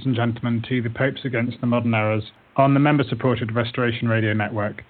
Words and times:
ladies 0.00 0.06
and 0.06 0.16
gentlemen, 0.16 0.64
to 0.66 0.80
the 0.80 0.88
Popes 0.88 1.26
Against 1.26 1.60
the 1.60 1.66
Modern 1.66 1.92
Errors 1.92 2.32
on 2.56 2.72
the 2.72 2.80
member 2.80 3.04
supported 3.06 3.54
Restoration 3.54 4.08
Radio 4.08 4.32
Network. 4.32 4.82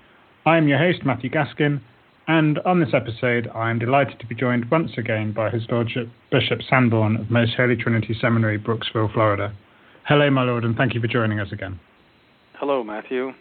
I 0.46 0.56
am 0.56 0.68
your 0.68 0.78
host, 0.78 1.04
Matthew 1.04 1.30
Gaskin, 1.30 1.80
and 2.28 2.60
on 2.60 2.78
this 2.78 2.94
episode, 2.94 3.50
I 3.52 3.70
am 3.70 3.80
delighted 3.80 4.20
to 4.20 4.26
be 4.26 4.36
joined 4.36 4.70
once 4.70 4.92
again 4.96 5.32
by 5.32 5.50
His 5.50 5.64
Lordship 5.68 6.08
Bishop 6.30 6.60
Sanborn 6.62 7.16
of 7.16 7.28
Most 7.28 7.54
Holy 7.56 7.74
Trinity 7.74 8.16
Seminary, 8.20 8.56
Brooksville, 8.56 9.12
Florida. 9.12 9.52
Hello, 10.06 10.30
my 10.30 10.44
Lord, 10.44 10.64
and 10.64 10.76
thank 10.76 10.94
you 10.94 11.00
for 11.00 11.08
joining 11.08 11.40
us 11.40 11.50
again. 11.50 11.80
Hello, 12.54 12.84
Matthew. 12.84 13.32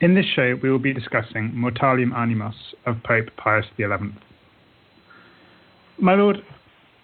In 0.00 0.16
this 0.16 0.26
show, 0.34 0.58
we 0.60 0.68
will 0.68 0.80
be 0.80 0.92
discussing 0.92 1.52
Mortalium 1.54 2.12
Animos 2.12 2.74
of 2.86 2.96
Pope 3.04 3.28
Pius 3.36 3.66
XI. 3.76 3.84
My 6.00 6.14
Lord, 6.16 6.38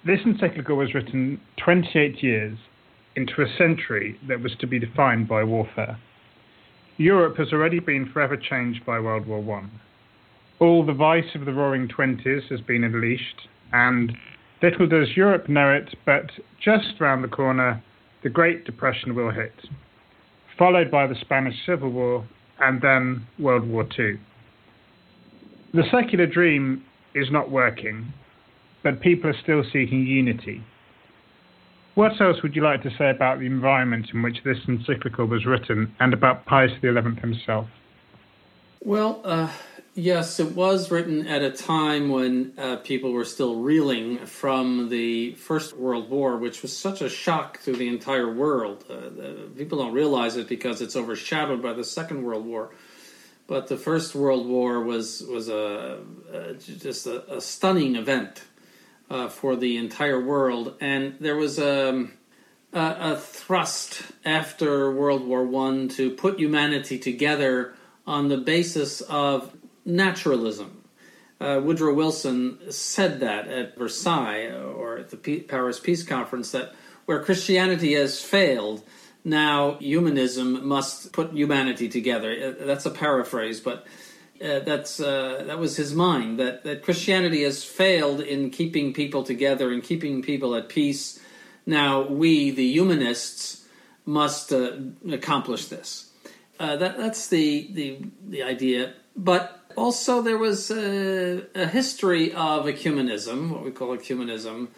this 0.07 0.21
encyclical 0.25 0.77
was 0.77 0.95
written 0.95 1.41
28 1.65 2.23
years 2.23 2.57
into 3.17 3.43
a 3.43 3.57
century 3.59 4.19
that 4.29 4.41
was 4.41 4.55
to 4.61 4.67
be 4.67 4.79
defined 4.79 5.27
by 5.27 5.43
warfare. 5.43 5.99
Europe 6.97 7.37
has 7.37 7.53
already 7.53 7.81
been 7.81 8.09
forever 8.13 8.37
changed 8.37 8.87
by 8.87 9.01
World 9.01 9.27
War 9.27 9.59
I. 9.59 9.69
All 10.61 10.87
the 10.87 10.93
vice 10.93 11.35
of 11.35 11.45
the 11.45 11.53
roaring 11.53 11.89
twenties 11.89 12.45
has 12.51 12.61
been 12.61 12.85
unleashed, 12.85 13.49
and 13.73 14.13
little 14.63 14.87
does 14.87 15.17
Europe 15.17 15.49
know 15.49 15.73
it, 15.73 15.95
but 16.07 16.31
just 16.63 17.01
round 17.01 17.25
the 17.25 17.29
corner, 17.29 17.83
the 18.23 18.31
Great 18.31 18.65
Depression 18.65 19.15
will 19.15 19.31
hit, 19.31 19.53
followed 20.57 20.91
by 20.91 21.07
the 21.07 21.17
Spanish 21.21 21.57
Civil 21.67 21.91
War 21.91 22.27
and 22.61 22.81
then 22.81 23.27
World 23.39 23.69
War 23.69 23.87
II. 23.99 24.19
The 25.75 25.83
secular 25.91 26.27
dream 26.27 26.85
is 27.15 27.31
not 27.31 27.51
working, 27.51 28.13
but 28.87 29.01
people 29.01 29.29
are 29.29 29.37
still 29.43 29.65
seeking 29.65 30.07
unity. 30.07 30.63
What 31.97 32.21
else 32.21 32.41
would 32.45 32.55
you 32.55 32.63
like 32.63 32.85
to 32.85 32.91
say 32.97 33.11
about 33.11 33.41
the 33.41 33.47
environment 33.47 34.11
in 34.15 34.23
which 34.23 34.45
this 34.45 34.59
encyclical 34.69 35.27
was 35.27 35.45
written 35.45 35.93
and 35.99 36.15
about 36.15 36.45
Pius 36.45 36.71
XI 36.81 36.95
himself? 37.21 37.67
Well, 38.81 39.23
uh, 39.25 39.51
yes, 39.97 40.39
it 40.39 40.53
was 40.55 40.93
written 40.93 41.27
at 41.27 41.43
a 41.43 41.51
time 41.51 42.11
when 42.11 42.53
uh, 42.57 42.77
people 42.77 43.11
were 43.11 43.25
still 43.25 43.57
reeling 43.57 44.19
from 44.25 44.89
the 44.89 45.35
First 45.35 45.77
World 45.77 46.09
War, 46.09 46.37
which 46.37 46.63
was 46.63 46.77
such 46.77 47.03
a 47.03 47.09
shock 47.09 47.61
to 47.65 47.73
the 47.73 47.89
entire 47.89 48.33
world. 48.33 48.85
Uh, 48.89 49.49
people 49.57 49.79
don't 49.79 49.95
realize 49.95 50.37
it 50.37 50.47
because 50.47 50.81
it's 50.81 50.95
overshadowed 50.95 51.61
by 51.61 51.73
the 51.73 51.83
Second 51.83 52.23
World 52.23 52.47
War. 52.47 52.71
But 53.49 53.67
the 53.67 53.77
First 53.77 54.15
World 54.15 54.47
War 54.47 54.81
was 54.81 55.23
was 55.23 55.49
a, 55.49 55.99
a 56.33 56.55
just 56.55 57.09
a, 57.09 57.39
a 57.39 57.41
stunning 57.41 57.97
event 57.97 58.45
uh, 59.11 59.29
for 59.29 59.57
the 59.57 59.77
entire 59.77 60.21
world, 60.21 60.75
and 60.81 61.17
there 61.21 61.37
was 61.37 61.59
a, 61.59 62.09
a, 62.73 62.97
a 63.13 63.17
thrust 63.17 64.03
after 64.25 64.91
World 64.91 65.27
War 65.27 65.45
One 65.45 65.89
to 65.91 66.11
put 66.11 66.39
humanity 66.39 66.99
together 66.99 67.75
on 68.07 68.29
the 68.29 68.37
basis 68.37 69.01
of 69.03 69.53
naturalism. 69.85 70.83
Uh, 71.41 71.61
Woodrow 71.63 71.93
Wilson 71.93 72.59
said 72.71 73.21
that 73.21 73.47
at 73.49 73.77
Versailles 73.77 74.49
or 74.51 74.99
at 74.99 75.11
the 75.11 75.17
P- 75.17 75.41
Paris 75.41 75.79
Peace 75.79 76.03
Conference 76.03 76.51
that 76.53 76.75
where 77.05 77.23
Christianity 77.23 77.95
has 77.95 78.21
failed, 78.23 78.83
now 79.23 79.75
humanism 79.75 80.67
must 80.67 81.13
put 81.13 81.33
humanity 81.33 81.89
together. 81.89 82.57
Uh, 82.61 82.65
that's 82.65 82.87
a 82.87 82.91
paraphrase, 82.91 83.61
but 83.61 83.87
uh, 84.43 84.61
that's 84.61 85.01
uh, 85.01 85.45
that 85.47 85.59
was 85.59 85.77
his 85.77 85.95
mind 85.95 86.39
that 86.39 86.65
that 86.65 86.83
Christianity 86.83 87.43
has 87.43 87.65
failed 87.65 88.21
in 88.21 88.51
keeping 88.51 88.93
people 88.93 89.23
together 89.23 89.73
and 89.73 89.83
keeping 89.83 90.23
people 90.23 90.55
at 90.55 90.69
peace. 90.69 91.21
Now 91.65 92.03
we, 92.03 92.51
the 92.51 92.67
humanists, 92.67 93.67
must 94.05 94.53
uh, 94.53 94.73
accomplish 95.11 95.67
this. 95.67 96.11
Uh, 96.59 96.77
that 96.77 96.97
that's 96.97 97.29
the 97.29 97.69
the 97.73 97.99
the 98.29 98.43
idea. 98.43 98.95
But 99.17 99.61
also 99.77 100.23
there 100.23 100.39
was 100.39 100.71
a, 100.71 101.43
a 101.55 101.67
history 101.67 102.33
of 102.33 102.67
ecumenism, 102.67 103.51
what 103.51 103.65
we 103.65 103.71
call 103.71 103.97
ecumenism, 103.97 104.69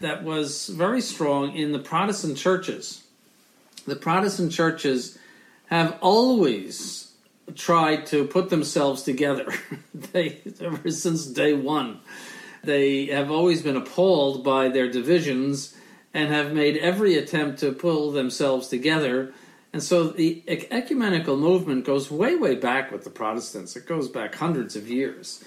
that 0.00 0.22
was 0.22 0.68
very 0.68 1.00
strong 1.00 1.54
in 1.56 1.72
the 1.72 1.78
Protestant 1.78 2.36
churches. 2.36 3.02
The 3.86 3.96
Protestant 3.96 4.52
churches 4.52 5.18
have 5.66 5.98
always 6.00 7.07
tried 7.54 8.06
to 8.06 8.26
put 8.26 8.50
themselves 8.50 9.02
together. 9.02 9.52
they 9.94 10.40
ever 10.60 10.90
since 10.90 11.26
day 11.26 11.54
one, 11.54 12.00
they 12.62 13.06
have 13.06 13.30
always 13.30 13.62
been 13.62 13.76
appalled 13.76 14.44
by 14.44 14.68
their 14.68 14.90
divisions 14.90 15.74
and 16.14 16.32
have 16.32 16.52
made 16.52 16.76
every 16.78 17.14
attempt 17.14 17.60
to 17.60 17.72
pull 17.72 18.10
themselves 18.10 18.68
together. 18.68 19.32
And 19.72 19.82
so 19.82 20.08
the 20.08 20.42
ecumenical 20.46 21.36
movement 21.36 21.84
goes 21.84 22.10
way, 22.10 22.34
way 22.34 22.54
back 22.54 22.90
with 22.90 23.04
the 23.04 23.10
Protestants. 23.10 23.76
It 23.76 23.86
goes 23.86 24.08
back 24.08 24.34
hundreds 24.34 24.76
of 24.76 24.88
years. 24.88 25.44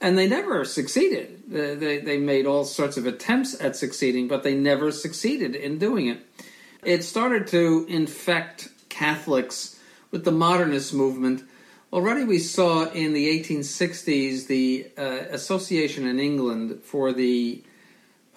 And 0.00 0.18
they 0.18 0.28
never 0.28 0.64
succeeded. 0.64 1.42
They, 1.48 1.98
they 1.98 2.18
made 2.18 2.46
all 2.46 2.64
sorts 2.64 2.96
of 2.96 3.06
attempts 3.06 3.58
at 3.60 3.76
succeeding, 3.76 4.28
but 4.28 4.42
they 4.42 4.54
never 4.54 4.90
succeeded 4.90 5.54
in 5.54 5.78
doing 5.78 6.08
it. 6.08 6.26
It 6.84 7.04
started 7.04 7.46
to 7.48 7.86
infect 7.88 8.68
Catholics 8.88 9.71
with 10.12 10.24
the 10.24 10.30
modernist 10.30 10.94
movement. 10.94 11.42
Already, 11.92 12.22
we 12.22 12.38
saw 12.38 12.84
in 12.90 13.12
the 13.12 13.40
1860s 13.40 14.46
the 14.46 14.86
uh, 14.96 15.34
Association 15.34 16.06
in 16.06 16.20
England 16.20 16.80
for 16.84 17.12
the 17.12 17.64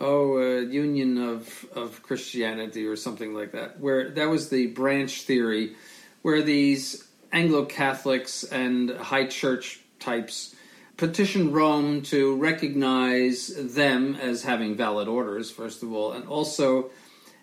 oh 0.02 0.38
uh, 0.38 0.62
Union 0.62 1.18
of 1.18 1.66
of 1.74 2.02
Christianity 2.02 2.86
or 2.88 2.96
something 2.96 3.34
like 3.34 3.52
that, 3.52 3.80
where 3.80 4.10
that 4.10 4.30
was 4.30 4.50
the 4.50 4.68
branch 4.68 5.22
theory, 5.22 5.76
where 6.22 6.42
these 6.42 7.08
Anglo 7.32 7.66
Catholics 7.66 8.44
and 8.44 8.90
High 8.92 9.28
Church 9.28 9.80
types 10.00 10.56
petitioned 10.98 11.54
Rome 11.54 12.02
to 12.04 12.36
recognize 12.38 13.48
them 13.56 14.16
as 14.16 14.44
having 14.44 14.76
valid 14.76 15.08
orders, 15.08 15.52
first 15.52 15.84
of 15.84 15.92
all, 15.92 16.14
and 16.14 16.28
also 16.28 16.90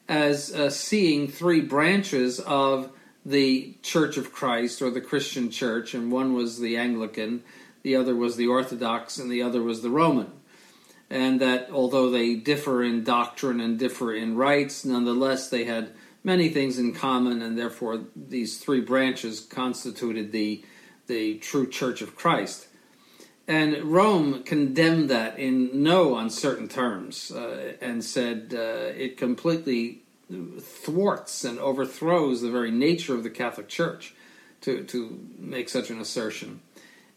as 0.08 0.52
uh, 0.54 0.70
seeing 0.70 1.28
three 1.28 1.60
branches 1.60 2.40
of 2.40 2.90
the 3.24 3.74
Church 3.82 4.16
of 4.16 4.32
Christ 4.32 4.82
or 4.82 4.90
the 4.90 5.00
Christian 5.00 5.50
Church, 5.50 5.94
and 5.94 6.10
one 6.10 6.34
was 6.34 6.58
the 6.58 6.76
Anglican, 6.76 7.42
the 7.82 7.96
other 7.96 8.14
was 8.14 8.36
the 8.36 8.46
Orthodox, 8.46 9.18
and 9.18 9.30
the 9.30 9.42
other 9.42 9.62
was 9.62 9.82
the 9.82 9.90
Roman. 9.90 10.32
And 11.10 11.40
that 11.40 11.70
although 11.70 12.10
they 12.10 12.34
differ 12.34 12.82
in 12.82 13.04
doctrine 13.04 13.60
and 13.60 13.78
differ 13.78 14.14
in 14.14 14.36
rites, 14.36 14.84
nonetheless 14.84 15.50
they 15.50 15.64
had 15.64 15.92
many 16.24 16.48
things 16.48 16.78
in 16.78 16.94
common, 16.94 17.42
and 17.42 17.58
therefore 17.58 18.04
these 18.16 18.58
three 18.58 18.80
branches 18.80 19.40
constituted 19.40 20.32
the, 20.32 20.64
the 21.06 21.38
true 21.38 21.68
Church 21.68 22.02
of 22.02 22.16
Christ. 22.16 22.68
And 23.48 23.76
Rome 23.84 24.44
condemned 24.44 25.10
that 25.10 25.38
in 25.38 25.82
no 25.82 26.16
uncertain 26.16 26.68
terms 26.68 27.32
uh, 27.32 27.74
and 27.80 28.02
said 28.04 28.54
uh, 28.54 28.92
it 28.96 29.16
completely 29.16 30.02
thwarts 30.60 31.44
and 31.44 31.58
overthrows 31.58 32.40
the 32.40 32.50
very 32.50 32.70
nature 32.70 33.14
of 33.14 33.22
the 33.22 33.30
Catholic 33.30 33.68
Church 33.68 34.14
to, 34.62 34.84
to 34.84 35.26
make 35.38 35.68
such 35.68 35.90
an 35.90 36.00
assertion. 36.00 36.60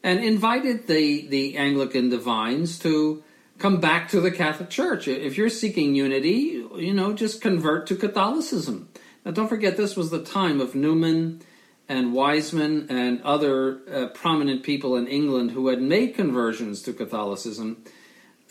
and 0.06 0.24
invited 0.24 0.86
the, 0.86 1.28
the 1.28 1.58
Anglican 1.58 2.10
divines 2.10 2.78
to 2.78 3.24
come 3.58 3.80
back 3.80 4.08
to 4.10 4.22
the 4.22 4.30
Catholic 4.30 4.70
Church. 4.70 5.08
If 5.08 5.36
you're 5.36 5.50
seeking 5.50 5.96
unity, 5.96 6.64
you 6.76 6.94
know, 6.94 7.12
just 7.14 7.42
convert 7.42 7.88
to 7.88 7.96
Catholicism. 7.96 8.88
Now, 9.26 9.32
don't 9.32 9.48
forget, 9.48 9.78
this 9.78 9.96
was 9.96 10.12
the 10.12 10.24
time 10.24 10.62
of 10.62 10.76
Newman 10.76 11.42
and 11.90 12.14
Wiseman 12.14 12.86
and 12.90 13.20
other 13.24 13.80
uh, 13.92 14.08
prominent 14.10 14.62
people 14.62 14.96
in 14.96 15.08
England 15.08 15.52
who 15.52 15.70
had 15.70 15.82
made 15.82 16.14
conversions 16.14 16.84
to 16.84 16.94
Catholicism. 16.94 17.84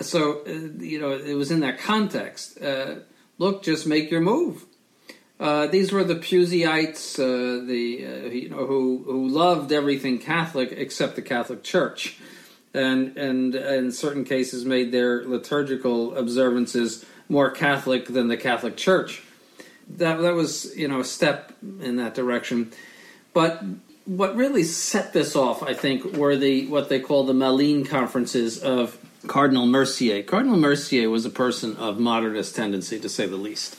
So, 0.00 0.40
uh, 0.44 0.50
you 0.82 1.00
know, 1.00 1.12
it 1.12 1.34
was 1.34 1.52
in 1.52 1.60
that 1.60 1.78
context. 1.78 2.60
Uh, 2.60 2.96
look, 3.44 3.62
just 3.62 3.86
make 3.86 4.10
your 4.10 4.22
move. 4.22 4.64
Uh, 5.38 5.66
these 5.66 5.92
were 5.92 6.04
the 6.04 6.14
Puseyites, 6.14 7.18
uh, 7.18 7.66
the 7.66 8.06
uh, 8.06 8.28
you 8.30 8.48
know 8.48 8.64
who 8.66 9.04
who 9.06 9.28
loved 9.28 9.70
everything 9.70 10.18
Catholic 10.18 10.72
except 10.72 11.16
the 11.16 11.22
Catholic 11.22 11.62
Church, 11.62 12.16
and 12.72 13.16
and 13.18 13.54
in 13.54 13.92
certain 13.92 14.24
cases 14.24 14.64
made 14.64 14.92
their 14.92 15.24
liturgical 15.26 16.16
observances 16.16 17.04
more 17.28 17.50
Catholic 17.50 18.06
than 18.06 18.28
the 18.28 18.36
Catholic 18.36 18.76
Church. 18.76 19.22
That 19.98 20.16
that 20.22 20.34
was 20.34 20.74
you 20.76 20.88
know 20.88 21.00
a 21.00 21.04
step 21.04 21.52
in 21.62 21.96
that 21.96 22.14
direction, 22.14 22.72
but 23.34 23.62
what 24.06 24.36
really 24.36 24.62
set 24.62 25.12
this 25.12 25.34
off, 25.34 25.62
I 25.62 25.74
think, 25.74 26.16
were 26.16 26.36
the 26.36 26.66
what 26.68 26.88
they 26.88 27.00
call 27.00 27.24
the 27.24 27.34
Malines 27.34 27.88
conferences 27.88 28.62
of 28.62 28.96
Cardinal 29.26 29.66
Mercier. 29.66 30.22
Cardinal 30.22 30.56
Mercier 30.56 31.08
was 31.10 31.24
a 31.24 31.30
person 31.30 31.76
of 31.76 31.98
modernist 31.98 32.54
tendency, 32.54 32.98
to 33.00 33.08
say 33.08 33.26
the 33.26 33.36
least 33.36 33.76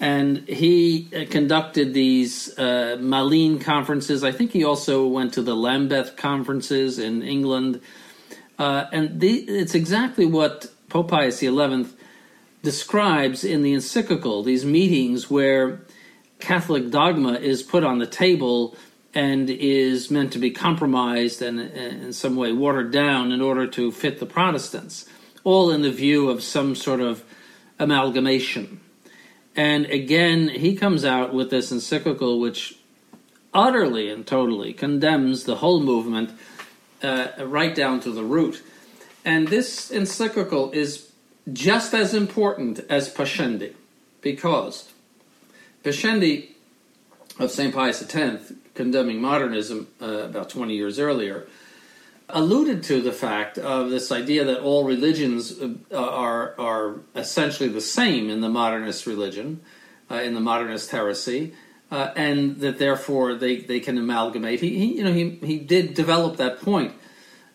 and 0.00 0.48
he 0.48 1.08
uh, 1.14 1.24
conducted 1.28 1.92
these 1.92 2.56
uh, 2.58 2.96
conferences. 3.60 4.22
I 4.22 4.32
think 4.32 4.52
he 4.52 4.64
also 4.64 5.06
went 5.06 5.34
to 5.34 5.42
the 5.42 5.56
Lambeth 5.56 6.16
conferences 6.16 6.98
in 6.98 7.22
England, 7.22 7.80
uh, 8.58 8.84
and 8.92 9.20
the, 9.20 9.28
it's 9.28 9.74
exactly 9.74 10.26
what 10.26 10.66
Pope 10.88 11.10
Pius 11.10 11.40
XI 11.40 11.86
describes 12.62 13.44
in 13.44 13.62
the 13.62 13.72
encyclical. 13.72 14.42
These 14.42 14.64
meetings 14.64 15.30
where 15.30 15.80
Catholic 16.38 16.90
dogma 16.90 17.34
is 17.34 17.62
put 17.62 17.84
on 17.84 17.98
the 17.98 18.06
table 18.06 18.76
and 19.18 19.50
is 19.50 20.12
meant 20.12 20.32
to 20.32 20.38
be 20.38 20.52
compromised 20.52 21.42
and 21.42 21.58
in 21.58 22.12
some 22.12 22.36
way 22.36 22.52
watered 22.52 22.92
down 22.92 23.32
in 23.32 23.40
order 23.40 23.66
to 23.66 23.90
fit 23.90 24.20
the 24.20 24.26
Protestants, 24.26 25.06
all 25.42 25.72
in 25.72 25.82
the 25.82 25.90
view 25.90 26.30
of 26.30 26.40
some 26.40 26.76
sort 26.76 27.00
of 27.00 27.24
amalgamation. 27.80 28.80
And 29.56 29.86
again, 29.86 30.48
he 30.48 30.76
comes 30.76 31.04
out 31.04 31.34
with 31.34 31.50
this 31.50 31.72
encyclical 31.72 32.38
which 32.38 32.78
utterly 33.52 34.08
and 34.08 34.24
totally 34.24 34.72
condemns 34.72 35.42
the 35.42 35.56
whole 35.56 35.80
movement 35.80 36.30
uh, 37.02 37.26
right 37.40 37.74
down 37.74 37.98
to 37.98 38.12
the 38.12 38.22
root. 38.22 38.62
And 39.24 39.48
this 39.48 39.90
encyclical 39.90 40.70
is 40.70 41.10
just 41.52 41.92
as 41.92 42.14
important 42.14 42.78
as 42.88 43.12
Pascendi, 43.12 43.74
because 44.20 44.92
Pascendi 45.82 46.50
of 47.40 47.50
St. 47.50 47.74
Pius 47.74 48.02
X, 48.14 48.52
condemning 48.78 49.20
modernism 49.20 49.88
uh, 50.00 50.28
about 50.30 50.48
20 50.48 50.72
years 50.72 51.00
earlier, 51.00 51.48
alluded 52.28 52.84
to 52.84 53.02
the 53.02 53.10
fact 53.12 53.58
of 53.58 53.90
this 53.90 54.12
idea 54.12 54.44
that 54.44 54.60
all 54.60 54.84
religions 54.84 55.60
uh, 55.60 55.74
are 55.92 56.54
are 56.58 57.00
essentially 57.16 57.68
the 57.68 57.80
same 57.80 58.30
in 58.30 58.40
the 58.40 58.48
modernist 58.48 59.04
religion, 59.04 59.60
uh, 60.10 60.22
in 60.26 60.32
the 60.34 60.40
modernist 60.40 60.92
heresy, 60.92 61.52
uh, 61.90 62.12
and 62.14 62.60
that 62.60 62.78
therefore 62.78 63.34
they, 63.34 63.56
they 63.56 63.80
can 63.80 63.98
amalgamate. 63.98 64.60
He, 64.60 64.70
he, 64.78 64.86
you 64.98 65.04
know 65.04 65.12
he 65.12 65.24
he 65.50 65.58
did 65.58 65.94
develop 65.94 66.36
that 66.36 66.60
point, 66.62 66.92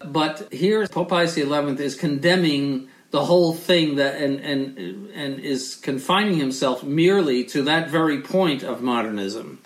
but 0.03 0.51
here 0.51 0.85
Pope 0.87 1.09
Pius 1.09 1.35
XI 1.35 1.43
is 1.89 1.95
condemning 1.95 2.89
the 3.11 3.23
whole 3.23 3.53
thing 3.53 3.95
that 3.95 4.13
and 4.19 4.41
and 4.41 4.77
and 5.21 5.39
is 5.39 5.75
confining 5.89 6.35
himself 6.35 6.83
merely 6.83 7.45
to 7.53 7.63
that 7.63 7.89
very 7.89 8.19
point 8.21 8.61
of 8.61 8.81
modernism. 8.81 9.59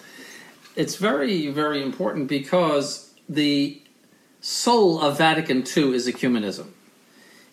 It's 0.78 0.96
very 0.96 1.48
very 1.48 1.82
important 1.82 2.28
because 2.28 3.12
the 3.28 3.82
soul 4.42 5.02
of 5.02 5.18
Vatican 5.18 5.64
II 5.76 5.96
is 5.96 6.08
ecumenism. 6.08 6.68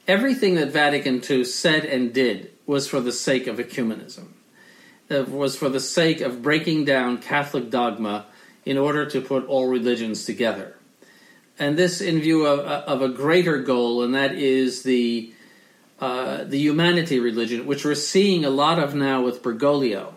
Everything 0.07 0.57
that 0.57 0.71
Vatican 0.71 1.23
II 1.29 1.43
said 1.45 1.87
and 1.87 2.13
did 2.13 2.51
was 2.67 2.87
for 2.87 3.01
the 3.01 3.13
sake 3.13 3.47
of 3.47 3.57
ecumenism. 3.57 4.27
It 5.09 5.31
was 5.31 5.57
for 5.57 5.71
the 5.71 5.81
sake 5.81 6.21
of 6.21 6.43
breaking 6.43 6.85
down 6.85 7.17
Catholic 7.17 7.71
dogma 7.71 8.27
in 8.67 8.77
order 8.77 9.07
to 9.07 9.23
put 9.23 9.47
all 9.47 9.69
religions 9.69 10.27
together. 10.27 10.77
And 11.59 11.79
this 11.79 12.03
in 12.03 12.21
view 12.21 12.45
of, 12.45 12.61
of 12.61 13.01
a 13.01 13.09
greater 13.09 13.59
goal, 13.59 14.03
and 14.03 14.15
that 14.15 14.35
is 14.35 14.83
the, 14.83 15.33
uh, 15.99 16.45
the 16.45 16.59
humanity 16.59 17.21
religion, 17.21 17.65
which 17.65 17.87
we're 17.87 17.95
seeing 17.95 18.45
a 18.45 18.51
lot 18.51 18.79
of 18.79 18.95
now 18.95 19.23
with 19.23 19.43
Bergoglio. 19.43 20.15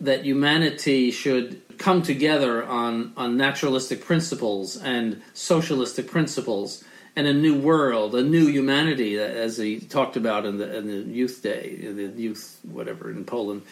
That 0.00 0.24
humanity 0.24 1.10
should 1.10 1.62
come 1.78 2.02
together 2.02 2.64
on, 2.64 3.12
on 3.16 3.36
naturalistic 3.36 4.04
principles 4.04 4.76
and 4.76 5.22
socialistic 5.32 6.08
principles 6.08 6.84
and 7.16 7.26
a 7.26 7.32
new 7.32 7.56
world, 7.56 8.14
a 8.14 8.22
new 8.22 8.46
humanity, 8.46 9.18
as 9.18 9.56
he 9.56 9.78
talked 9.78 10.16
about 10.16 10.44
in 10.44 10.58
the, 10.58 10.76
in 10.76 10.86
the 10.86 11.12
Youth 11.12 11.42
Day, 11.42 11.76
the 11.76 12.20
youth 12.20 12.58
whatever 12.62 13.10
in 13.10 13.24
Poland, 13.24 13.62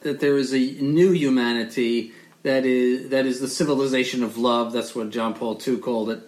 that 0.00 0.20
there 0.20 0.36
is 0.36 0.54
a 0.54 0.58
new 0.58 1.12
humanity 1.12 2.12
that 2.44 2.64
is 2.64 3.10
that 3.10 3.26
is 3.26 3.40
the 3.40 3.48
civilization 3.48 4.22
of 4.22 4.38
love. 4.38 4.72
That's 4.72 4.94
what 4.94 5.10
John 5.10 5.34
Paul 5.34 5.60
II 5.66 5.78
called 5.78 6.10
it. 6.10 6.20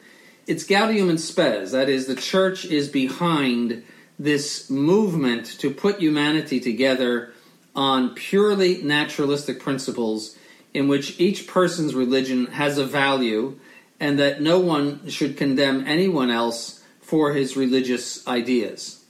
It's 0.47 0.65
Gaudium 0.65 1.09
and 1.09 1.21
Spes. 1.21 1.73
That 1.73 1.89
is, 1.89 2.07
the 2.07 2.17
church 2.17 2.65
is 2.65 2.89
behind 2.89 3.85
this 4.19 4.69
movement 4.69 5.47
to 5.61 5.71
put 5.71 6.01
humanity 6.01 6.61
together 6.61 7.33
on 7.75 8.15
purely 8.15 8.83
naturalistic 8.83 9.61
principles 9.61 10.37
in 10.75 10.89
which 10.89 11.19
each 11.19 11.47
person's 11.47 11.95
religion 11.95 12.47
has 12.47 12.79
a 12.79 12.85
value 12.85 13.59
and 13.99 14.19
that 14.19 14.41
no 14.41 14.59
one 14.59 15.09
should 15.09 15.37
condemn 15.37 15.87
anyone 15.87 16.31
else 16.31 16.83
for 17.01 17.33
his 17.33 17.57
religious 17.57 18.27
ideas. 18.27 19.05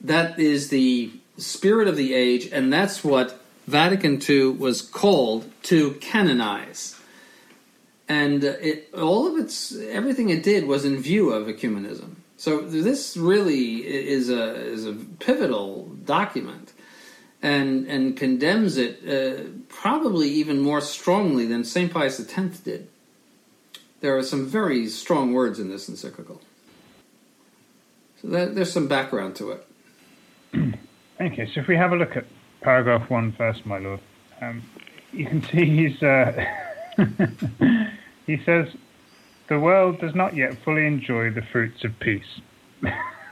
That 0.00 0.38
is 0.38 0.68
the 0.68 1.12
spirit 1.38 1.88
of 1.88 1.96
the 1.96 2.14
age, 2.14 2.48
and 2.52 2.72
that's 2.72 3.04
what 3.04 3.40
Vatican 3.66 4.20
II 4.28 4.48
was 4.48 4.82
called 4.82 5.50
to 5.64 5.92
canonize. 5.94 7.00
And 8.08 8.44
it, 8.44 8.92
all 8.94 9.26
of 9.26 9.42
its 9.42 9.74
everything 9.76 10.28
it 10.28 10.42
did 10.42 10.66
was 10.66 10.84
in 10.84 11.00
view 11.00 11.32
of 11.32 11.46
ecumenism. 11.46 12.16
So 12.36 12.60
this 12.60 13.16
really 13.16 13.86
is 13.86 14.28
a 14.28 14.54
is 14.54 14.84
a 14.84 14.92
pivotal 14.92 15.86
document 16.04 16.73
and 17.44 17.86
and 17.86 18.16
condemns 18.16 18.78
it 18.78 19.06
uh, 19.06 19.42
probably 19.68 20.28
even 20.30 20.58
more 20.60 20.80
strongly 20.80 21.44
than 21.44 21.62
Saint 21.62 21.92
Pius 21.92 22.18
X 22.18 22.58
did. 22.60 22.88
There 24.00 24.16
are 24.16 24.22
some 24.22 24.46
very 24.46 24.88
strong 24.88 25.32
words 25.32 25.60
in 25.60 25.68
this 25.68 25.88
encyclical. 25.88 26.40
So 28.20 28.28
that, 28.28 28.54
there's 28.54 28.72
some 28.72 28.88
background 28.88 29.36
to 29.36 29.52
it. 29.52 29.66
Okay, 31.20 31.48
so 31.54 31.60
if 31.60 31.68
we 31.68 31.76
have 31.76 31.92
a 31.92 31.96
look 31.96 32.16
at 32.16 32.24
paragraph 32.60 33.08
one 33.08 33.30
first, 33.30 33.64
my 33.64 33.78
lord, 33.78 34.00
um, 34.42 34.64
you 35.12 35.24
can 35.24 35.44
see 35.44 35.64
he's 35.64 36.02
uh, 36.02 36.44
he 38.26 38.36
says 38.44 38.66
the 39.48 39.60
world 39.60 40.00
does 40.00 40.12
not 40.16 40.34
yet 40.34 40.58
fully 40.64 40.84
enjoy 40.84 41.30
the 41.30 41.40
fruits 41.40 41.84
of 41.84 41.96
peace. 42.00 42.40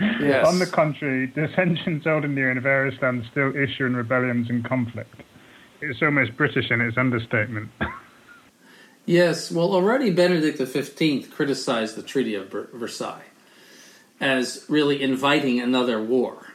Yes. 0.00 0.46
On 0.46 0.58
the 0.58 0.66
contrary, 0.66 1.26
dissensions 1.26 2.04
near 2.06 2.50
in 2.50 2.60
various 2.60 3.00
lands 3.02 3.26
still 3.30 3.54
issue 3.54 3.84
in 3.84 3.94
rebellions 3.94 4.48
and 4.48 4.64
conflict. 4.64 5.14
It's 5.82 6.02
almost 6.02 6.36
British 6.36 6.70
in 6.70 6.80
its 6.80 6.96
understatement. 6.96 7.70
yes, 9.06 9.50
well, 9.50 9.74
already 9.74 10.10
Benedict 10.10 10.58
XV 10.58 11.30
criticized 11.30 11.96
the 11.96 12.02
Treaty 12.02 12.34
of 12.34 12.50
Versailles 12.50 13.24
as 14.20 14.64
really 14.68 15.02
inviting 15.02 15.60
another 15.60 16.02
war. 16.02 16.46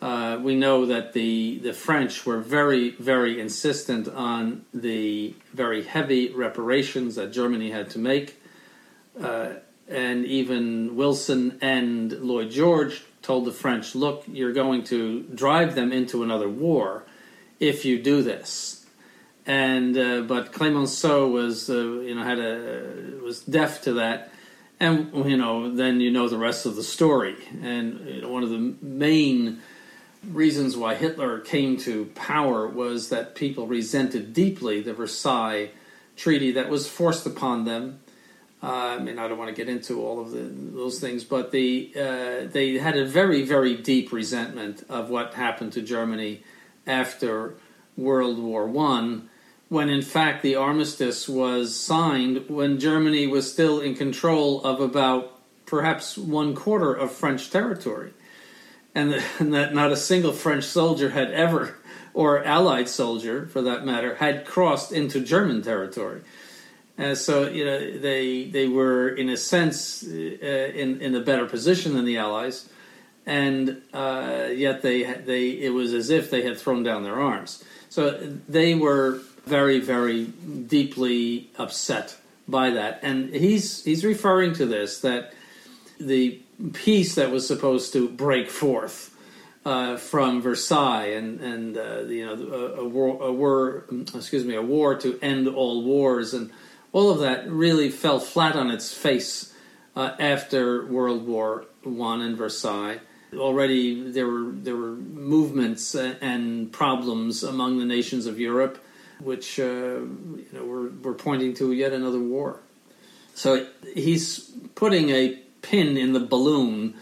Uh, 0.00 0.38
we 0.42 0.54
know 0.54 0.86
that 0.86 1.14
the, 1.14 1.58
the 1.60 1.72
French 1.72 2.26
were 2.26 2.38
very, 2.38 2.90
very 2.90 3.40
insistent 3.40 4.06
on 4.08 4.64
the 4.74 5.34
very 5.54 5.82
heavy 5.82 6.30
reparations 6.30 7.14
that 7.14 7.32
Germany 7.32 7.70
had 7.70 7.90
to 7.90 7.98
make. 7.98 8.40
Uh, 9.20 9.54
and 9.88 10.24
even 10.24 10.96
Wilson 10.96 11.58
and 11.60 12.12
Lloyd 12.12 12.50
George 12.50 13.02
told 13.22 13.44
the 13.44 13.52
French, 13.52 13.94
"Look, 13.94 14.24
you're 14.26 14.52
going 14.52 14.84
to 14.84 15.22
drive 15.34 15.74
them 15.74 15.92
into 15.92 16.22
another 16.22 16.48
war 16.48 17.04
if 17.60 17.84
you 17.84 18.00
do 18.00 18.22
this." 18.22 18.84
And 19.46 19.96
uh, 19.96 20.22
but 20.22 20.52
Clemenceau 20.52 21.28
was, 21.28 21.70
uh, 21.70 21.76
you 21.76 22.14
know, 22.14 22.22
had 22.22 22.38
a 22.38 23.20
was 23.22 23.40
deaf 23.40 23.82
to 23.82 23.94
that, 23.94 24.32
and 24.80 25.14
you 25.30 25.36
know, 25.36 25.72
then 25.72 26.00
you 26.00 26.10
know 26.10 26.28
the 26.28 26.38
rest 26.38 26.66
of 26.66 26.76
the 26.76 26.82
story. 26.82 27.36
And 27.62 28.06
you 28.08 28.22
know, 28.22 28.28
one 28.28 28.42
of 28.42 28.50
the 28.50 28.74
main 28.82 29.60
reasons 30.28 30.76
why 30.76 30.96
Hitler 30.96 31.38
came 31.38 31.76
to 31.76 32.06
power 32.16 32.66
was 32.66 33.10
that 33.10 33.36
people 33.36 33.66
resented 33.66 34.32
deeply 34.32 34.80
the 34.80 34.92
Versailles 34.92 35.70
Treaty 36.16 36.52
that 36.52 36.68
was 36.68 36.88
forced 36.88 37.26
upon 37.26 37.64
them 37.64 38.00
I 38.66 38.98
mean, 38.98 39.18
I 39.18 39.28
don't 39.28 39.38
want 39.38 39.54
to 39.54 39.54
get 39.54 39.68
into 39.68 40.02
all 40.02 40.20
of 40.20 40.32
the, 40.32 40.40
those 40.40 40.98
things, 40.98 41.22
but 41.22 41.52
the 41.52 41.92
uh, 41.94 42.50
they 42.50 42.78
had 42.78 42.96
a 42.96 43.04
very, 43.04 43.42
very 43.42 43.76
deep 43.76 44.12
resentment 44.12 44.84
of 44.88 45.08
what 45.08 45.34
happened 45.34 45.72
to 45.74 45.82
Germany 45.82 46.42
after 46.86 47.54
World 47.96 48.38
War 48.38 48.66
One, 48.66 49.28
when 49.68 49.88
in 49.88 50.02
fact 50.02 50.42
the 50.42 50.56
armistice 50.56 51.28
was 51.28 51.76
signed 51.76 52.48
when 52.48 52.80
Germany 52.80 53.26
was 53.26 53.50
still 53.50 53.80
in 53.80 53.94
control 53.94 54.62
of 54.64 54.80
about 54.80 55.38
perhaps 55.64 56.18
one 56.18 56.54
quarter 56.54 56.92
of 56.92 57.12
French 57.12 57.50
territory, 57.50 58.12
and, 58.94 59.12
the, 59.12 59.24
and 59.38 59.54
that 59.54 59.74
not 59.74 59.92
a 59.92 59.96
single 59.96 60.32
French 60.32 60.64
soldier 60.64 61.10
had 61.10 61.30
ever, 61.30 61.76
or 62.14 62.44
Allied 62.44 62.88
soldier 62.88 63.46
for 63.46 63.62
that 63.62 63.84
matter, 63.84 64.16
had 64.16 64.44
crossed 64.44 64.90
into 64.90 65.20
German 65.20 65.62
territory. 65.62 66.22
Uh, 66.98 67.14
so 67.14 67.46
you 67.48 67.64
know 67.64 67.98
they 67.98 68.44
they 68.44 68.66
were 68.66 69.08
in 69.08 69.28
a 69.28 69.36
sense 69.36 70.02
uh, 70.02 70.08
in 70.08 71.00
in 71.02 71.14
a 71.14 71.20
better 71.20 71.44
position 71.44 71.94
than 71.94 72.06
the 72.06 72.16
Allies, 72.16 72.68
and 73.26 73.82
uh, 73.92 74.46
yet 74.50 74.80
they 74.80 75.02
they 75.02 75.48
it 75.50 75.74
was 75.74 75.92
as 75.92 76.08
if 76.08 76.30
they 76.30 76.42
had 76.42 76.56
thrown 76.56 76.82
down 76.82 77.04
their 77.04 77.20
arms. 77.20 77.62
So 77.90 78.12
they 78.48 78.74
were 78.74 79.20
very 79.44 79.78
very 79.78 80.24
deeply 80.24 81.50
upset 81.58 82.16
by 82.48 82.70
that, 82.70 83.00
and 83.02 83.34
he's 83.34 83.84
he's 83.84 84.02
referring 84.02 84.54
to 84.54 84.64
this 84.64 85.00
that 85.00 85.34
the 86.00 86.40
peace 86.72 87.16
that 87.16 87.30
was 87.30 87.46
supposed 87.46 87.92
to 87.92 88.08
break 88.08 88.50
forth. 88.50 89.12
Uh, 89.66 89.96
from 89.96 90.40
Versailles 90.40 91.06
and 91.06 91.40
and 91.40 91.76
uh, 91.76 92.02
you 92.02 92.24
know 92.24 92.34
a, 92.34 92.82
a, 92.82 92.88
war 92.88 93.20
a 93.20 93.32
war 93.32 93.84
excuse 94.14 94.44
me 94.44 94.54
a 94.54 94.62
war 94.62 94.94
to 94.94 95.18
end 95.20 95.48
all 95.48 95.82
wars 95.82 96.34
and 96.34 96.52
all 96.96 97.10
of 97.10 97.18
that 97.18 97.46
really 97.50 97.90
fell 97.90 98.18
flat 98.18 98.56
on 98.56 98.70
its 98.70 98.90
face 98.90 99.52
uh, 99.94 100.16
after 100.18 100.86
World 100.86 101.26
War 101.26 101.66
One 101.82 102.22
and 102.22 102.38
Versailles. 102.38 103.00
Already 103.34 104.12
there 104.12 104.26
were 104.26 104.50
there 104.50 104.76
were 104.76 104.96
movements 104.96 105.94
and 105.94 106.72
problems 106.72 107.42
among 107.42 107.78
the 107.78 107.84
nations 107.84 108.24
of 108.24 108.40
Europe, 108.40 108.82
which 109.20 109.60
uh, 109.60 109.62
you 109.62 110.48
know 110.54 110.64
were, 110.64 110.88
were 111.02 111.12
pointing 111.12 111.52
to 111.56 111.72
yet 111.72 111.92
another 111.92 112.18
war. 112.18 112.60
So 113.34 113.66
he's 113.92 114.50
putting 114.74 115.10
a 115.10 115.36
pin 115.60 115.98
in 115.98 116.14
the 116.14 116.20
balloon 116.34 116.94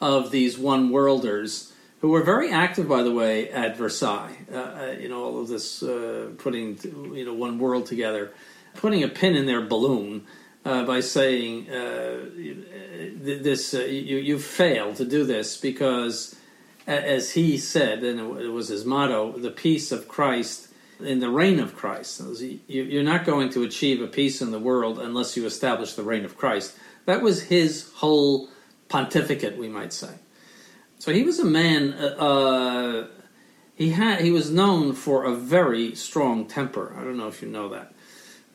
of 0.00 0.30
these 0.30 0.56
one 0.56 0.88
worlders 0.88 1.74
who 2.00 2.08
were 2.08 2.22
very 2.22 2.50
active, 2.50 2.88
by 2.88 3.02
the 3.02 3.12
way, 3.12 3.50
at 3.50 3.76
Versailles. 3.76 4.38
Uh, 4.50 4.56
uh 4.56 4.96
you 4.98 5.10
know, 5.10 5.22
all 5.22 5.42
of 5.42 5.48
this 5.48 5.82
uh, 5.82 6.30
putting 6.38 6.78
you 7.14 7.26
know 7.26 7.34
one 7.34 7.58
world 7.58 7.84
together 7.84 8.32
putting 8.74 9.02
a 9.02 9.08
pin 9.08 9.36
in 9.36 9.46
their 9.46 9.62
balloon 9.62 10.26
uh, 10.64 10.84
by 10.84 11.00
saying 11.00 11.68
uh, 11.70 12.24
this 13.20 13.74
uh, 13.74 13.80
you 13.80 14.18
you 14.18 14.38
failed 14.38 14.96
to 14.96 15.04
do 15.04 15.24
this 15.24 15.56
because 15.56 16.36
as 16.86 17.32
he 17.32 17.56
said 17.56 18.02
and 18.02 18.18
it 18.40 18.48
was 18.48 18.68
his 18.68 18.84
motto 18.84 19.32
the 19.38 19.50
peace 19.50 19.92
of 19.92 20.08
Christ 20.08 20.68
in 21.00 21.20
the 21.20 21.30
reign 21.30 21.58
of 21.58 21.74
Christ. 21.74 22.22
You're 22.68 23.02
not 23.02 23.24
going 23.24 23.50
to 23.50 23.62
achieve 23.64 24.00
a 24.00 24.06
peace 24.06 24.40
in 24.40 24.50
the 24.50 24.58
world 24.58 24.98
unless 24.98 25.36
you 25.36 25.46
establish 25.46 25.94
the 25.94 26.02
reign 26.02 26.24
of 26.24 26.36
Christ. 26.36 26.76
That 27.06 27.22
was 27.22 27.42
his 27.42 27.90
whole 27.96 28.48
pontificate 28.88 29.56
we 29.56 29.68
might 29.68 29.92
say. 29.92 30.14
So 30.98 31.12
he 31.12 31.24
was 31.24 31.40
a 31.40 31.44
man 31.44 31.94
uh, 31.94 32.06
uh, 32.06 33.06
he 33.74 33.90
had 33.90 34.20
he 34.20 34.30
was 34.30 34.50
known 34.50 34.92
for 34.92 35.24
a 35.24 35.34
very 35.34 35.94
strong 35.96 36.46
temper. 36.46 36.94
I 36.96 37.02
don't 37.02 37.16
know 37.16 37.26
if 37.26 37.42
you 37.42 37.48
know 37.48 37.68
that 37.70 37.92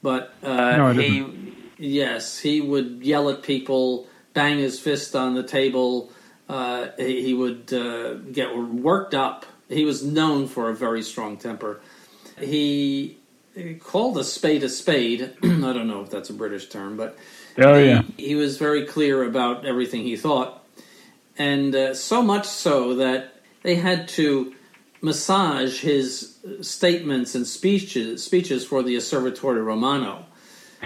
but 0.01 0.33
uh, 0.43 0.77
no, 0.77 0.93
he, 0.93 1.53
yes, 1.77 2.39
he 2.39 2.61
would 2.61 2.99
yell 3.01 3.29
at 3.29 3.43
people, 3.43 4.07
bang 4.33 4.57
his 4.57 4.79
fist 4.79 5.15
on 5.15 5.35
the 5.35 5.43
table. 5.43 6.11
Uh, 6.47 6.89
he, 6.97 7.23
he, 7.23 7.33
would 7.33 7.73
uh, 7.73 8.15
get 8.15 8.57
worked 8.57 9.13
up. 9.13 9.45
He 9.69 9.83
was 9.83 10.03
known 10.03 10.47
for 10.47 10.69
a 10.69 10.75
very 10.75 11.01
strong 11.01 11.37
temper. 11.37 11.81
He, 12.39 13.17
he 13.53 13.75
called 13.75 14.17
a 14.17 14.23
spade 14.23 14.63
a 14.63 14.69
spade. 14.69 15.33
I 15.43 15.47
don't 15.47 15.87
know 15.87 16.01
if 16.01 16.09
that's 16.09 16.29
a 16.29 16.33
British 16.33 16.69
term, 16.69 16.95
but 16.95 17.17
oh, 17.57 17.77
he, 17.77 17.87
yeah. 17.87 18.03
he 18.17 18.35
was 18.35 18.57
very 18.57 18.85
clear 18.85 19.23
about 19.23 19.65
everything 19.65 20.03
he 20.03 20.15
thought. 20.15 20.63
And 21.37 21.75
uh, 21.75 21.93
so 21.93 22.21
much 22.21 22.47
so 22.47 22.95
that 22.95 23.35
they 23.63 23.75
had 23.75 24.07
to 24.09 24.55
massage 25.01 25.81
his 25.81 26.37
statements 26.61 27.35
and 27.35 27.45
speeches 27.45 28.23
speeches 28.23 28.65
for 28.65 28.83
the 28.83 28.97
Osservatore 28.97 29.61
Romano 29.63 30.25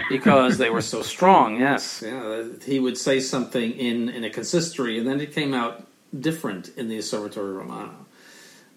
because 0.08 0.58
they 0.58 0.70
were 0.70 0.82
so 0.82 1.02
strong. 1.14 1.60
Yes, 1.60 2.02
yeah, 2.04 2.44
he 2.64 2.78
would 2.78 2.98
say 2.98 3.20
something 3.20 3.72
in 3.72 4.08
in 4.08 4.24
a 4.24 4.30
consistory, 4.30 4.98
and 4.98 5.06
then 5.06 5.20
it 5.20 5.32
came 5.32 5.54
out 5.54 5.86
different 6.18 6.70
in 6.76 6.88
the 6.88 6.98
Osservatore 6.98 7.52
Romano. 7.52 8.06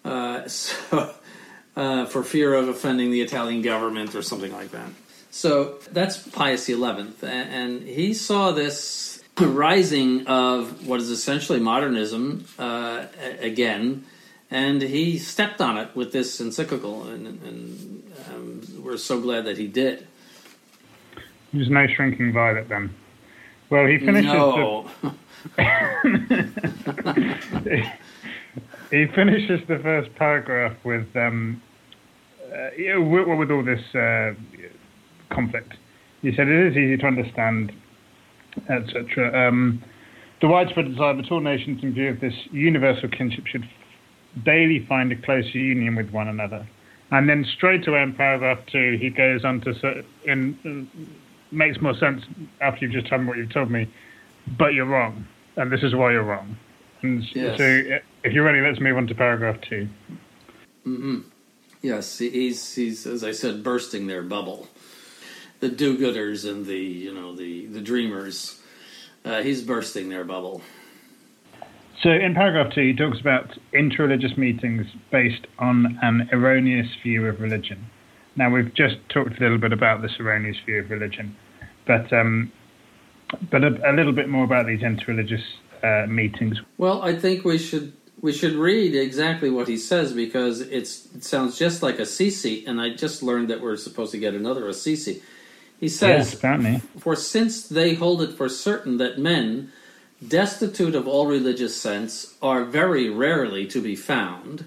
Uh, 0.04 0.48
so, 0.48 1.14
uh, 1.76 2.06
for 2.06 2.24
fear 2.24 2.54
of 2.54 2.70
offending 2.70 3.12
the 3.12 3.22
Italian 3.22 3.62
government 3.62 4.16
or 4.16 4.22
something 4.22 4.52
like 4.52 4.72
that. 4.72 4.90
So 5.32 5.80
that's 5.92 6.18
Pius 6.18 6.66
XI, 6.66 6.76
and 7.24 7.82
he 7.82 8.14
saw 8.14 8.52
this 8.52 9.22
rising 9.38 10.28
of 10.28 10.88
what 10.88 11.02
is 11.02 11.10
essentially 11.10 11.60
modernism 11.60 12.46
uh, 12.58 13.08
again 13.42 14.06
and 14.52 14.82
he 14.82 15.18
stepped 15.18 15.62
on 15.62 15.78
it 15.78 15.96
with 15.96 16.12
this 16.12 16.40
encyclical, 16.40 17.08
and, 17.08 17.28
and 17.28 18.14
um, 18.30 18.62
we're 18.84 18.98
so 18.98 19.20
glad 19.20 19.46
that 19.46 19.58
he 19.58 19.68
did. 19.68 20.08
There's 21.54 21.70
no 21.70 21.88
shrinking 21.88 22.34
violet 22.34 22.70
then. 22.70 22.94
Well, 23.70 23.88
he 23.88 23.98
finishes. 23.98 24.32
No. 24.32 24.90
The, 25.56 25.58
he 28.92 29.08
finishes 29.08 29.62
the 29.68 29.80
first 29.80 30.14
paragraph 30.16 30.76
with, 30.84 31.08
um, 31.16 31.62
uh, 32.52 33.02
with, 33.02 33.28
with 33.28 33.52
all 33.52 33.64
this 33.64 33.96
uh, 33.96 34.34
conflict. 35.30 35.74
He 36.22 36.36
said 36.36 36.48
it 36.48 36.68
is 36.68 36.78
easy 36.78 36.98
to 36.98 37.06
understand, 37.06 37.72
etc. 38.70 39.48
Um, 39.48 39.84
the 40.42 40.48
widespread 40.48 40.90
desire 40.90 41.12
of 41.12 41.32
all 41.32 41.40
nations 41.40 41.84
in 41.84 41.94
view 41.94 42.10
of 42.10 42.20
this 42.20 42.34
universal 42.52 43.10
kinship 43.10 43.48
should 43.48 43.68
daily 44.44 44.86
find 44.86 45.12
a 45.12 45.16
closer 45.16 45.58
union 45.58 45.96
with 45.96 46.12
one 46.12 46.28
another. 46.28 46.68
And 47.12 47.30
then 47.30 47.46
straight 47.46 47.88
away 47.88 48.02
in 48.02 48.14
paragraph 48.14 48.60
two, 48.66 48.98
he 49.00 49.10
goes 49.10 49.46
on 49.46 49.62
to 49.62 50.04
in 50.26 50.90
uh, 51.00 51.12
makes 51.52 51.80
more 51.82 51.96
sense 51.96 52.24
after 52.62 52.86
you've 52.86 52.94
just 52.94 53.08
told 53.08 53.22
me 53.22 53.28
what 53.28 53.38
you've 53.38 53.54
told 53.54 53.72
me, 53.72 53.88
but 54.58 54.74
you're 54.74 54.86
wrong, 54.86 55.26
and 55.56 55.72
this 55.72 55.84
is 55.84 55.94
why 55.96 56.12
you're 56.12 56.24
wrong. 56.24 56.58
And 57.02 57.24
yes. 57.36 57.58
so, 57.58 58.00
if 58.24 58.34
you're 58.34 58.44
ready, 58.44 58.62
let's 58.62 58.80
move 58.80 58.98
on 58.98 59.08
to 59.08 59.16
paragraph 59.16 59.62
2 59.70 59.88
mm-hmm. 60.88 61.20
Yes, 61.82 62.18
he's 62.18 62.74
he's 62.74 63.06
as 63.06 63.24
I 63.24 63.32
said, 63.32 63.64
bursting 63.64 64.08
their 64.08 64.24
bubble. 64.24 64.68
The 65.60 65.70
do-gooders 65.70 66.50
and 66.50 66.66
the 66.66 66.78
you 66.78 67.14
know 67.14 67.36
the 67.36 67.68
the 67.68 67.82
dreamers. 67.82 68.60
Uh, 69.24 69.42
he's 69.42 69.62
bursting 69.62 70.10
their 70.10 70.24
bubble. 70.24 70.62
So 72.02 72.10
in 72.10 72.34
paragraph 72.36 72.74
two, 72.74 72.82
he 72.82 72.94
talks 72.94 73.20
about 73.20 73.58
interreligious 73.74 74.38
meetings 74.38 74.86
based 75.12 75.48
on 75.60 75.98
an 76.02 76.30
erroneous 76.32 76.88
view 77.02 77.26
of 77.28 77.40
religion. 77.40 77.90
Now 78.36 78.50
we've 78.50 78.74
just 78.74 78.98
talked 79.10 79.38
a 79.38 79.42
little 79.42 79.58
bit 79.58 79.72
about 79.72 80.02
this 80.02 80.12
erroneous 80.20 80.58
view 80.66 80.80
of 80.80 80.90
religion, 80.90 81.36
but 81.88 82.12
um, 82.12 82.52
but 83.50 83.64
a, 83.64 83.92
a, 83.92 83.94
little 83.94 84.12
bit 84.12 84.30
more 84.30 84.44
about 84.44 84.68
these 84.68 84.82
interreligious 84.82 85.44
uh, 85.84 86.06
meetings. 86.08 86.58
Well, 86.78 87.02
I 87.02 87.16
think 87.16 87.46
we 87.46 87.58
should 87.58 87.94
we 88.22 88.34
should 88.34 88.54
read 88.54 88.94
exactly 88.94 89.50
what 89.50 89.68
he 89.68 89.78
says 89.78 90.12
because 90.12 90.62
it's 90.62 91.08
it 91.16 91.24
sounds 91.24 91.58
just 91.58 91.82
like 91.82 91.98
Assisi, 91.98 92.66
and 92.66 92.82
I 92.82 92.90
just 92.90 93.24
learned 93.24 93.50
that 93.50 93.62
we're 93.62 93.78
supposed 93.78 94.12
to 94.12 94.18
get 94.18 94.34
another 94.34 94.68
Assisi. 94.68 95.22
He 95.80 95.88
says, 95.88 96.40
yes, 96.42 96.82
"For 96.98 97.16
since 97.16 97.68
they 97.70 97.94
hold 97.94 98.22
it 98.22 98.34
for 98.34 98.50
certain 98.50 98.98
that 98.98 99.18
men." 99.18 99.72
Destitute 100.26 100.96
of 100.96 101.08
all 101.08 101.28
religious 101.28 101.76
sense, 101.80 102.36
are 102.42 102.64
very 102.64 103.10
rarely 103.10 103.66
to 103.68 103.82
be 103.82 103.96
found, 103.96 104.66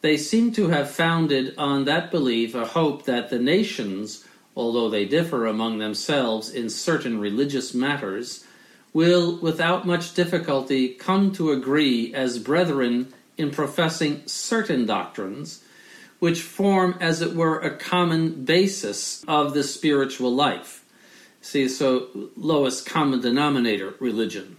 they 0.00 0.16
seem 0.16 0.52
to 0.52 0.68
have 0.68 0.90
founded 0.90 1.54
on 1.56 1.84
that 1.84 2.10
belief 2.10 2.54
a 2.54 2.66
hope 2.66 3.04
that 3.04 3.30
the 3.30 3.38
nations, 3.38 4.26
although 4.56 4.90
they 4.90 5.04
differ 5.04 5.46
among 5.46 5.78
themselves 5.78 6.50
in 6.50 6.68
certain 6.68 7.20
religious 7.20 7.72
matters, 7.72 8.44
will 8.92 9.36
without 9.38 9.86
much 9.86 10.14
difficulty 10.14 10.88
come 10.88 11.32
to 11.32 11.52
agree 11.52 12.12
as 12.12 12.38
brethren 12.38 13.12
in 13.38 13.50
professing 13.50 14.22
certain 14.26 14.84
doctrines, 14.84 15.62
which 16.18 16.42
form, 16.42 16.96
as 17.00 17.22
it 17.22 17.34
were, 17.34 17.60
a 17.60 17.76
common 17.76 18.44
basis 18.44 19.24
of 19.26 19.54
the 19.54 19.62
spiritual 19.62 20.34
life. 20.34 20.84
See, 21.40 21.68
so 21.68 22.08
lowest 22.36 22.86
common 22.86 23.20
denominator 23.20 23.94
religion 23.98 24.56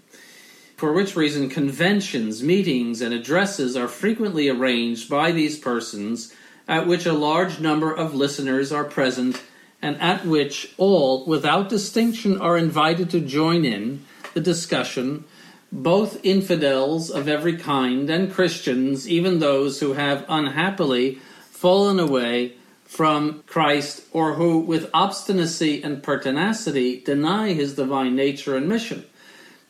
for 0.83 0.91
which 0.91 1.15
reason 1.15 1.47
conventions, 1.47 2.43
meetings, 2.43 2.99
and 2.99 3.13
addresses 3.13 3.77
are 3.77 3.87
frequently 3.87 4.49
arranged 4.49 5.09
by 5.09 5.31
these 5.31 5.57
persons 5.57 6.35
at 6.67 6.85
which 6.85 7.05
a 7.05 7.13
large 7.13 7.57
number 7.57 7.93
of 7.93 8.13
listeners 8.13 8.69
are 8.69 8.83
present 8.83 9.41
and 9.81 9.95
at 10.01 10.25
which 10.25 10.73
all, 10.77 11.25
without 11.25 11.69
distinction, 11.69 12.37
are 12.41 12.57
invited 12.57 13.09
to 13.09 13.21
join 13.21 13.63
in 13.63 14.03
the 14.33 14.41
discussion, 14.41 15.23
both 15.71 16.19
infidels 16.21 17.09
of 17.09 17.29
every 17.29 17.55
kind 17.55 18.09
and 18.09 18.33
Christians, 18.33 19.07
even 19.07 19.39
those 19.39 19.79
who 19.79 19.93
have 19.93 20.25
unhappily 20.27 21.15
fallen 21.49 21.97
away 21.97 22.57
from 22.83 23.41
Christ 23.47 24.03
or 24.11 24.33
who, 24.33 24.59
with 24.59 24.89
obstinacy 24.93 25.81
and 25.81 26.03
pertinacity, 26.03 26.99
deny 26.99 27.53
his 27.53 27.73
divine 27.73 28.17
nature 28.17 28.57
and 28.57 28.67
mission. 28.67 29.05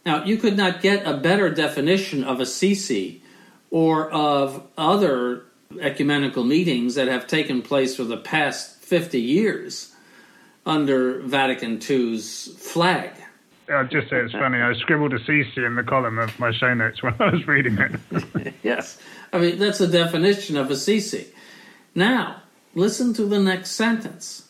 Now, 0.06 0.24
you 0.24 0.38
could 0.38 0.58
not 0.58 0.82
get 0.82 1.06
a 1.06 1.18
better 1.18 1.50
definition 1.50 2.24
of 2.24 2.40
Assisi 2.40 3.22
or 3.72 4.12
of 4.12 4.66
other 4.78 5.46
ecumenical 5.80 6.44
meetings 6.44 6.96
that 6.96 7.08
have 7.08 7.28
taken 7.28 7.62
place 7.62 7.96
for 7.96 8.04
the 8.04 8.18
past 8.18 8.78
50 8.84 9.20
years 9.20 9.94
under 10.66 11.20
Vatican 11.22 11.80
II's 11.82 12.50
flag. 12.58 13.12
I'll 13.70 13.88
just 13.88 14.10
say 14.10 14.18
it's 14.18 14.34
funny. 14.34 14.60
I 14.60 14.74
scribbled 14.74 15.14
Assisi 15.14 15.64
in 15.64 15.76
the 15.76 15.84
column 15.84 16.20
of 16.20 16.38
my 16.38 16.52
show 16.52 16.74
notes 16.74 17.02
when 17.02 17.16
I 17.20 17.30
was 17.30 17.48
reading 17.48 17.78
it. 17.78 18.54
yes. 18.64 19.00
I 19.32 19.40
mean, 19.40 19.58
that's 19.58 19.80
a 19.80 19.88
definition 19.88 20.58
of 20.58 20.70
Assisi. 20.70 21.28
Now, 21.96 22.44
listen 22.76 23.14
to 23.14 23.26
the 23.26 23.40
next 23.40 23.72
sentence. 23.72 24.50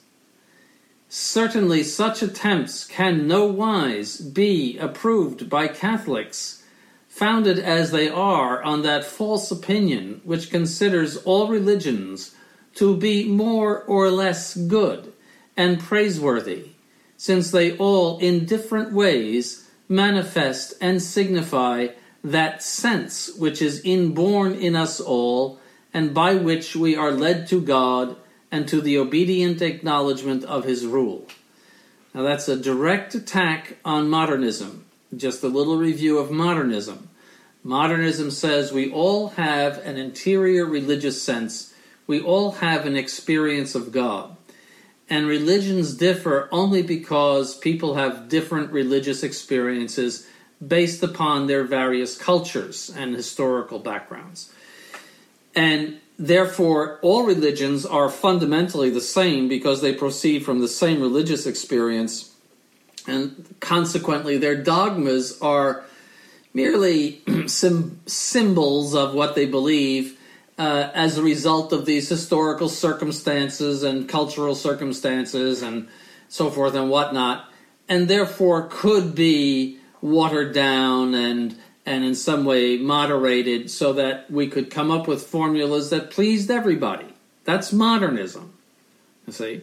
Certainly, 1.15 1.84
such 1.84 2.24
attempts 2.24 2.86
can 2.86 3.27
no 3.27 3.46
wise 3.46 4.17
be 4.17 4.79
approved 4.79 5.48
by 5.48 5.67
Catholics, 5.67 6.63
founded 7.08 7.60
as 7.60 7.91
they 7.91 8.10
are 8.10 8.63
on 8.63 8.82
that 8.82 9.05
false 9.05 9.51
opinion 9.51 10.22
which 10.24 10.50
considers 10.50 11.17
all 11.17 11.50
religions 11.50 12.34
to 12.74 12.98
be 12.98 13.27
more 13.27 13.84
or 13.84 14.10
less 14.10 14.55
good 14.55 15.13
and 15.55 15.79
praiseworthy, 15.79 16.70
since 17.15 17.51
they 17.51 17.77
all, 17.77 18.17
in 18.17 18.46
different 18.46 18.91
ways, 18.91 19.70
manifest 19.88 20.74
and 20.82 21.00
signify 21.00 21.89
that 22.24 22.63
sense 22.63 23.29
which 23.38 23.62
is 23.62 23.86
inborn 23.86 24.55
in 24.55 24.75
us 24.75 25.00
all, 25.00 25.60
and 25.93 26.12
by 26.12 26.34
which 26.34 26.75
we 26.75 26.96
are 26.96 27.12
led 27.12 27.48
to 27.50 27.62
God 27.62 28.15
and 28.54 28.68
to 28.68 28.80
the 28.82 29.00
obedient 29.00 29.64
acknowledgement 29.64 30.44
of 30.44 30.64
his 30.64 30.86
rule. 30.86 31.28
Now, 32.14 32.22
that's 32.22 32.48
a 32.48 32.56
direct 32.56 33.16
attack 33.16 33.78
on 33.84 34.12
modernism. 34.12 34.86
Just 35.18 35.42
a 35.42 35.48
little 35.48 35.78
review 35.78 36.20
of 36.20 36.30
modernism. 36.30 37.10
Modernism 37.64 38.30
says 38.30 38.72
we 38.72 38.92
all 38.92 39.30
have 39.30 39.80
an 39.80 39.98
interior 39.98 40.68
religious 40.68 41.20
sense, 41.20 41.74
we 42.06 42.22
all 42.22 42.52
have 42.52 42.86
an 42.86 42.96
experience 42.96 43.74
of 43.74 43.92
God. 43.92 44.36
And 45.10 45.26
religions 45.26 45.96
differ 45.96 46.48
only 46.52 46.84
because 46.84 47.58
people 47.58 47.96
have 47.96 48.30
different 48.30 48.72
religious 48.72 49.24
experiences 49.24 50.28
based 50.66 51.02
upon 51.02 51.48
their 51.48 51.64
various 51.64 52.16
cultures 52.16 52.92
and 52.96 53.16
historical 53.16 53.80
backgrounds. 53.80 54.54
And 55.56 56.00
Therefore, 56.17 57.00
all 57.01 57.24
religions 57.25 57.86
are 57.86 58.10
fundamentally 58.10 58.89
the 58.89 59.01
same 59.01 59.48
because 59.48 59.82
they 59.82 59.93
proceed 59.93 60.46
from 60.46 60.60
the 60.60 60.67
same 60.67 61.01
religious 61.01 61.48
experience, 61.48 62.36
and 63.08 63.55
consequently, 63.60 64.38
their 64.38 64.55
dogmas 64.55 65.39
are 65.41 65.84
merely 66.53 67.22
symbols 67.48 68.93
of 68.96 69.13
what 69.13 69.36
they 69.36 69.46
believe 69.46 70.17
uh, 70.58 70.91
as 70.93 71.17
a 71.17 71.24
result 71.24 71.74
of 71.74 71.86
these 71.86 72.08
historical 72.08 72.70
circumstances 72.70 73.84
and 73.84 74.08
cultural 74.08 74.53
circumstances 74.53 75.63
and 75.63 75.88
so 76.29 76.50
forth 76.50 76.75
and 76.75 76.89
whatnot, 76.89 77.50
and 77.89 78.08
therefore 78.08 78.67
could 78.70 79.15
be 79.15 79.79
watered 80.01 80.53
down 80.53 81.13
and 81.15 81.55
and 81.86 82.04
in 82.04 82.16
some 82.16 82.46
way 82.46 82.78
moderated 82.78 83.69
so 83.69 83.93
that 83.93 84.30
we 84.32 84.48
could 84.48 84.69
come 84.69 84.91
up 84.91 85.08
with 85.08 85.24
formulas 85.24 85.89
that 85.89 86.12
pleased 86.12 86.50
everybody. 86.50 87.08
That's 87.43 87.74
modernism. 87.74 88.54
You 89.28 89.34
see? 89.34 89.62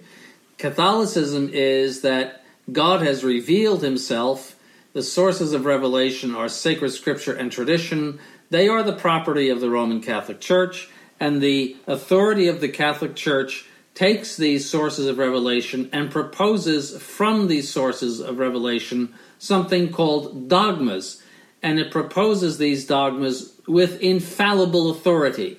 Catholicism 0.58 1.50
is 1.52 2.02
that 2.02 2.44
God 2.70 3.02
has 3.02 3.24
revealed 3.24 3.82
himself. 3.82 4.56
The 4.92 5.02
sources 5.02 5.52
of 5.52 5.64
revelation 5.64 6.34
are 6.34 6.48
sacred 6.48 6.90
scripture 6.90 7.34
and 7.34 7.50
tradition. 7.50 8.20
They 8.50 8.68
are 8.68 8.82
the 8.82 8.92
property 8.92 9.48
of 9.48 9.60
the 9.60 9.70
Roman 9.70 10.02
Catholic 10.02 10.40
Church, 10.40 10.88
and 11.18 11.40
the 11.40 11.76
authority 11.86 12.48
of 12.48 12.60
the 12.60 12.68
Catholic 12.68 13.14
Church 13.14 13.66
takes 13.94 14.36
these 14.36 14.68
sources 14.68 15.06
of 15.06 15.18
revelation 15.18 15.88
and 15.92 16.10
proposes 16.10 17.00
from 17.02 17.48
these 17.48 17.68
sources 17.68 18.20
of 18.20 18.38
revelation 18.38 19.14
something 19.38 19.90
called 19.90 20.48
dogmas 20.48 21.19
and 21.62 21.78
it 21.78 21.90
proposes 21.90 22.58
these 22.58 22.86
dogmas 22.86 23.54
with 23.66 24.00
infallible 24.00 24.90
authority 24.90 25.58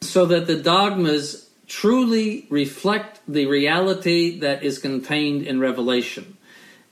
so 0.00 0.26
that 0.26 0.46
the 0.46 0.56
dogmas 0.56 1.48
truly 1.66 2.46
reflect 2.48 3.20
the 3.26 3.46
reality 3.46 4.38
that 4.40 4.62
is 4.62 4.78
contained 4.78 5.42
in 5.42 5.58
Revelation. 5.58 6.36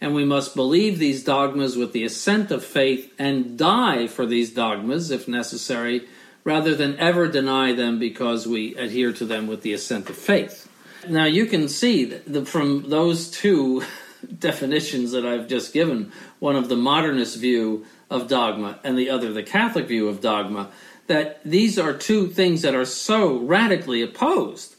And 0.00 0.14
we 0.14 0.24
must 0.24 0.54
believe 0.54 0.98
these 0.98 1.24
dogmas 1.24 1.76
with 1.76 1.92
the 1.92 2.04
assent 2.04 2.50
of 2.50 2.64
faith 2.64 3.12
and 3.18 3.56
die 3.56 4.06
for 4.06 4.26
these 4.26 4.52
dogmas 4.52 5.10
if 5.10 5.28
necessary, 5.28 6.06
rather 6.42 6.74
than 6.74 6.98
ever 6.98 7.28
deny 7.28 7.72
them 7.72 7.98
because 7.98 8.46
we 8.46 8.74
adhere 8.74 9.12
to 9.12 9.24
them 9.24 9.46
with 9.46 9.62
the 9.62 9.72
assent 9.72 10.10
of 10.10 10.16
faith. 10.16 10.68
Now, 11.08 11.24
you 11.24 11.46
can 11.46 11.68
see 11.68 12.04
that 12.04 12.48
from 12.48 12.90
those 12.90 13.30
two 13.30 13.82
definitions 14.38 15.12
that 15.12 15.24
I've 15.24 15.48
just 15.48 15.72
given, 15.72 16.12
one 16.44 16.56
of 16.56 16.68
the 16.68 16.76
modernist 16.76 17.38
view 17.38 17.86
of 18.10 18.28
dogma 18.28 18.78
and 18.84 18.98
the 18.98 19.08
other 19.08 19.32
the 19.32 19.42
Catholic 19.42 19.88
view 19.88 20.08
of 20.08 20.20
dogma, 20.20 20.68
that 21.06 21.40
these 21.42 21.78
are 21.78 21.94
two 21.94 22.26
things 22.26 22.60
that 22.60 22.74
are 22.74 22.84
so 22.84 23.38
radically 23.38 24.02
opposed 24.02 24.76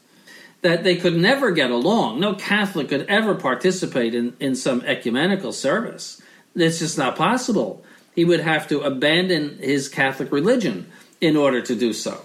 that 0.62 0.84
they 0.84 0.94
could 0.94 1.16
never 1.16 1.50
get 1.50 1.72
along. 1.72 2.20
No 2.20 2.34
Catholic 2.34 2.88
could 2.88 3.04
ever 3.08 3.34
participate 3.34 4.14
in, 4.14 4.36
in 4.38 4.54
some 4.54 4.80
ecumenical 4.82 5.52
service. 5.52 6.22
It's 6.54 6.78
just 6.78 6.96
not 6.96 7.16
possible. 7.16 7.84
He 8.14 8.24
would 8.24 8.40
have 8.40 8.68
to 8.68 8.82
abandon 8.82 9.58
his 9.58 9.88
Catholic 9.88 10.30
religion 10.30 10.86
in 11.20 11.36
order 11.36 11.60
to 11.62 11.74
do 11.74 11.92
so. 11.92 12.20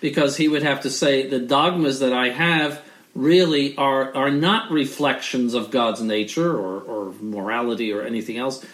Because 0.00 0.38
he 0.38 0.48
would 0.48 0.62
have 0.62 0.80
to 0.80 0.90
say 0.90 1.28
the 1.28 1.38
dogmas 1.38 2.00
that 2.00 2.14
I 2.14 2.30
have 2.30 2.82
really 3.14 3.76
are, 3.76 4.14
are 4.14 4.30
not 4.30 4.70
reflections 4.70 5.54
of 5.54 5.70
God's 5.70 6.02
nature 6.02 6.56
or, 6.56 6.80
or 6.80 7.12
morality 7.20 7.92
or 7.92 8.02
anything 8.02 8.38
else 8.38 8.64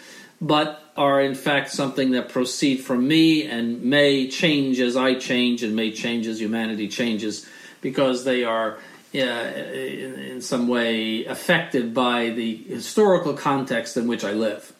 but 0.41 0.83
are 0.97 1.21
in 1.21 1.35
fact 1.35 1.69
something 1.69 2.11
that 2.11 2.29
proceed 2.29 2.77
from 2.77 3.07
me 3.07 3.45
and 3.45 3.83
may 3.83 4.27
change 4.27 4.79
as 4.79 4.97
I 4.97 5.13
change 5.15 5.61
and 5.61 5.75
may 5.75 5.91
change 5.91 6.25
as 6.25 6.41
humanity 6.41 6.87
changes 6.87 7.47
because 7.79 8.25
they 8.25 8.43
are 8.43 8.79
uh, 9.13 9.17
in, 9.17 10.15
in 10.19 10.41
some 10.41 10.67
way 10.67 11.25
affected 11.25 11.93
by 11.93 12.29
the 12.29 12.55
historical 12.55 13.33
context 13.33 13.97
in 13.97 14.07
which 14.07 14.23
I 14.23 14.31
live. 14.31 14.73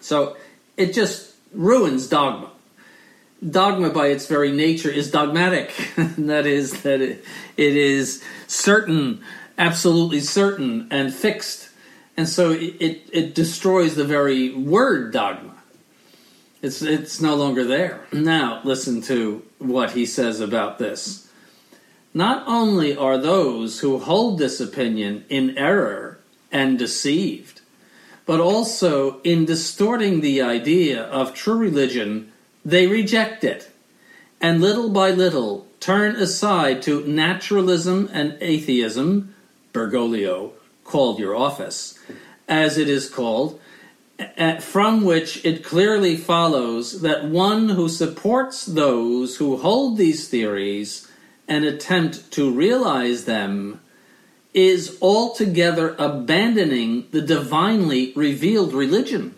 So 0.00 0.36
it 0.76 0.92
just 0.92 1.34
ruins 1.52 2.08
dogma. 2.08 2.50
Dogma, 3.48 3.90
by 3.90 4.08
its 4.08 4.26
very 4.26 4.52
nature, 4.52 4.90
is 4.90 5.10
dogmatic. 5.10 5.72
that 5.96 6.46
is, 6.46 6.82
that 6.82 7.00
it, 7.00 7.24
it 7.56 7.76
is 7.76 8.22
certain, 8.46 9.22
absolutely 9.58 10.20
certain, 10.20 10.86
and 10.90 11.12
fixed 11.12 11.70
and 12.16 12.28
so 12.28 12.52
it, 12.52 12.76
it, 12.80 13.02
it 13.12 13.34
destroys 13.34 13.94
the 13.94 14.04
very 14.04 14.52
word 14.54 15.12
dogma. 15.12 15.54
It's 16.60 16.82
it's 16.82 17.20
no 17.20 17.34
longer 17.34 17.64
there. 17.64 18.06
Now 18.12 18.60
listen 18.64 19.02
to 19.02 19.42
what 19.58 19.92
he 19.92 20.06
says 20.06 20.40
about 20.40 20.78
this. 20.78 21.28
Not 22.14 22.46
only 22.46 22.96
are 22.96 23.18
those 23.18 23.80
who 23.80 23.98
hold 23.98 24.38
this 24.38 24.60
opinion 24.60 25.24
in 25.28 25.56
error 25.56 26.18
and 26.52 26.78
deceived, 26.78 27.62
but 28.26 28.38
also 28.38 29.20
in 29.22 29.46
distorting 29.46 30.20
the 30.20 30.42
idea 30.42 31.02
of 31.04 31.34
true 31.34 31.56
religion, 31.56 32.31
they 32.64 32.86
reject 32.86 33.44
it, 33.44 33.70
and 34.40 34.60
little 34.60 34.90
by 34.90 35.10
little 35.10 35.66
turn 35.80 36.16
aside 36.16 36.82
to 36.82 37.04
naturalism 37.06 38.08
and 38.12 38.36
atheism, 38.40 39.34
Bergoglio, 39.72 40.52
called 40.84 41.18
your 41.18 41.34
office, 41.34 41.98
as 42.48 42.78
it 42.78 42.88
is 42.88 43.10
called, 43.10 43.60
from 44.60 45.04
which 45.04 45.44
it 45.44 45.64
clearly 45.64 46.16
follows 46.16 47.00
that 47.00 47.24
one 47.24 47.70
who 47.70 47.88
supports 47.88 48.66
those 48.66 49.36
who 49.38 49.56
hold 49.56 49.96
these 49.96 50.28
theories 50.28 51.10
and 51.48 51.64
attempt 51.64 52.30
to 52.30 52.52
realize 52.52 53.24
them 53.24 53.80
is 54.54 54.98
altogether 55.00 55.96
abandoning 55.98 57.08
the 57.10 57.22
divinely 57.22 58.12
revealed 58.14 58.72
religion. 58.72 59.34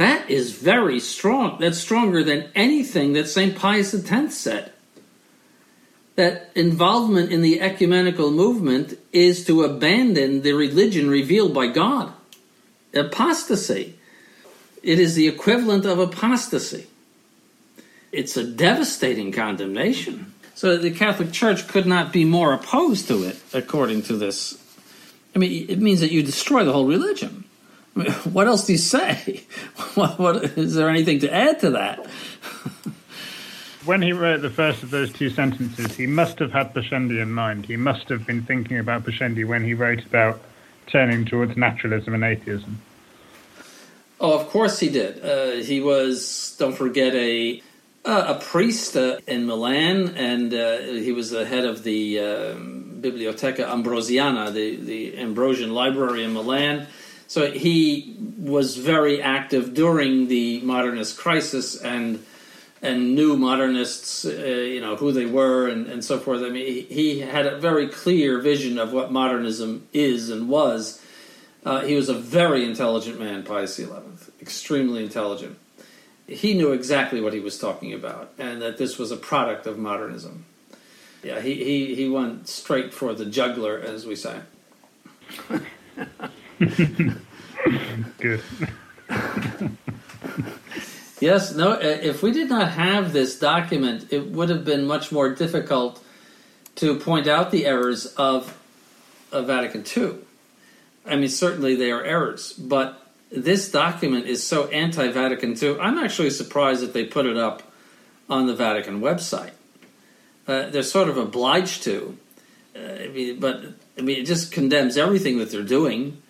That 0.00 0.30
is 0.30 0.52
very 0.52 0.98
strong. 0.98 1.58
That's 1.60 1.76
stronger 1.76 2.24
than 2.24 2.48
anything 2.54 3.12
that 3.12 3.28
St. 3.28 3.54
Pius 3.54 3.92
X 3.92 4.34
said 4.34 4.72
that 6.16 6.50
involvement 6.54 7.30
in 7.30 7.42
the 7.42 7.60
ecumenical 7.60 8.30
movement 8.30 8.98
is 9.12 9.44
to 9.44 9.62
abandon 9.62 10.40
the 10.40 10.54
religion 10.54 11.10
revealed 11.10 11.52
by 11.52 11.66
God. 11.66 12.14
Apostasy. 12.94 13.98
It 14.82 14.98
is 14.98 15.16
the 15.16 15.28
equivalent 15.28 15.84
of 15.84 15.98
apostasy. 15.98 16.86
It's 18.10 18.38
a 18.38 18.44
devastating 18.44 19.32
condemnation. 19.32 20.32
So 20.54 20.78
the 20.78 20.92
Catholic 20.92 21.30
Church 21.30 21.68
could 21.68 21.84
not 21.84 22.10
be 22.10 22.24
more 22.24 22.54
opposed 22.54 23.06
to 23.08 23.24
it, 23.24 23.38
according 23.52 24.04
to 24.04 24.16
this. 24.16 24.56
I 25.36 25.38
mean, 25.38 25.68
it 25.68 25.78
means 25.78 26.00
that 26.00 26.10
you 26.10 26.22
destroy 26.22 26.64
the 26.64 26.72
whole 26.72 26.86
religion. 26.86 27.44
What 28.32 28.46
else 28.46 28.66
do 28.66 28.72
you 28.72 28.78
say? 28.78 29.44
What, 29.94 30.18
what, 30.18 30.44
is 30.56 30.74
there 30.74 30.88
anything 30.88 31.18
to 31.20 31.32
add 31.32 31.60
to 31.60 31.70
that? 31.70 32.06
when 33.84 34.02
he 34.02 34.12
wrote 34.12 34.40
the 34.42 34.50
first 34.50 34.82
of 34.82 34.90
those 34.90 35.12
two 35.12 35.30
sentences, 35.30 35.96
he 35.96 36.06
must 36.06 36.38
have 36.38 36.52
had 36.52 36.72
Pascendi 36.72 37.20
in 37.20 37.32
mind. 37.32 37.66
He 37.66 37.76
must 37.76 38.08
have 38.08 38.26
been 38.26 38.42
thinking 38.42 38.78
about 38.78 39.04
Pascendi 39.04 39.46
when 39.46 39.64
he 39.64 39.74
wrote 39.74 40.04
about 40.06 40.40
turning 40.86 41.24
towards 41.24 41.56
naturalism 41.56 42.14
and 42.14 42.24
atheism. 42.24 42.80
Oh, 44.20 44.38
of 44.38 44.48
course 44.48 44.78
he 44.78 44.90
did. 44.90 45.24
Uh, 45.24 45.62
he 45.64 45.80
was, 45.80 46.54
don't 46.58 46.76
forget, 46.76 47.14
a 47.14 47.62
uh, 48.04 48.34
a 48.34 48.40
priest 48.40 48.96
uh, 48.96 49.18
in 49.26 49.46
Milan, 49.46 50.16
and 50.16 50.54
uh, 50.54 50.78
he 50.78 51.12
was 51.12 51.30
the 51.30 51.44
head 51.44 51.64
of 51.64 51.82
the 51.82 52.18
um, 52.18 52.98
Biblioteca 53.00 53.62
Ambrosiana, 53.64 54.52
the, 54.52 54.76
the 54.76 55.18
Ambrosian 55.18 55.72
Library 55.72 56.24
in 56.24 56.32
Milan. 56.32 56.86
So 57.30 57.48
he 57.52 58.16
was 58.38 58.76
very 58.76 59.22
active 59.22 59.72
during 59.72 60.26
the 60.26 60.60
modernist 60.62 61.16
crisis 61.16 61.80
and 61.80 62.26
and 62.82 63.14
knew 63.14 63.36
modernists, 63.36 64.24
uh, 64.24 64.30
you 64.32 64.80
know, 64.80 64.96
who 64.96 65.12
they 65.12 65.26
were 65.26 65.68
and, 65.68 65.86
and 65.86 66.04
so 66.04 66.18
forth. 66.18 66.42
I 66.42 66.48
mean, 66.48 66.66
he, 66.66 66.80
he, 66.80 67.20
had 67.20 67.46
a 67.46 67.56
very 67.56 67.86
clear 67.86 68.40
vision 68.40 68.78
of 68.80 68.92
what 68.92 69.12
modernism 69.12 69.86
is 69.92 70.28
and 70.28 70.48
was. 70.48 71.00
Uh, 71.64 71.82
he 71.82 71.94
was 71.94 72.08
a 72.08 72.14
very 72.14 72.64
intelligent 72.64 73.20
man, 73.20 73.44
Pius 73.44 73.76
XI, 73.76 73.86
extremely 74.40 75.04
intelligent. 75.04 75.56
He 76.26 76.54
knew 76.54 76.72
exactly 76.72 77.20
what 77.20 77.32
he 77.32 77.38
was 77.38 77.60
talking 77.60 77.92
about, 77.92 78.32
and 78.38 78.60
that 78.60 78.76
this 78.76 78.98
was 78.98 79.12
a 79.12 79.16
product 79.16 79.68
of 79.68 79.78
modernism. 79.78 80.46
Yeah, 81.22 81.40
he, 81.40 81.54
he, 81.62 81.94
he 81.94 82.08
went 82.08 82.48
straight 82.48 82.92
for 82.92 83.14
the 83.14 83.26
juggler, 83.26 83.78
as 83.78 84.04
we 84.04 84.16
say. 84.16 84.40
Good. 88.18 88.42
Yes, 91.20 91.54
no, 91.54 91.72
uh, 91.72 91.78
if 91.80 92.22
we 92.22 92.32
did 92.32 92.48
not 92.48 92.72
have 92.72 93.12
this 93.12 93.38
document, 93.38 94.10
it 94.10 94.26
would 94.30 94.48
have 94.48 94.64
been 94.64 94.86
much 94.86 95.12
more 95.12 95.34
difficult 95.34 96.02
to 96.76 96.98
point 96.98 97.26
out 97.26 97.50
the 97.50 97.66
errors 97.66 98.06
of, 98.14 98.58
of 99.30 99.46
Vatican 99.46 99.84
II. 99.96 100.14
I 101.06 101.16
mean, 101.16 101.28
certainly 101.28 101.76
they 101.76 101.90
are 101.90 102.02
errors, 102.02 102.54
but 102.54 103.06
this 103.30 103.70
document 103.70 104.26
is 104.26 104.46
so 104.46 104.66
anti 104.68 105.08
Vatican 105.08 105.56
II. 105.62 105.78
I'm 105.78 105.98
actually 105.98 106.30
surprised 106.30 106.82
that 106.82 106.94
they 106.94 107.04
put 107.04 107.26
it 107.26 107.36
up 107.36 107.62
on 108.28 108.46
the 108.46 108.54
Vatican 108.54 109.00
website. 109.00 109.52
Uh, 110.46 110.70
they're 110.70 110.82
sort 110.82 111.08
of 111.08 111.18
obliged 111.18 111.82
to, 111.84 112.16
uh, 112.74 112.78
I 112.78 113.08
mean, 113.08 113.38
but 113.38 113.62
I 113.98 114.00
mean, 114.00 114.18
it 114.18 114.24
just 114.24 114.52
condemns 114.52 114.96
everything 114.96 115.38
that 115.38 115.50
they're 115.50 115.62
doing. 115.62 116.22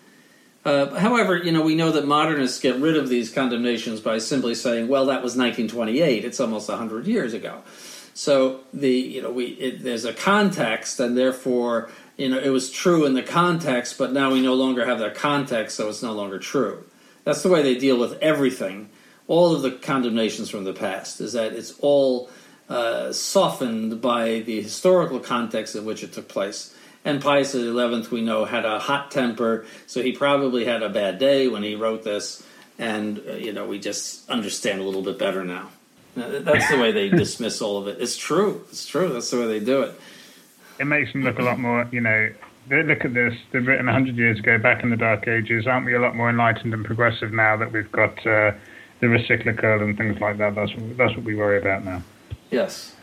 Uh, 0.65 0.95
however, 0.99 1.37
you 1.37 1.53
know, 1.53 1.63
we 1.63 1.75
know 1.75 1.91
that 1.91 2.07
modernists 2.07 2.61
get 2.61 2.77
rid 2.77 2.97
of 2.97 3.09
these 3.09 3.33
condemnations 3.33 4.01
by 4.01 4.19
simply 4.19 4.55
saying, 4.55 4.89
"Well, 4.89 5.07
that 5.07 5.23
was 5.23 5.37
1928. 5.37 6.25
It's 6.25 6.39
almost 6.39 6.69
100 6.69 7.07
years 7.07 7.33
ago." 7.33 7.63
So 8.15 8.61
the 8.75 8.91
you 8.91 9.23
know 9.23 9.31
we 9.31 9.47
it, 9.47 9.83
there's 9.83 10.05
a 10.05 10.13
context, 10.13 11.01
and 11.01 11.17
therefore 11.17 11.91
you 12.19 12.29
know 12.29 12.39
it 12.39 12.51
was 12.51 12.71
true 12.71 13.07
in 13.07 13.15
the 13.15 13.23
context, 13.23 13.97
but 13.97 14.13
now 14.13 14.31
we 14.33 14.43
no 14.43 14.55
longer 14.55 14.85
have 14.85 14.99
that 14.99 15.15
context, 15.15 15.77
so 15.77 15.89
it's 15.89 16.03
no 16.03 16.13
longer 16.13 16.39
true. 16.39 16.85
That's 17.25 17.43
the 17.43 17.49
way 17.49 17.63
they 17.63 17.77
deal 17.77 17.99
with 17.99 18.19
everything. 18.21 18.91
All 19.27 19.55
of 19.55 19.63
the 19.63 19.71
condemnations 19.71 20.51
from 20.51 20.65
the 20.65 20.73
past 20.73 21.21
is 21.21 21.33
that 21.35 21.53
it's 21.53 21.79
all 21.81 22.29
uh, 22.69 23.13
softened 23.13 24.01
by 24.01 24.41
the 24.41 24.61
historical 24.61 25.21
context 25.21 25.75
in 25.75 25.85
which 25.85 26.03
it 26.03 26.13
took 26.13 26.29
place. 26.29 26.75
And 27.05 27.23
Pius 27.23 27.53
XI, 27.53 27.69
we 28.11 28.21
know, 28.21 28.45
had 28.45 28.65
a 28.65 28.79
hot 28.79 29.11
temper, 29.11 29.65
so 29.87 30.03
he 30.03 30.13
probably 30.13 30.67
had 30.67 30.83
a 30.83 30.91
bad 30.91 31.19
day 31.19 31.49
when 31.49 31.63
he 31.63 31.75
wrote 31.75 32.05
this. 32.05 32.47
And, 32.79 33.23
uh, 33.27 33.33
you 33.33 33.53
know, 33.53 33.67
we 33.67 33.79
just 33.79 34.29
understand 34.29 34.81
a 34.81 34.85
little 34.85 35.03
bit 35.03 35.19
better 35.19 35.45
now. 35.45 35.71
Uh, 36.17 36.41
that's 36.41 36.69
the 36.71 36.79
way 36.79 36.93
they 36.93 37.09
dismiss 37.25 37.63
all 37.63 37.79
of 37.79 37.89
it. 37.89 38.01
It's 38.01 38.17
true. 38.17 38.65
It's 38.69 38.87
true. 38.87 39.13
That's 39.13 39.31
the 39.31 39.39
way 39.39 39.47
they 39.47 39.65
do 39.65 39.83
it. 39.83 40.01
It 40.79 40.85
makes 40.87 41.13
them 41.13 41.23
look 41.23 41.39
a 41.39 41.43
lot 41.43 41.59
more, 41.59 41.89
you 41.93 42.01
know, 42.01 42.31
look 42.71 43.05
at 43.05 43.15
this. 43.15 43.35
They've 43.51 43.67
written 43.67 43.87
100 43.87 44.17
years 44.17 44.39
ago, 44.39 44.59
back 44.59 44.83
in 44.83 44.91
the 44.91 44.97
Dark 44.97 45.27
Ages. 45.29 45.67
Aren't 45.67 45.87
we 45.87 45.95
a 45.95 46.01
lot 46.01 46.17
more 46.17 46.31
enlightened 46.31 46.73
and 46.73 46.85
progressive 46.85 47.33
now 47.33 47.57
that 47.57 47.73
we've 47.73 47.91
got 47.93 48.19
uh, 48.27 48.53
the 49.01 49.07
recyclical 49.07 49.83
and 49.83 49.97
things 49.97 50.21
like 50.21 50.39
that? 50.39 50.55
That's, 50.55 50.73
that's 50.97 51.17
what 51.17 51.25
we 51.25 51.35
worry 51.35 51.59
about 51.59 51.85
now. 51.85 52.03
Yes. 52.51 52.95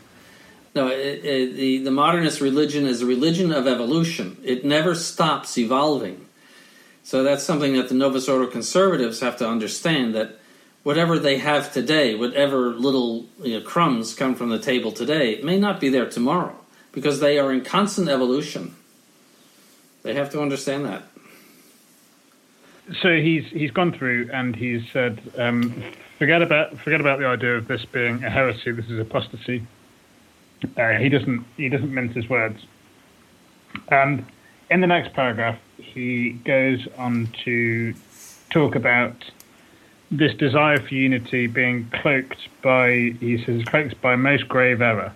No, 0.78 0.86
it, 0.86 1.24
it, 1.24 1.56
the, 1.56 1.78
the 1.78 1.90
modernist 1.90 2.40
religion 2.40 2.86
is 2.86 3.02
a 3.02 3.06
religion 3.06 3.50
of 3.50 3.66
evolution. 3.66 4.36
It 4.44 4.64
never 4.64 4.94
stops 4.94 5.58
evolving. 5.58 6.24
So 7.02 7.24
that's 7.24 7.42
something 7.42 7.72
that 7.72 7.88
the 7.88 7.96
Novus 7.96 8.28
Ordo 8.28 8.46
conservatives 8.46 9.18
have 9.18 9.36
to 9.38 9.48
understand 9.48 10.14
that 10.14 10.38
whatever 10.84 11.18
they 11.18 11.38
have 11.38 11.72
today, 11.72 12.14
whatever 12.14 12.70
little 12.70 13.26
you 13.42 13.58
know, 13.58 13.66
crumbs 13.66 14.14
come 14.14 14.36
from 14.36 14.50
the 14.50 14.60
table 14.60 14.92
today, 14.92 15.40
may 15.42 15.58
not 15.58 15.80
be 15.80 15.88
there 15.88 16.08
tomorrow 16.08 16.54
because 16.92 17.18
they 17.18 17.40
are 17.40 17.52
in 17.52 17.64
constant 17.64 18.08
evolution. 18.08 18.76
They 20.04 20.14
have 20.14 20.30
to 20.30 20.40
understand 20.40 20.84
that. 20.84 21.02
So 23.02 23.16
he's 23.16 23.46
he's 23.46 23.72
gone 23.72 23.90
through 23.90 24.30
and 24.32 24.54
he's 24.54 24.82
said, 24.92 25.20
um, 25.36 25.82
forget 26.20 26.40
about 26.40 26.78
forget 26.78 27.00
about 27.00 27.18
the 27.18 27.26
idea 27.26 27.56
of 27.56 27.66
this 27.66 27.84
being 27.84 28.22
a 28.22 28.30
heresy. 28.30 28.70
This 28.70 28.88
is 28.88 29.00
apostasy. 29.00 29.66
Uh, 30.76 30.92
he 30.94 31.08
doesn't 31.08 31.44
he 31.56 31.68
doesn't 31.68 31.92
mince 31.92 32.14
his 32.14 32.28
words. 32.28 32.64
And 33.88 34.24
in 34.70 34.80
the 34.80 34.86
next 34.86 35.12
paragraph, 35.14 35.58
he 35.76 36.30
goes 36.30 36.86
on 36.96 37.28
to 37.44 37.94
talk 38.50 38.74
about 38.74 39.14
this 40.10 40.34
desire 40.34 40.80
for 40.80 40.94
unity 40.94 41.46
being 41.46 41.90
cloaked 41.90 42.48
by 42.62 43.14
he 43.20 43.42
says 43.44 43.64
cloaked 43.64 44.00
by 44.00 44.16
most 44.16 44.48
grave 44.48 44.80
error. 44.80 45.12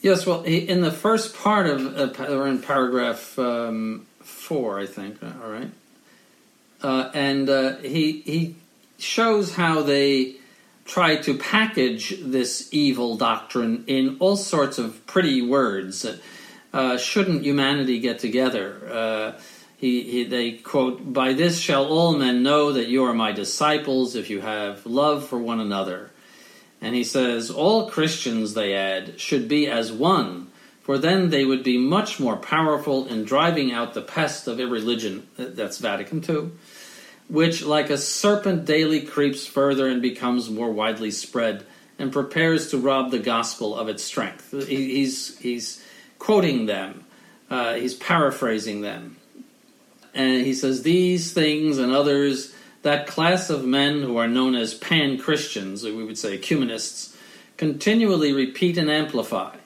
Yes, 0.00 0.26
well, 0.26 0.42
in 0.42 0.80
the 0.80 0.90
first 0.90 1.36
part 1.36 1.68
of 1.68 1.96
uh, 1.96 2.44
in 2.44 2.60
paragraph 2.60 3.38
um, 3.38 4.06
four, 4.20 4.80
I 4.80 4.86
think. 4.86 5.22
All 5.22 5.48
right, 5.48 5.70
uh, 6.82 7.10
and 7.14 7.48
uh, 7.48 7.76
he 7.76 8.22
he 8.22 8.56
shows 8.98 9.54
how 9.54 9.82
they 9.82 10.36
try 10.84 11.16
to 11.16 11.36
package 11.38 12.18
this 12.20 12.68
evil 12.72 13.16
doctrine 13.16 13.84
in 13.86 14.16
all 14.18 14.36
sorts 14.36 14.78
of 14.78 15.06
pretty 15.06 15.42
words. 15.42 16.06
Uh, 16.72 16.96
shouldn't 16.96 17.42
humanity 17.42 18.00
get 18.00 18.18
together? 18.18 18.88
Uh, 18.90 19.40
he, 19.76 20.02
he, 20.02 20.24
they 20.24 20.52
quote, 20.52 21.12
By 21.12 21.32
this 21.32 21.58
shall 21.58 21.86
all 21.86 22.16
men 22.16 22.42
know 22.42 22.72
that 22.72 22.88
you 22.88 23.04
are 23.04 23.14
my 23.14 23.32
disciples 23.32 24.14
if 24.14 24.30
you 24.30 24.40
have 24.40 24.86
love 24.86 25.26
for 25.26 25.38
one 25.38 25.60
another. 25.60 26.10
And 26.80 26.94
he 26.94 27.04
says, 27.04 27.50
All 27.50 27.90
Christians, 27.90 28.54
they 28.54 28.74
add, 28.74 29.20
should 29.20 29.48
be 29.48 29.68
as 29.68 29.92
one, 29.92 30.50
for 30.80 30.98
then 30.98 31.30
they 31.30 31.44
would 31.44 31.62
be 31.62 31.78
much 31.78 32.18
more 32.18 32.36
powerful 32.36 33.06
in 33.06 33.24
driving 33.24 33.72
out 33.72 33.94
the 33.94 34.02
pest 34.02 34.48
of 34.48 34.58
irreligion. 34.58 35.26
That's 35.36 35.78
Vatican 35.78 36.24
II 36.28 36.50
which, 37.32 37.64
like 37.64 37.88
a 37.88 37.96
serpent, 37.96 38.66
daily 38.66 39.00
creeps 39.00 39.46
further 39.46 39.88
and 39.88 40.02
becomes 40.02 40.50
more 40.50 40.70
widely 40.70 41.10
spread, 41.10 41.64
and 41.98 42.12
prepares 42.12 42.68
to 42.68 42.76
rob 42.76 43.10
the 43.10 43.18
gospel 43.18 43.74
of 43.74 43.88
its 43.88 44.04
strength. 44.04 44.52
He's, 44.68 45.38
he's 45.38 45.82
quoting 46.18 46.66
them, 46.66 47.06
uh, 47.48 47.72
he's 47.72 47.94
paraphrasing 47.94 48.82
them. 48.82 49.16
And 50.12 50.44
he 50.44 50.52
says, 50.52 50.82
These 50.82 51.32
things 51.32 51.78
and 51.78 51.90
others, 51.90 52.54
that 52.82 53.06
class 53.06 53.48
of 53.48 53.64
men 53.64 54.02
who 54.02 54.18
are 54.18 54.28
known 54.28 54.54
as 54.54 54.74
pan 54.74 55.16
Christians, 55.16 55.84
we 55.84 56.04
would 56.04 56.18
say 56.18 56.34
ecumenists, 56.34 57.16
continually 57.56 58.34
repeat 58.34 58.76
and 58.76 58.90
amplify. 58.90 59.56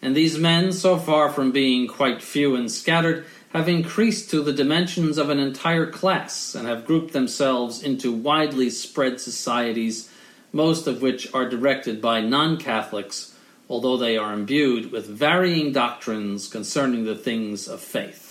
And 0.00 0.14
these 0.14 0.38
men, 0.38 0.70
so 0.70 0.96
far 0.96 1.28
from 1.28 1.50
being 1.50 1.88
quite 1.88 2.22
few 2.22 2.54
and 2.54 2.70
scattered, 2.70 3.26
have 3.50 3.68
increased 3.68 4.30
to 4.30 4.42
the 4.42 4.52
dimensions 4.52 5.18
of 5.18 5.28
an 5.28 5.38
entire 5.38 5.90
class 5.90 6.54
and 6.54 6.68
have 6.68 6.86
grouped 6.86 7.12
themselves 7.12 7.82
into 7.82 8.12
widely 8.12 8.70
spread 8.70 9.20
societies, 9.20 10.10
most 10.52 10.86
of 10.86 11.02
which 11.02 11.32
are 11.34 11.48
directed 11.48 12.00
by 12.00 12.20
non 12.20 12.56
Catholics, 12.56 13.34
although 13.68 13.96
they 13.96 14.16
are 14.16 14.32
imbued 14.32 14.92
with 14.92 15.06
varying 15.06 15.72
doctrines 15.72 16.48
concerning 16.48 17.04
the 17.04 17.16
things 17.16 17.66
of 17.66 17.80
faith. 17.80 18.28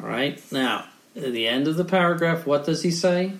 All 0.00 0.08
right, 0.08 0.40
now, 0.52 0.86
at 1.16 1.32
the 1.32 1.48
end 1.48 1.66
of 1.66 1.76
the 1.76 1.84
paragraph, 1.84 2.46
what 2.46 2.64
does 2.64 2.82
he 2.82 2.92
say? 2.92 3.32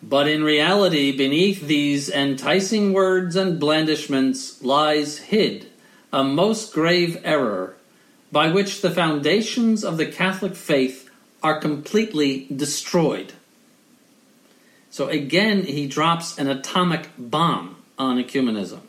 But 0.00 0.28
in 0.28 0.44
reality, 0.44 1.16
beneath 1.16 1.66
these 1.66 2.08
enticing 2.08 2.92
words 2.92 3.34
and 3.34 3.58
blandishments 3.58 4.62
lies 4.62 5.18
hid 5.18 5.66
a 6.12 6.22
most 6.22 6.72
grave 6.72 7.20
error 7.24 7.76
by 8.32 8.50
which 8.50 8.82
the 8.82 8.90
foundations 8.90 9.84
of 9.84 9.96
the 9.96 10.06
Catholic 10.06 10.54
faith 10.56 11.10
are 11.42 11.60
completely 11.60 12.46
destroyed. 12.54 13.32
So 14.90 15.08
again, 15.08 15.64
he 15.64 15.86
drops 15.86 16.38
an 16.38 16.48
atomic 16.48 17.10
bomb 17.18 17.76
on 17.98 18.16
ecumenism. 18.16 18.80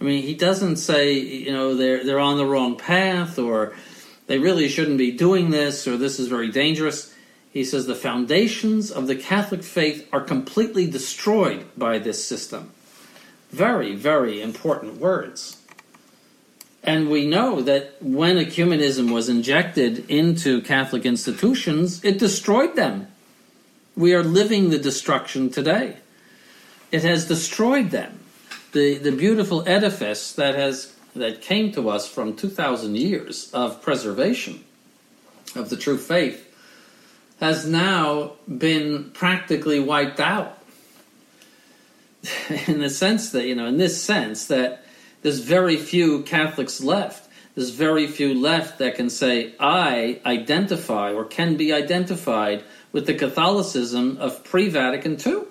I 0.00 0.04
mean, 0.04 0.22
he 0.22 0.34
doesn't 0.34 0.76
say, 0.76 1.14
you 1.14 1.52
know, 1.52 1.74
they're, 1.74 2.04
they're 2.04 2.18
on 2.18 2.36
the 2.36 2.46
wrong 2.46 2.76
path 2.76 3.38
or 3.38 3.74
they 4.26 4.38
really 4.38 4.68
shouldn't 4.68 4.98
be 4.98 5.12
doing 5.12 5.50
this 5.50 5.88
or 5.88 5.96
this 5.96 6.18
is 6.18 6.28
very 6.28 6.50
dangerous. 6.50 7.14
He 7.50 7.64
says 7.64 7.86
the 7.86 7.94
foundations 7.94 8.90
of 8.90 9.06
the 9.06 9.16
Catholic 9.16 9.62
faith 9.62 10.08
are 10.12 10.20
completely 10.20 10.90
destroyed 10.90 11.66
by 11.76 11.98
this 11.98 12.24
system. 12.24 12.72
Very, 13.50 13.94
very 13.94 14.42
important 14.42 14.98
words. 14.98 15.63
And 16.84 17.08
we 17.10 17.26
know 17.26 17.62
that 17.62 17.96
when 18.02 18.36
ecumenism 18.36 19.10
was 19.12 19.28
injected 19.28 20.08
into 20.10 20.60
Catholic 20.60 21.06
institutions, 21.06 22.04
it 22.04 22.18
destroyed 22.18 22.76
them. 22.76 23.08
We 23.96 24.14
are 24.14 24.22
living 24.22 24.70
the 24.70 24.78
destruction 24.78 25.50
today. 25.50 25.96
It 26.92 27.02
has 27.02 27.26
destroyed 27.26 27.90
them. 27.90 28.20
The, 28.72 28.98
the 28.98 29.12
beautiful 29.12 29.66
edifice 29.66 30.32
that 30.32 30.54
has 30.56 30.94
that 31.14 31.40
came 31.40 31.70
to 31.72 31.88
us 31.88 32.08
from 32.08 32.34
2,000 32.34 32.96
years 32.96 33.50
of 33.52 33.80
preservation 33.80 34.64
of 35.54 35.70
the 35.70 35.76
true 35.76 35.96
faith 35.96 36.52
has 37.40 37.66
now 37.66 38.32
been 38.48 39.10
practically 39.12 39.78
wiped 39.78 40.18
out. 40.18 40.58
in 42.66 42.80
the 42.80 42.90
sense 42.90 43.30
that, 43.30 43.46
you 43.46 43.54
know, 43.54 43.66
in 43.66 43.76
this 43.76 44.02
sense 44.02 44.46
that 44.46 44.83
there's 45.24 45.40
very 45.40 45.78
few 45.78 46.22
Catholics 46.22 46.82
left. 46.82 47.30
There's 47.54 47.70
very 47.70 48.06
few 48.06 48.34
left 48.34 48.78
that 48.78 48.94
can 48.94 49.08
say, 49.08 49.54
I 49.58 50.20
identify 50.26 51.14
or 51.14 51.24
can 51.24 51.56
be 51.56 51.72
identified 51.72 52.62
with 52.92 53.06
the 53.06 53.14
Catholicism 53.14 54.18
of 54.18 54.44
pre 54.44 54.68
Vatican 54.68 55.18
II. 55.18 55.44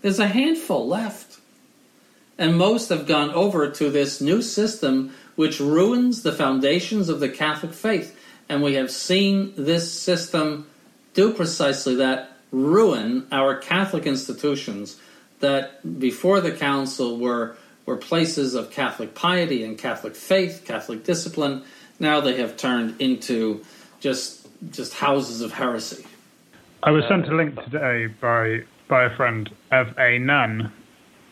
There's 0.00 0.18
a 0.18 0.28
handful 0.28 0.88
left. 0.88 1.40
And 2.38 2.56
most 2.56 2.88
have 2.88 3.06
gone 3.06 3.30
over 3.32 3.70
to 3.70 3.90
this 3.90 4.22
new 4.22 4.40
system 4.40 5.14
which 5.36 5.60
ruins 5.60 6.22
the 6.22 6.32
foundations 6.32 7.10
of 7.10 7.20
the 7.20 7.28
Catholic 7.28 7.74
faith. 7.74 8.18
And 8.48 8.62
we 8.62 8.74
have 8.74 8.90
seen 8.90 9.52
this 9.58 9.92
system 9.92 10.66
do 11.12 11.34
precisely 11.34 11.96
that 11.96 12.32
ruin 12.50 13.26
our 13.30 13.58
Catholic 13.58 14.06
institutions 14.06 14.96
that 15.40 16.00
before 16.00 16.40
the 16.40 16.52
Council 16.52 17.18
were 17.18 17.58
were 17.88 17.96
places 17.96 18.54
of 18.54 18.70
Catholic 18.70 19.14
piety 19.14 19.64
and 19.64 19.78
Catholic 19.78 20.14
faith, 20.14 20.62
Catholic 20.66 21.04
discipline. 21.04 21.62
Now 21.98 22.20
they 22.20 22.36
have 22.36 22.56
turned 22.58 23.00
into 23.00 23.64
just 23.98 24.46
just 24.70 24.92
houses 24.92 25.40
of 25.40 25.52
heresy. 25.52 26.04
I 26.82 26.90
was 26.90 27.04
sent 27.08 27.26
a 27.28 27.34
link 27.34 27.54
today 27.64 28.06
by 28.20 28.60
by 28.88 29.04
a 29.04 29.16
friend 29.16 29.48
of 29.72 29.98
a 29.98 30.18
nun 30.18 30.70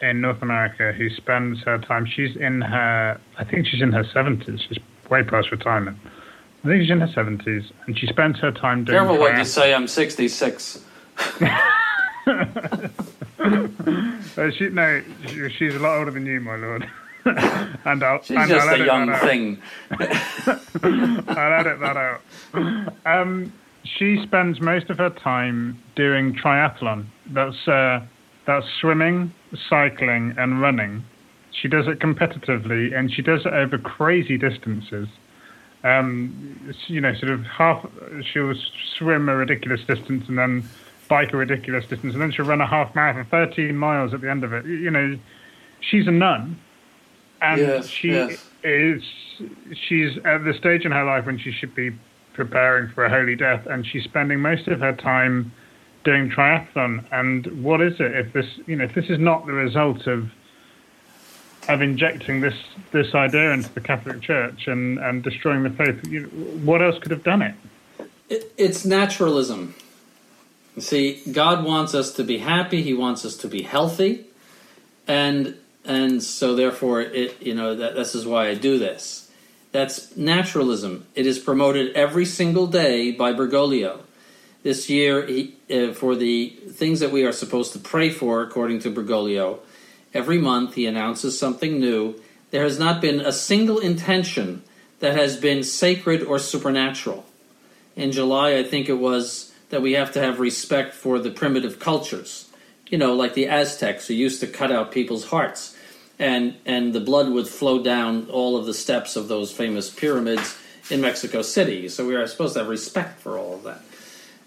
in 0.01 0.23
North 0.23 0.41
America 0.41 0.93
who 0.93 1.11
spends 1.11 1.61
her 1.65 1.77
time. 1.79 2.07
She's 2.07 2.35
in 2.37 2.63
her, 2.63 3.21
I 3.39 3.45
think 3.45 3.67
she's 3.67 3.83
in 3.83 3.93
her 3.93 4.05
seventies. 4.15 4.61
She's 4.67 4.79
way 5.11 5.23
past 5.25 5.51
retirement. 5.51 5.99
I 6.65 6.69
think 6.69 6.83
she's 6.83 6.91
in 6.91 7.01
her 7.01 7.13
seventies, 7.13 7.65
and 7.87 7.99
she 7.99 8.07
spends 8.07 8.39
her 8.41 8.51
time 8.51 8.85
doing. 8.85 8.97
Careful 8.97 9.19
what 9.19 9.37
you 9.37 9.45
say. 9.45 9.75
I'm 9.75 9.89
sixty 9.89 10.29
six. 10.29 10.83
uh, 14.37 14.51
she, 14.51 14.69
no, 14.69 15.03
she, 15.27 15.49
she's 15.51 15.75
a 15.75 15.79
lot 15.79 15.99
older 15.99 16.11
than 16.11 16.27
you, 16.27 16.41
my 16.41 16.57
lord. 16.57 16.89
and 17.85 18.05
I'll, 18.05 18.23
she's 18.23 18.37
and 18.37 18.49
just 18.49 18.67
I'll 18.69 18.81
a 18.81 18.85
young 18.85 19.13
thing. 19.21 19.61
I'll 19.91 21.53
edit 21.53 21.81
that 21.81 21.97
out. 21.97 22.21
Um, 23.05 23.53
she 23.85 24.23
spends 24.23 24.61
most 24.61 24.91
of 24.91 24.99
her 24.99 25.11
time 25.11 25.83
doing 25.95 26.35
triathlon. 26.35 27.07
That's 27.27 27.67
uh, 27.67 28.05
that's 28.47 28.67
swimming, 28.81 29.33
cycling, 29.69 30.35
and 30.39 30.61
running. 30.61 31.05
She 31.51 31.69
does 31.69 31.89
it 31.89 31.99
competitively, 31.99 32.97
and 32.97 33.13
she 33.13 33.23
does 33.23 33.45
it 33.45 33.53
over 33.53 33.79
crazy 33.79 34.39
distances. 34.39 35.09
Um, 35.83 36.75
you 36.87 37.01
know, 37.01 37.15
sort 37.15 37.33
of 37.33 37.45
half. 37.45 37.87
She'll 38.33 38.55
swim 38.97 39.29
a 39.29 39.37
ridiculous 39.37 39.81
distance, 39.81 40.29
and 40.29 40.39
then 40.39 40.69
bike 41.09 41.33
a 41.33 41.37
ridiculous 41.37 41.87
distance, 41.87 42.15
and 42.15 42.23
then 42.23 42.31
she'll 42.33 42.47
run 42.47 42.61
a 42.61 42.67
half 42.67 42.95
marathon, 42.95 43.27
13 43.27 43.77
miles 43.77 44.15
at 44.15 44.21
the 44.21 44.31
end 44.31 44.45
of 44.45 44.53
it. 44.53 44.65
You 44.67 44.91
know, 44.91 45.19
she's 45.81 46.07
a 46.07 46.11
nun, 46.11 46.59
and 47.41 47.61
yes, 47.61 47.87
she 47.87 48.09
yes. 48.09 48.45
is 48.63 49.03
she's 49.89 50.17
at 50.25 50.45
the 50.45 50.55
stage 50.55 50.85
in 50.85 50.93
her 50.93 51.05
life 51.05 51.27
when 51.27 51.39
she 51.39 51.53
should 51.53 51.75
be 51.75 51.97
preparing 52.33 52.89
for 52.91 53.05
a 53.05 53.11
holy 53.11 53.37
death, 53.37 53.67
and 53.67 53.87
she's 53.87 54.05
spending 54.05 54.41
most 54.41 54.69
of 54.69 54.81
her 54.81 54.93
time 54.93 55.53
doing 56.05 56.31
triathlon. 56.31 57.05
And 57.11 57.47
what 57.63 57.81
is 57.81 57.95
it 57.99 58.15
if 58.15 58.33
this, 58.33 58.47
you 58.67 58.77
know, 58.77 58.85
if 58.85 58.95
this 58.95 59.07
is 59.11 59.19
not 59.19 59.47
the 59.47 59.53
result 59.53 60.07
of 60.07 60.31
of 61.69 61.83
injecting 61.83 62.43
this 62.43 62.55
this 62.93 63.13
idea 63.13 63.51
into 63.51 63.73
the 63.75 63.81
Catholic 63.81 64.23
Church 64.23 64.69
and 64.69 64.99
and 64.99 65.23
destroying 65.23 65.65
the 65.65 65.71
faith? 65.71 66.07
You 66.07 66.21
know, 66.21 66.29
what 66.65 66.83
else 66.83 66.99
could 66.99 67.11
have 67.11 67.25
done 67.25 67.43
it? 67.43 67.55
it 68.29 68.53
it's 68.57 68.85
naturalism. 68.85 69.75
See, 70.79 71.23
God 71.31 71.65
wants 71.65 71.95
us 71.95 72.13
to 72.15 72.25
be 72.25 72.39
happy. 72.39 72.83
He 72.83 72.93
wants 72.93 73.25
us 73.25 73.37
to 73.39 73.49
be 73.49 73.63
healthy, 73.63 74.27
and 75.09 75.57
and 75.85 76.23
so 76.23 76.55
therefore, 76.55 77.01
it 77.01 77.41
you 77.41 77.55
know 77.55 77.75
that 77.75 77.95
this 77.95 78.15
is 78.15 78.27
why 78.27 78.49
I 78.49 78.55
do 78.55 78.79
this. 78.79 79.31
That's 79.73 80.17
naturalism. 80.17 81.07
It 81.15 81.27
is 81.27 81.39
promoted 81.39 81.95
every 81.95 82.25
single 82.25 82.67
day 82.67 83.13
by 83.13 83.33
Bergoglio. 83.33 84.01
This 84.63 84.91
year, 84.91 85.27
he, 85.27 85.55
uh, 85.71 85.93
for 85.93 86.17
the 86.17 86.49
things 86.71 87.01
that 87.01 87.13
we 87.13 87.25
are 87.25 87.33
supposed 87.33 87.73
to 87.75 87.79
pray 87.79 88.11
for, 88.11 88.43
according 88.43 88.81
to 88.81 88.91
Bergoglio, 88.91 89.61
every 90.13 90.39
month 90.39 90.75
he 90.75 90.87
announces 90.87 91.39
something 91.39 91.79
new. 91.79 92.21
There 92.51 92.65
has 92.65 92.79
not 92.79 93.01
been 93.01 93.21
a 93.21 93.33
single 93.33 93.79
intention 93.79 94.63
that 95.01 95.17
has 95.17 95.37
been 95.37 95.63
sacred 95.63 96.23
or 96.23 96.39
supernatural. 96.39 97.25
In 97.95 98.13
July, 98.13 98.57
I 98.57 98.63
think 98.63 98.89
it 98.89 98.99
was 98.99 99.46
that 99.71 99.83
we 99.83 99.93
have 99.93 100.13
to 100.13 100.21
have 100.21 100.41
respect 100.41 100.95
for 100.95 101.19
the 101.19 101.31
primitive 101.31 101.79
cultures. 101.79 102.51
You 102.89 102.99
know, 102.99 103.15
like 103.15 103.35
the 103.35 103.49
Aztecs 103.49 104.07
who 104.07 104.15
used 104.15 104.41
to 104.41 104.47
cut 104.47 104.71
out 104.71 104.93
people's 104.93 105.27
hearts, 105.27 105.77
and 106.19 106.57
and 106.65 106.93
the 106.93 107.01
blood 107.01 107.31
would 107.31 107.49
flow 107.49 107.83
down 107.83 108.29
all 108.31 108.57
of 108.57 108.67
the 108.67 108.75
steps 108.75 109.17
of 109.17 109.29
those 109.29 109.51
famous 109.51 109.91
pyramids 109.91 110.57
in 110.91 111.01
Mexico 111.01 111.43
City. 111.43 111.89
So 111.89 112.07
we 112.07 112.15
are 112.15 112.27
supposed 112.27 112.55
to 112.55 112.61
have 112.61 112.69
respect 112.69 113.21
for 113.21 113.39
all 113.39 113.55
of 113.55 113.65
that. 113.65 113.83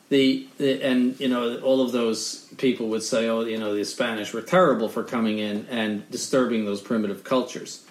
The, 0.07 0.47
the 0.57 0.81
and 0.81 1.19
you 1.19 1.27
know 1.27 1.59
all 1.59 1.81
of 1.81 1.91
those 1.91 2.45
people 2.57 2.87
would 2.87 3.03
say, 3.03 3.27
oh, 3.27 3.41
you 3.41 3.57
know, 3.57 3.75
the 3.75 3.83
Spanish 3.83 4.33
were 4.33 4.41
terrible 4.41 4.89
for 4.89 5.03
coming 5.03 5.39
in 5.39 5.67
and 5.69 6.09
disturbing 6.09 6.65
those 6.65 6.81
primitive 6.81 7.23
cultures. 7.23 7.85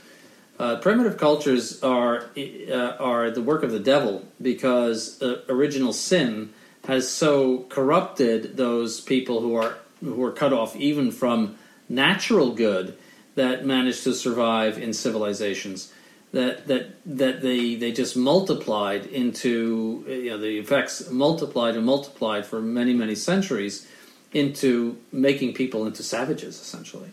Uh, 0.58 0.76
primitive 0.76 1.18
cultures 1.18 1.80
are 1.82 2.30
uh, 2.36 2.96
are 2.98 3.30
the 3.30 3.42
work 3.42 3.62
of 3.62 3.70
the 3.70 3.78
devil 3.78 4.26
because 4.40 5.22
uh, 5.22 5.42
original 5.48 5.92
sin 5.92 6.52
has 6.86 7.08
so 7.08 7.60
corrupted 7.68 8.56
those 8.56 9.00
people 9.00 9.40
who 9.40 9.54
are 9.54 9.78
who 10.00 10.22
are 10.22 10.32
cut 10.32 10.52
off 10.52 10.76
even 10.76 11.10
from 11.10 11.56
natural 11.88 12.52
good 12.52 12.96
that 13.34 13.64
managed 13.64 14.04
to 14.04 14.14
survive 14.14 14.78
in 14.78 14.92
civilizations 14.92 15.92
that 16.32 16.66
that 16.66 16.90
that 17.06 17.40
they 17.40 17.74
they 17.74 17.92
just 17.92 18.16
multiplied 18.16 19.06
into 19.06 20.04
you 20.06 20.30
know 20.30 20.38
the 20.38 20.58
effects 20.58 21.10
multiplied 21.10 21.74
and 21.76 21.86
multiplied 21.86 22.44
for 22.44 22.60
many 22.60 22.92
many 22.92 23.14
centuries 23.14 23.88
into 24.32 24.98
making 25.10 25.54
people 25.54 25.86
into 25.86 26.02
savages 26.02 26.60
essentially. 26.60 27.10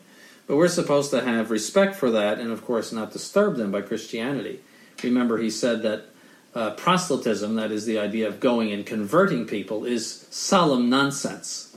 But 0.47 0.58
we're 0.58 0.67
supposed 0.67 1.12
to 1.12 1.21
have 1.21 1.49
respect 1.49 1.95
for 1.95 2.12
that 2.12 2.39
and 2.39 2.51
of 2.51 2.65
course 2.65 2.91
not 2.91 3.13
disturb 3.13 3.56
them 3.56 3.71
by 3.71 3.82
christianity. 3.82 4.60
Remember 5.01 5.38
he 5.38 5.49
said 5.49 5.82
that 5.84 6.08
uh, 6.56 6.72
proselytism, 6.72 7.56
that 7.56 7.72
is 7.72 7.86
the 7.86 8.00
idea 8.00 8.28
of 8.28 8.39
going 8.39 8.72
and 8.72 8.86
converting 8.86 9.46
people, 9.46 9.86
is 9.86 10.26
solemn 10.30 10.89
nonsense. 10.89 11.76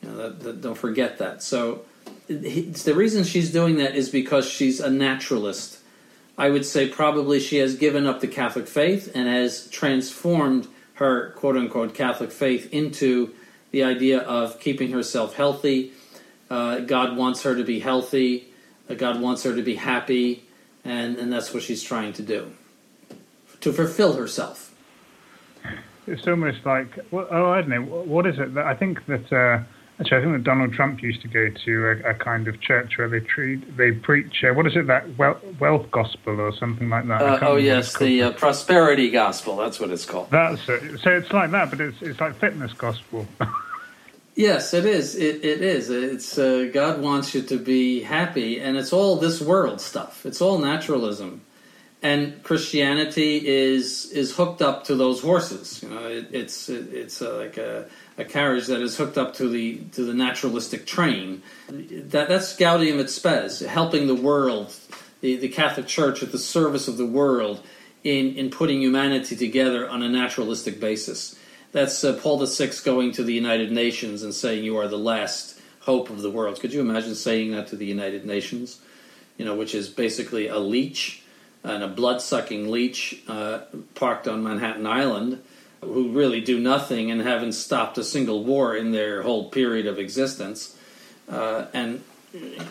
You 0.00 0.10
know, 0.10 0.16
that, 0.16 0.40
that, 0.40 0.60
don't 0.60 0.78
forget 0.78 1.18
that. 1.18 1.42
So 1.42 1.82
he, 2.28 2.62
the 2.62 2.94
reason 2.94 3.24
she's 3.24 3.50
doing 3.50 3.76
that 3.76 3.96
is 3.96 4.10
because 4.10 4.48
she's 4.48 4.78
a 4.78 4.90
naturalist. 4.90 5.78
I 6.38 6.50
would 6.50 6.64
say 6.64 6.88
probably 6.88 7.40
she 7.40 7.56
has 7.56 7.74
given 7.74 8.06
up 8.06 8.20
the 8.20 8.28
Catholic 8.28 8.68
faith 8.68 9.10
and 9.12 9.26
has 9.26 9.68
transformed 9.70 10.68
her 10.94 11.30
quote 11.30 11.56
unquote 11.56 11.94
Catholic 11.94 12.30
faith 12.30 12.72
into 12.72 13.34
the 13.72 13.82
idea 13.82 14.20
of 14.20 14.60
keeping 14.60 14.92
herself 14.92 15.34
healthy. 15.34 15.92
Uh, 16.48 16.78
God 16.78 17.16
wants 17.16 17.42
her 17.42 17.56
to 17.56 17.64
be 17.64 17.80
healthy. 17.80 18.48
Uh, 18.88 18.94
God 18.94 19.20
wants 19.20 19.42
her 19.42 19.54
to 19.54 19.62
be 19.62 19.74
happy. 19.74 20.44
And, 20.84 21.16
and 21.16 21.32
that's 21.32 21.52
what 21.52 21.64
she's 21.64 21.82
trying 21.82 22.12
to 22.14 22.22
do 22.22 22.52
to 23.60 23.72
fulfill 23.72 24.14
herself. 24.14 24.74
It's 26.06 26.26
almost 26.26 26.64
like, 26.64 26.98
well, 27.10 27.26
oh, 27.30 27.50
I 27.50 27.60
don't 27.60 27.70
know, 27.70 27.82
what 27.82 28.26
is 28.26 28.38
it? 28.38 28.54
that 28.54 28.66
I 28.66 28.74
think 28.74 29.04
that 29.06 29.32
uh, 29.32 29.62
Actually, 30.00 30.18
I 30.18 30.20
think 30.20 30.32
that 30.34 30.44
Donald 30.44 30.72
Trump 30.72 31.02
used 31.02 31.22
to 31.22 31.28
go 31.28 31.48
to 31.50 31.86
a, 31.86 32.10
a 32.10 32.14
kind 32.14 32.46
of 32.46 32.60
church 32.60 32.98
where 32.98 33.08
they 33.08 33.18
treat, 33.18 33.76
they 33.76 33.90
preach. 33.90 34.44
Uh, 34.44 34.54
what 34.54 34.64
is 34.68 34.76
it 34.76 34.86
that 34.86 35.18
wealth, 35.18 35.42
wealth 35.58 35.90
gospel 35.90 36.40
or 36.40 36.54
something 36.54 36.88
like 36.88 37.08
that? 37.08 37.20
Uh, 37.20 37.38
oh 37.42 37.56
yes, 37.56 37.98
the 37.98 38.22
uh, 38.22 38.32
prosperity 38.32 39.10
gospel. 39.10 39.56
That's 39.56 39.80
what 39.80 39.90
it's 39.90 40.04
called. 40.04 40.30
That's 40.30 40.68
it. 40.68 41.00
So 41.00 41.10
it's 41.10 41.32
like 41.32 41.50
that, 41.50 41.70
but 41.70 41.80
it's 41.80 42.00
it's 42.00 42.20
like 42.20 42.36
fitness 42.36 42.72
gospel. 42.74 43.26
yes, 44.36 44.72
it 44.72 44.86
is. 44.86 45.16
It, 45.16 45.44
it 45.44 45.62
is. 45.62 45.90
It's 45.90 46.38
uh, 46.38 46.70
God 46.72 47.02
wants 47.02 47.34
you 47.34 47.42
to 47.42 47.58
be 47.58 48.00
happy, 48.02 48.60
and 48.60 48.76
it's 48.76 48.92
all 48.92 49.16
this 49.16 49.40
world 49.40 49.80
stuff. 49.80 50.24
It's 50.24 50.40
all 50.40 50.58
naturalism, 50.58 51.40
and 52.02 52.42
Christianity 52.44 53.46
is 53.46 54.10
is 54.12 54.34
hooked 54.34 54.62
up 54.62 54.84
to 54.84 54.94
those 54.94 55.20
horses. 55.20 55.82
You 55.82 55.90
know, 55.90 56.06
it, 56.06 56.28
it's 56.30 56.68
it, 56.68 56.92
it's 56.92 57.20
uh, 57.20 57.36
like 57.36 57.56
a 57.56 57.86
a 58.16 58.24
carriage 58.24 58.66
that 58.66 58.80
is 58.80 58.96
hooked 58.96 59.18
up 59.18 59.34
to 59.34 59.48
the 59.48 59.78
to 59.92 60.04
the 60.04 60.14
naturalistic 60.14 60.86
train. 60.86 61.42
That 61.68 62.28
that's 62.28 62.56
Gaudium 62.56 63.00
et 63.00 63.10
Spes, 63.10 63.60
helping 63.60 64.06
the 64.06 64.14
world, 64.14 64.74
the, 65.20 65.36
the 65.36 65.48
Catholic 65.48 65.86
Church 65.86 66.22
at 66.22 66.30
the 66.30 66.38
service 66.38 66.86
of 66.86 66.98
the 66.98 67.06
world 67.06 67.62
in 68.04 68.34
in 68.36 68.50
putting 68.50 68.80
humanity 68.80 69.34
together 69.34 69.88
on 69.88 70.02
a 70.02 70.08
naturalistic 70.08 70.78
basis. 70.78 71.36
That's 71.72 72.02
uh, 72.04 72.14
Paul 72.22 72.44
VI 72.46 72.70
going 72.84 73.12
to 73.12 73.24
the 73.24 73.34
United 73.34 73.72
Nations 73.72 74.22
and 74.22 74.32
saying, 74.32 74.62
"You 74.62 74.76
are 74.76 74.86
the 74.86 74.98
last 74.98 75.60
hope 75.80 76.10
of 76.10 76.22
the 76.22 76.30
world." 76.30 76.60
Could 76.60 76.72
you 76.72 76.80
imagine 76.80 77.16
saying 77.16 77.50
that 77.52 77.66
to 77.68 77.76
the 77.76 77.86
United 77.86 78.24
Nations? 78.24 78.80
You 79.36 79.44
know, 79.44 79.56
which 79.56 79.74
is 79.74 79.88
basically 79.88 80.46
a 80.46 80.58
leech 80.58 81.22
and 81.68 81.84
a 81.84 81.88
blood 81.88 82.22
sucking 82.22 82.70
leech 82.70 83.22
uh, 83.28 83.60
parked 83.94 84.26
on 84.26 84.42
Manhattan 84.42 84.86
Island 84.86 85.42
who 85.80 86.10
really 86.10 86.40
do 86.40 86.58
nothing 86.58 87.10
and 87.10 87.20
haven't 87.20 87.52
stopped 87.52 87.98
a 87.98 88.04
single 88.04 88.42
war 88.42 88.76
in 88.76 88.90
their 88.90 89.22
whole 89.22 89.48
period 89.50 89.86
of 89.86 89.98
existence. 89.98 90.76
Uh, 91.28 91.66
and 91.72 92.02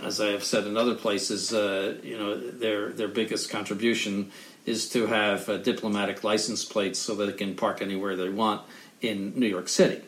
as 0.03 0.19
I 0.19 0.31
have 0.31 0.43
said 0.43 0.65
in 0.65 0.77
other 0.77 0.95
places, 0.95 1.53
uh, 1.53 1.95
you 2.03 2.17
know, 2.17 2.37
their 2.37 2.89
their 2.89 3.07
biggest 3.07 3.49
contribution 3.49 4.31
is 4.65 4.89
to 4.89 5.07
have 5.07 5.47
uh, 5.47 5.57
diplomatic 5.57 6.23
license 6.23 6.65
plates 6.65 6.99
so 6.99 7.15
that 7.15 7.25
they 7.25 7.33
can 7.33 7.55
park 7.55 7.81
anywhere 7.81 8.15
they 8.15 8.29
want 8.29 8.61
in 9.01 9.33
New 9.39 9.47
York 9.47 9.69
City. 9.69 10.01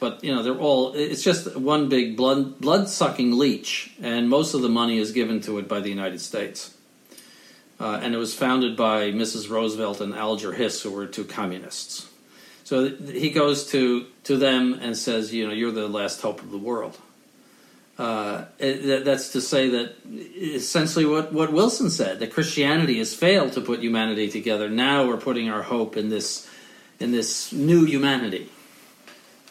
But 0.00 0.22
you 0.22 0.34
know, 0.34 0.42
they're 0.42 0.58
all 0.58 0.92
it's 0.92 1.22
just 1.22 1.56
one 1.56 1.88
big 1.88 2.16
blood 2.16 2.60
blood 2.60 2.88
sucking 2.88 3.38
leech, 3.38 3.94
and 4.02 4.28
most 4.28 4.54
of 4.54 4.62
the 4.62 4.68
money 4.68 4.98
is 4.98 5.12
given 5.12 5.40
to 5.42 5.58
it 5.58 5.66
by 5.66 5.80
the 5.80 5.88
United 5.88 6.20
States. 6.20 6.73
Uh, 7.84 8.00
and 8.02 8.14
it 8.14 8.16
was 8.16 8.34
founded 8.34 8.78
by 8.78 9.12
Mrs. 9.12 9.50
Roosevelt 9.50 10.00
and 10.00 10.14
Alger 10.14 10.54
Hiss, 10.54 10.80
who 10.80 10.90
were 10.90 11.04
two 11.04 11.24
communists. 11.24 12.08
So 12.64 12.88
he 12.88 13.28
goes 13.28 13.70
to, 13.72 14.06
to 14.22 14.38
them 14.38 14.78
and 14.80 14.96
says, 14.96 15.34
you 15.34 15.46
know, 15.46 15.52
you're 15.52 15.70
the 15.70 15.86
last 15.86 16.22
hope 16.22 16.40
of 16.40 16.50
the 16.50 16.56
world. 16.56 16.96
Uh, 17.98 18.46
that's 18.58 19.32
to 19.32 19.40
say 19.42 19.68
that 19.68 19.96
essentially 20.34 21.04
what, 21.04 21.34
what 21.34 21.52
Wilson 21.52 21.90
said 21.90 22.20
that 22.20 22.32
Christianity 22.32 22.96
has 23.00 23.14
failed 23.14 23.52
to 23.52 23.60
put 23.60 23.80
humanity 23.80 24.30
together. 24.30 24.70
Now 24.70 25.06
we're 25.06 25.18
putting 25.18 25.50
our 25.50 25.62
hope 25.62 25.98
in 25.98 26.08
this 26.08 26.48
in 26.98 27.12
this 27.12 27.52
new 27.52 27.84
humanity. 27.84 28.48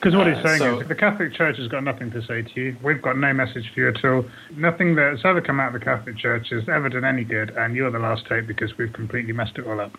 Because 0.04 0.18
what 0.18 0.28
he's 0.28 0.36
uh, 0.36 0.44
saying 0.44 0.60
so, 0.60 0.82
is, 0.82 0.88
the 0.90 0.96
Catholic 0.96 1.34
Church 1.34 1.56
has 1.60 1.70
got 1.70 1.82
nothing 1.82 2.12
to 2.12 2.22
say 2.24 2.42
to 2.42 2.60
you. 2.60 2.76
We've 2.84 3.02
got 3.02 3.18
no 3.18 3.32
message 3.32 3.72
for 3.74 3.80
you 3.80 3.88
at 3.88 4.04
all. 4.04 4.26
Nothing 4.58 4.96
that's 4.96 5.24
ever 5.24 5.40
come 5.40 5.62
out 5.62 5.74
of 5.74 5.80
the 5.80 5.86
Catholic 5.86 6.18
Church 6.18 6.50
has 6.50 6.68
ever 6.68 6.90
done 6.90 7.06
any 7.06 7.24
good, 7.24 7.52
and 7.52 7.74
you're 7.74 7.90
the 7.90 8.00
last 8.00 8.28
hope 8.28 8.46
because 8.46 8.78
we've 8.78 8.92
completely 8.92 9.32
messed 9.32 9.58
it 9.58 9.66
all 9.66 9.80
up. 9.80 9.98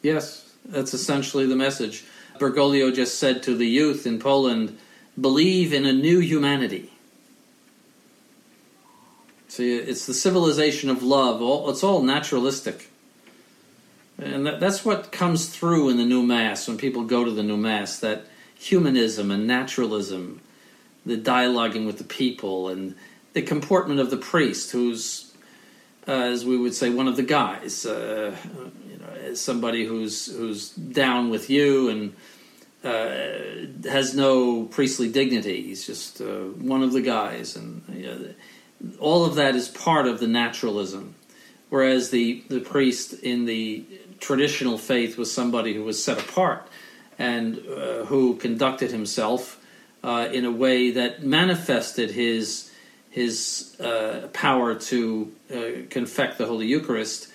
Yes, 0.00 0.54
that's 0.64 0.94
essentially 0.94 1.44
the 1.44 1.56
message. 1.56 2.04
Bergoglio 2.38 2.94
just 2.94 3.18
said 3.18 3.42
to 3.42 3.56
the 3.56 3.66
youth 3.66 4.06
in 4.06 4.20
Poland, 4.20 4.78
believe 5.20 5.72
in 5.72 5.84
a 5.86 5.92
new 5.92 6.20
humanity. 6.20 6.92
See, 9.48 9.76
it's 9.76 10.06
the 10.06 10.14
civilization 10.14 10.88
of 10.88 11.02
love. 11.02 11.40
It's 11.68 11.82
all 11.82 12.04
naturalistic. 12.04 12.88
And 14.18 14.46
that's 14.46 14.84
what 14.84 15.10
comes 15.10 15.48
through 15.48 15.88
in 15.88 15.96
the 15.96 16.04
new 16.04 16.22
Mass 16.22 16.68
when 16.68 16.76
people 16.76 17.02
go 17.02 17.24
to 17.24 17.32
the 17.32 17.42
new 17.42 17.56
Mass 17.56 17.98
that 17.98 18.26
humanism 18.60 19.30
and 19.30 19.46
naturalism, 19.46 20.38
the 21.06 21.16
dialoguing 21.16 21.86
with 21.86 21.96
the 21.96 22.04
people, 22.04 22.68
and 22.68 22.94
the 23.32 23.40
comportment 23.40 24.00
of 24.00 24.10
the 24.10 24.18
priest, 24.18 24.70
who's, 24.70 25.32
uh, 26.06 26.12
as 26.12 26.44
we 26.44 26.58
would 26.58 26.74
say, 26.74 26.90
one 26.90 27.08
of 27.08 27.16
the 27.16 27.22
guys. 27.22 27.86
Uh, 27.86 28.36
you 28.86 28.98
know, 28.98 29.34
somebody 29.34 29.86
who's 29.86 30.26
who's 30.26 30.70
down 30.70 31.30
with 31.30 31.48
you 31.48 31.88
and 31.88 32.14
uh, 32.84 33.88
has 33.88 34.14
no 34.14 34.64
priestly 34.64 35.10
dignity. 35.10 35.62
He's 35.62 35.86
just 35.86 36.20
uh, 36.20 36.24
one 36.24 36.82
of 36.82 36.92
the 36.92 37.00
guys, 37.00 37.56
and 37.56 37.82
you 37.88 38.06
know, 38.06 38.34
all 38.98 39.24
of 39.24 39.36
that 39.36 39.56
is 39.56 39.68
part 39.68 40.06
of 40.06 40.20
the 40.20 40.28
naturalism. 40.28 41.14
Whereas 41.70 42.10
the 42.10 42.44
the 42.50 42.60
priest 42.60 43.14
in 43.14 43.46
the 43.46 43.86
traditional 44.18 44.76
faith 44.76 45.16
was 45.16 45.32
somebody 45.32 45.72
who 45.72 45.82
was 45.82 46.04
set 46.04 46.18
apart 46.18 46.69
and 47.20 47.58
uh, 47.58 48.04
who 48.06 48.34
conducted 48.36 48.90
himself 48.90 49.64
uh, 50.02 50.28
in 50.32 50.44
a 50.44 50.50
way 50.50 50.90
that 50.90 51.22
manifested 51.22 52.10
his 52.10 52.66
his 53.10 53.76
uh, 53.80 54.28
power 54.32 54.74
to 54.74 55.32
uh, 55.52 55.56
confect 55.90 56.38
the 56.38 56.46
Holy 56.46 56.66
Eucharist 56.66 57.28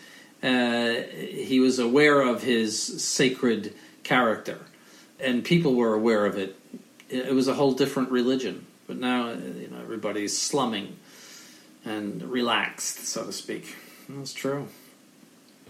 uh, 0.46 1.02
he 1.18 1.60
was 1.60 1.80
aware 1.80 2.22
of 2.22 2.44
his 2.44 3.04
sacred 3.04 3.74
character, 4.04 4.60
and 5.20 5.44
people 5.44 5.74
were 5.74 5.96
aware 5.96 6.26
of 6.28 6.38
it. 6.38 6.56
It 7.10 7.34
was 7.34 7.48
a 7.48 7.56
whole 7.56 7.72
different 7.72 8.12
religion, 8.12 8.68
but 8.86 8.98
now 8.98 9.32
you 9.32 9.70
know 9.72 9.80
everybody's 9.82 10.40
slumming 10.40 10.98
and 11.84 12.22
relaxed, 12.22 13.08
so 13.08 13.26
to 13.26 13.32
speak. 13.32 13.76
That's 14.08 14.34
true. 14.34 14.68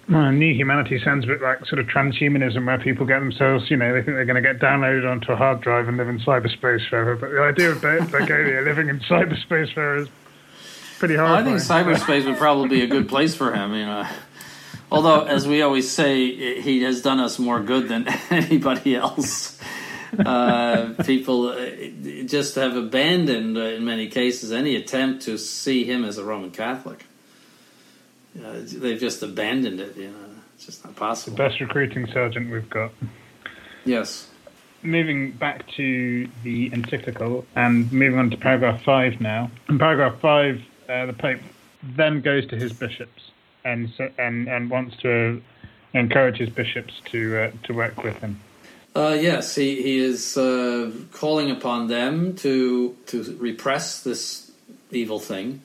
Well, 0.08 0.32
new 0.32 0.54
humanity 0.54 1.00
sounds 1.04 1.24
a 1.24 1.28
bit 1.28 1.41
like 1.41 1.65
sort 1.65 1.80
of 1.80 1.88
transhumanism, 1.88 2.65
where 2.68 2.78
people 2.78 3.08
get 3.08 3.20
themselves, 3.20 3.72
you 3.72 3.78
know, 3.78 3.91
they 3.91 4.04
think 4.04 4.15
they're 4.15 4.26
going 4.26 4.41
to 4.41 4.54
get 4.54 4.60
downloaded 4.60 5.10
onto 5.10 5.32
a 5.32 5.36
hard 5.36 5.62
drive 5.62 5.88
and 5.88 5.98
live 5.98 6.08
in 6.08 6.20
cyberspace 6.20 6.88
forever. 6.89 7.15
But 7.15 7.32
the 7.32 7.41
idea 7.41 7.72
of 7.72 7.80
Bergoglio 7.80 8.63
living 8.63 8.89
in 8.89 9.00
cyberspace 9.00 9.74
forever 9.74 9.98
is 9.98 10.10
pretty 11.00 11.15
hard. 11.15 11.46
Well, 11.46 11.56
I 11.56 11.58
think 11.58 11.58
cyberspace 11.58 12.26
would 12.26 12.38
probably 12.38 12.70
be 12.70 12.82
a 12.82 12.88
good 12.88 13.10
place 13.10 13.36
for 13.36 13.52
him. 13.52 13.74
You 13.74 13.86
know, 13.86 14.08
Although, 14.91 15.24
as 15.24 15.48
we 15.48 15.62
always 15.62 15.89
say, 15.89 16.62
he 16.62 16.84
has 16.84 17.02
done 17.02 17.20
us 17.20 17.39
more 17.39 17.60
good 17.60 17.89
than 17.89 18.08
anybody 18.30 18.96
else. 18.96 19.60
Uh, 20.18 20.94
people 21.04 21.50
uh, 21.50 21.65
just 22.26 22.56
have 22.56 22.76
abandoned, 22.78 23.58
uh, 23.58 23.62
in 23.62 23.84
many 23.84 24.08
cases, 24.08 24.52
any 24.52 24.76
attempt 24.76 25.24
to 25.24 25.38
see 25.38 25.84
him 25.84 26.06
as 26.06 26.18
a 26.18 26.24
Roman 26.24 26.52
Catholic. 26.52 27.06
They've 28.36 29.00
just 29.00 29.24
abandoned 29.24 29.80
it. 29.80 29.95
You 29.95 30.10
know, 30.10 30.17
it's 30.56 30.65
just 30.65 30.84
not 30.84 30.95
possible. 30.95 31.38
The 31.38 31.43
best 31.43 31.60
recruiting 31.60 32.08
sergeant 32.08 32.52
we've 32.52 32.69
got. 32.69 32.91
Yes. 33.86 34.30
Moving 34.84 35.32
back 35.32 35.67
to 35.78 36.28
the 36.43 36.71
encyclical 36.71 37.45
and 37.56 37.91
moving 37.91 38.19
on 38.19 38.30
to 38.30 38.38
paragraph 38.38 38.84
five 38.84 39.19
now. 39.19 39.50
In 39.69 39.80
paragraph 39.80 40.19
five, 40.19 40.62
uh, 40.88 41.08
the 41.08 41.13
Pope 41.13 41.39
then 41.84 42.21
goes 42.21 42.45
to 42.48 42.56
his 42.56 42.74
bishops 42.74 43.32
and 43.63 43.91
and 44.17 44.48
and 44.48 44.69
wants 44.69 44.95
to 44.98 45.41
encourage 45.93 46.38
his 46.38 46.50
bishops 46.50 47.02
to 47.06 47.38
uh, 47.38 47.52
to 47.63 47.74
work 47.74 48.04
with 48.04 48.17
him. 48.17 48.39
Uh, 48.95 49.17
yes, 49.19 49.56
he 49.56 49.82
he 49.82 49.98
is 49.98 50.38
uh, 50.38 50.91
calling 51.12 51.52
upon 51.52 51.88
them 51.88 52.36
to 52.36 52.95
to 53.08 53.38
repress 53.39 54.04
this 54.04 54.52
evil 54.91 55.19
thing, 55.19 55.62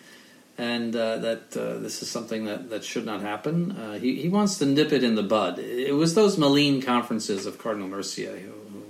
and 0.60 0.94
uh, 0.94 1.16
that 1.16 1.56
uh, 1.56 1.78
this 1.78 2.02
is 2.02 2.10
something 2.10 2.44
that, 2.44 2.68
that 2.68 2.84
should 2.84 3.06
not 3.06 3.22
happen. 3.22 3.72
Uh, 3.72 3.94
he 3.94 4.20
he 4.20 4.28
wants 4.28 4.58
to 4.58 4.66
nip 4.66 4.92
it 4.92 5.02
in 5.02 5.14
the 5.14 5.22
bud. 5.22 5.58
It 5.58 5.94
was 5.94 6.14
those 6.14 6.36
Malines 6.36 6.84
conferences 6.84 7.46
of 7.46 7.56
Cardinal 7.56 7.88
Mercier 7.88 8.36
who, 8.36 8.50
who 8.50 8.82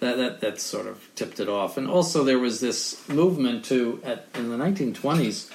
that, 0.00 0.16
that 0.16 0.40
that 0.40 0.60
sort 0.60 0.86
of 0.86 1.06
tipped 1.14 1.40
it 1.40 1.48
off, 1.48 1.76
and 1.76 1.90
also 1.90 2.24
there 2.24 2.38
was 2.38 2.60
this 2.60 3.06
movement 3.06 3.66
to 3.66 4.00
at 4.02 4.28
in 4.34 4.48
the 4.48 4.56
1920s 4.56 5.52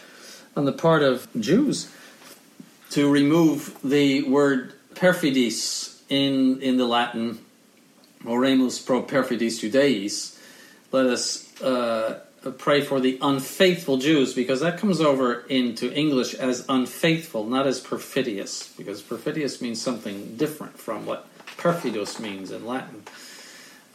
on 0.55 0.65
the 0.65 0.71
part 0.71 1.01
of 1.01 1.27
Jews 1.39 1.91
to 2.91 3.09
remove 3.09 3.75
the 3.83 4.21
word 4.29 4.73
perfidis 4.93 5.99
in, 6.09 6.61
in 6.61 6.77
the 6.77 6.85
Latin, 6.85 7.39
oremus 8.23 8.85
pro 8.85 9.01
perfidis 9.01 9.57
Judaeis. 9.63 10.37
Let 10.91 11.07
us 11.07 11.59
uh, 11.59 12.22
pray 12.51 12.81
for 12.81 12.99
the 12.99 13.17
unfaithful 13.21 13.97
Jews, 13.97 14.33
because 14.33 14.59
that 14.59 14.77
comes 14.77 14.99
over 14.99 15.41
into 15.47 15.93
English 15.93 16.33
as 16.33 16.65
unfaithful, 16.67 17.45
not 17.45 17.67
as 17.67 17.79
perfidious, 17.79 18.73
because 18.77 19.01
perfidious 19.01 19.61
means 19.61 19.81
something 19.81 20.35
different 20.35 20.77
from 20.77 21.05
what 21.05 21.27
perfidus 21.57 22.19
means 22.19 22.51
in 22.51 22.65
Latin. 22.65 23.03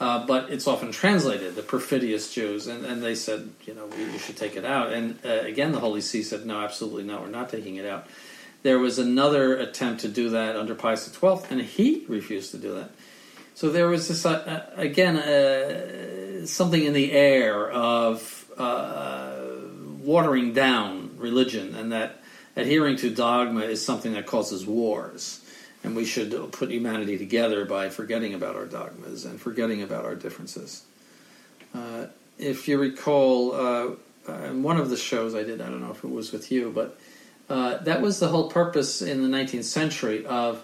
Uh, 0.01 0.25
but 0.27 0.51
it's 0.51 0.67
often 0.67 0.93
translated 0.93 1.57
the 1.57 1.63
perfidious 1.63 2.33
Jews, 2.33 2.67
and, 2.67 2.85
and 2.87 3.03
they 3.03 3.15
said, 3.15 3.51
you 3.65 3.75
know, 3.75 3.87
we 3.87 4.19
should 4.19 4.37
take 4.37 4.57
it 4.57 4.65
out. 4.65 4.93
And 4.93 5.19
uh, 5.25 5.29
again, 5.29 5.73
the 5.73 5.81
Holy 5.81 6.01
See 6.01 6.23
said, 6.23 6.47
no, 6.47 6.61
absolutely 6.61 7.05
not, 7.05 7.23
we're 7.23 7.29
not 7.29 7.49
taking 7.49 7.77
it 7.77 7.87
out. 7.87 8.07
There 8.63 8.79
was 8.79 8.99
another 8.99 9.57
attempt 9.57 10.03
to 10.03 10.09
do 10.09 10.31
that 10.31 10.57
under 10.57 10.75
Pius 10.75 11.05
XII, 11.13 11.41
and 11.51 11.61
he 11.61 12.05
refused 12.09 12.53
to 12.53 12.59
do 12.59 12.75
that. 12.75 12.91
So 13.55 13.71
there 13.71 13.89
was 13.89 14.07
this 14.07 14.25
uh, 14.25 14.71
uh 14.77 14.81
again. 14.81 15.17
Uh, 15.17 16.19
something 16.47 16.83
in 16.83 16.93
the 16.93 17.13
air 17.13 17.71
of 17.71 18.38
uh, 18.59 19.37
watering 20.03 20.53
down 20.53 21.17
religion, 21.17 21.75
and 21.75 21.93
that 21.93 22.23
adhering 22.57 22.97
to 22.97 23.11
dogma 23.11 23.61
is 23.61 23.85
something 23.85 24.13
that 24.13 24.27
causes 24.27 24.67
wars. 24.67 25.41
And 25.85 25.95
we 25.95 26.05
should 26.05 26.53
put 26.53 26.71
humanity 26.71 27.17
together 27.17 27.65
by 27.65 27.89
forgetting 27.89 28.35
about 28.35 28.57
our 28.57 28.67
dogmas 28.67 29.25
and 29.25 29.41
forgetting 29.41 29.83
about 29.83 30.05
our 30.05 30.17
differences. 30.17 30.83
Uh, 31.73 32.07
if 32.37 32.67
you 32.67 32.79
recall, 32.79 33.53
uh, 33.55 33.91
in 34.47 34.63
one 34.63 34.77
of 34.77 34.91
the 34.91 34.97
shows 34.97 35.35
I 35.35 35.45
did, 35.45 35.61
I 35.61 35.67
don't 35.67 35.81
know 35.81 35.93
if 35.93 36.03
it 36.03 36.11
was 36.11 36.33
with 36.33 36.51
you, 36.51 36.73
but 36.75 36.99
uh, 37.49 37.79
that 37.79 38.03
was 38.03 38.19
the 38.19 38.29
whole 38.29 38.51
purpose 38.51 39.03
in 39.03 39.23
the 39.23 39.37
19th 39.37 39.65
century 39.65 40.27
of 40.27 40.63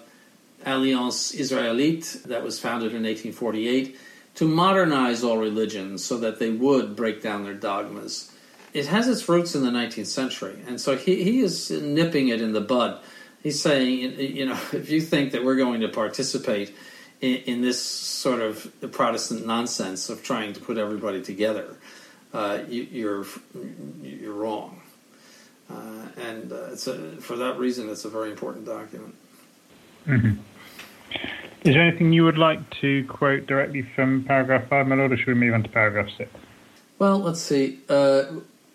Alliance 0.65 1.31
Israélite, 1.31 2.23
that 2.23 2.43
was 2.43 2.59
founded 2.59 2.91
in 2.93 3.03
1848, 3.03 3.97
to 4.35 4.47
modernize 4.47 5.23
all 5.23 5.37
religions 5.37 6.03
so 6.03 6.17
that 6.17 6.39
they 6.39 6.49
would 6.49 6.95
break 6.95 7.21
down 7.21 7.43
their 7.43 7.53
dogmas. 7.53 8.31
It 8.73 8.87
has 8.87 9.07
its 9.07 9.27
roots 9.27 9.55
in 9.55 9.63
the 9.63 9.71
19th 9.71 10.07
century, 10.07 10.59
and 10.67 10.79
so 10.79 10.97
he, 10.97 11.23
he 11.23 11.39
is 11.39 11.71
nipping 11.71 12.27
it 12.27 12.41
in 12.41 12.51
the 12.51 12.61
bud. 12.61 13.01
He's 13.41 13.61
saying, 13.61 14.19
you 14.19 14.45
know, 14.45 14.59
if 14.73 14.89
you 14.89 15.01
think 15.01 15.31
that 15.31 15.43
we're 15.43 15.55
going 15.55 15.81
to 15.81 15.87
participate 15.87 16.75
in, 17.21 17.35
in 17.45 17.61
this 17.61 17.81
sort 17.81 18.41
of 18.41 18.69
Protestant 18.91 19.45
nonsense 19.45 20.09
of 20.09 20.23
trying 20.23 20.53
to 20.53 20.59
put 20.59 20.77
everybody 20.77 21.21
together, 21.21 21.77
uh, 22.33 22.59
you, 22.67 22.83
you're 22.91 23.25
you're 24.03 24.33
wrong. 24.33 24.81
Uh, 25.69 26.07
and 26.17 26.51
uh, 26.51 26.71
a, 26.71 26.75
for 27.21 27.37
that 27.37 27.57
reason, 27.57 27.89
it's 27.89 28.05
a 28.05 28.09
very 28.09 28.29
important 28.29 28.65
document. 28.65 29.15
Mm-hmm. 30.05 30.41
Is 31.65 31.73
there 31.73 31.81
anything 31.81 32.13
you 32.13 32.23
would 32.25 32.37
like 32.37 32.59
to 32.81 33.03
quote 33.05 33.47
directly 33.47 33.81
from 33.81 34.23
paragraph 34.23 34.69
5, 34.69 34.85
my 34.85 34.93
lord, 34.93 35.11
or 35.11 35.17
should 35.17 35.29
we 35.29 35.33
move 35.33 35.55
on 35.55 35.63
to 35.63 35.69
paragraph 35.69 36.09
6? 36.15 36.29
Well, 36.99 37.17
let's 37.17 37.41
see. 37.41 37.79
Uh, 37.89 38.25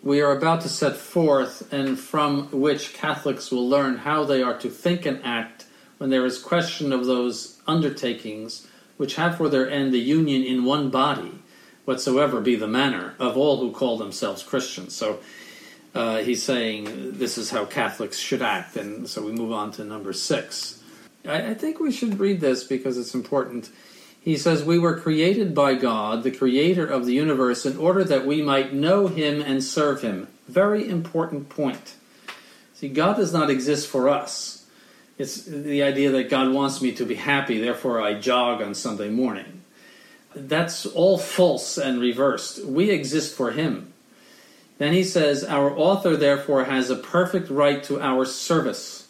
we 0.03 0.19
are 0.19 0.35
about 0.35 0.59
to 0.63 0.69
set 0.69 0.97
forth, 0.97 1.71
and 1.71 1.97
from 1.97 2.49
which 2.51 2.93
Catholics 2.93 3.49
will 3.49 3.69
learn 3.69 3.99
how 3.99 4.25
they 4.25 4.41
are 4.41 4.57
to 4.59 4.69
think 4.69 5.05
and 5.05 5.21
act 5.23 5.67
when 5.99 6.09
there 6.09 6.25
is 6.25 6.37
question 6.37 6.91
of 6.91 7.05
those 7.05 7.61
undertakings 7.65 8.67
which 8.97 9.15
have 9.15 9.37
for 9.37 9.47
their 9.47 9.69
end 9.69 9.93
the 9.93 9.99
union 9.99 10.43
in 10.43 10.65
one 10.65 10.89
body, 10.89 11.39
whatsoever 11.85 12.41
be 12.41 12.57
the 12.57 12.67
manner, 12.67 13.15
of 13.19 13.37
all 13.37 13.61
who 13.61 13.71
call 13.71 13.97
themselves 13.97 14.43
Christians. 14.43 14.93
So 14.93 15.21
uh, 15.95 16.17
he's 16.17 16.43
saying 16.43 17.13
this 17.13 17.37
is 17.37 17.51
how 17.51 17.63
Catholics 17.63 18.17
should 18.17 18.41
act, 18.41 18.75
and 18.75 19.07
so 19.07 19.25
we 19.25 19.31
move 19.31 19.53
on 19.53 19.71
to 19.71 19.85
number 19.85 20.11
six. 20.11 20.80
I, 21.27 21.49
I 21.49 21.53
think 21.53 21.79
we 21.79 21.91
should 21.91 22.19
read 22.19 22.39
this 22.41 22.63
because 22.63 22.97
it's 22.97 23.13
important. 23.13 23.69
He 24.21 24.37
says, 24.37 24.63
We 24.63 24.79
were 24.79 24.99
created 24.99 25.55
by 25.55 25.73
God, 25.75 26.23
the 26.23 26.31
creator 26.31 26.85
of 26.85 27.05
the 27.05 27.13
universe, 27.13 27.65
in 27.65 27.77
order 27.77 28.03
that 28.03 28.25
we 28.25 28.41
might 28.41 28.73
know 28.73 29.07
him 29.07 29.41
and 29.41 29.63
serve 29.63 30.01
him. 30.01 30.27
Very 30.47 30.87
important 30.87 31.49
point. 31.49 31.95
See, 32.75 32.89
God 32.89 33.17
does 33.17 33.33
not 33.33 33.49
exist 33.49 33.87
for 33.87 34.09
us. 34.09 34.65
It's 35.17 35.43
the 35.43 35.83
idea 35.83 36.11
that 36.11 36.29
God 36.29 36.51
wants 36.51 36.81
me 36.81 36.93
to 36.93 37.05
be 37.05 37.15
happy, 37.15 37.59
therefore 37.59 38.01
I 38.01 38.15
jog 38.15 38.61
on 38.61 38.73
Sunday 38.73 39.09
morning. 39.09 39.61
That's 40.35 40.85
all 40.85 41.17
false 41.17 41.77
and 41.77 41.99
reversed. 41.99 42.63
We 42.65 42.89
exist 42.89 43.35
for 43.35 43.51
him. 43.51 43.93
Then 44.77 44.93
he 44.93 45.03
says, 45.03 45.43
Our 45.43 45.77
author 45.77 46.15
therefore 46.15 46.63
has 46.63 46.89
a 46.89 46.95
perfect 46.95 47.49
right 47.49 47.83
to 47.83 48.01
our 48.01 48.25
service. 48.25 49.07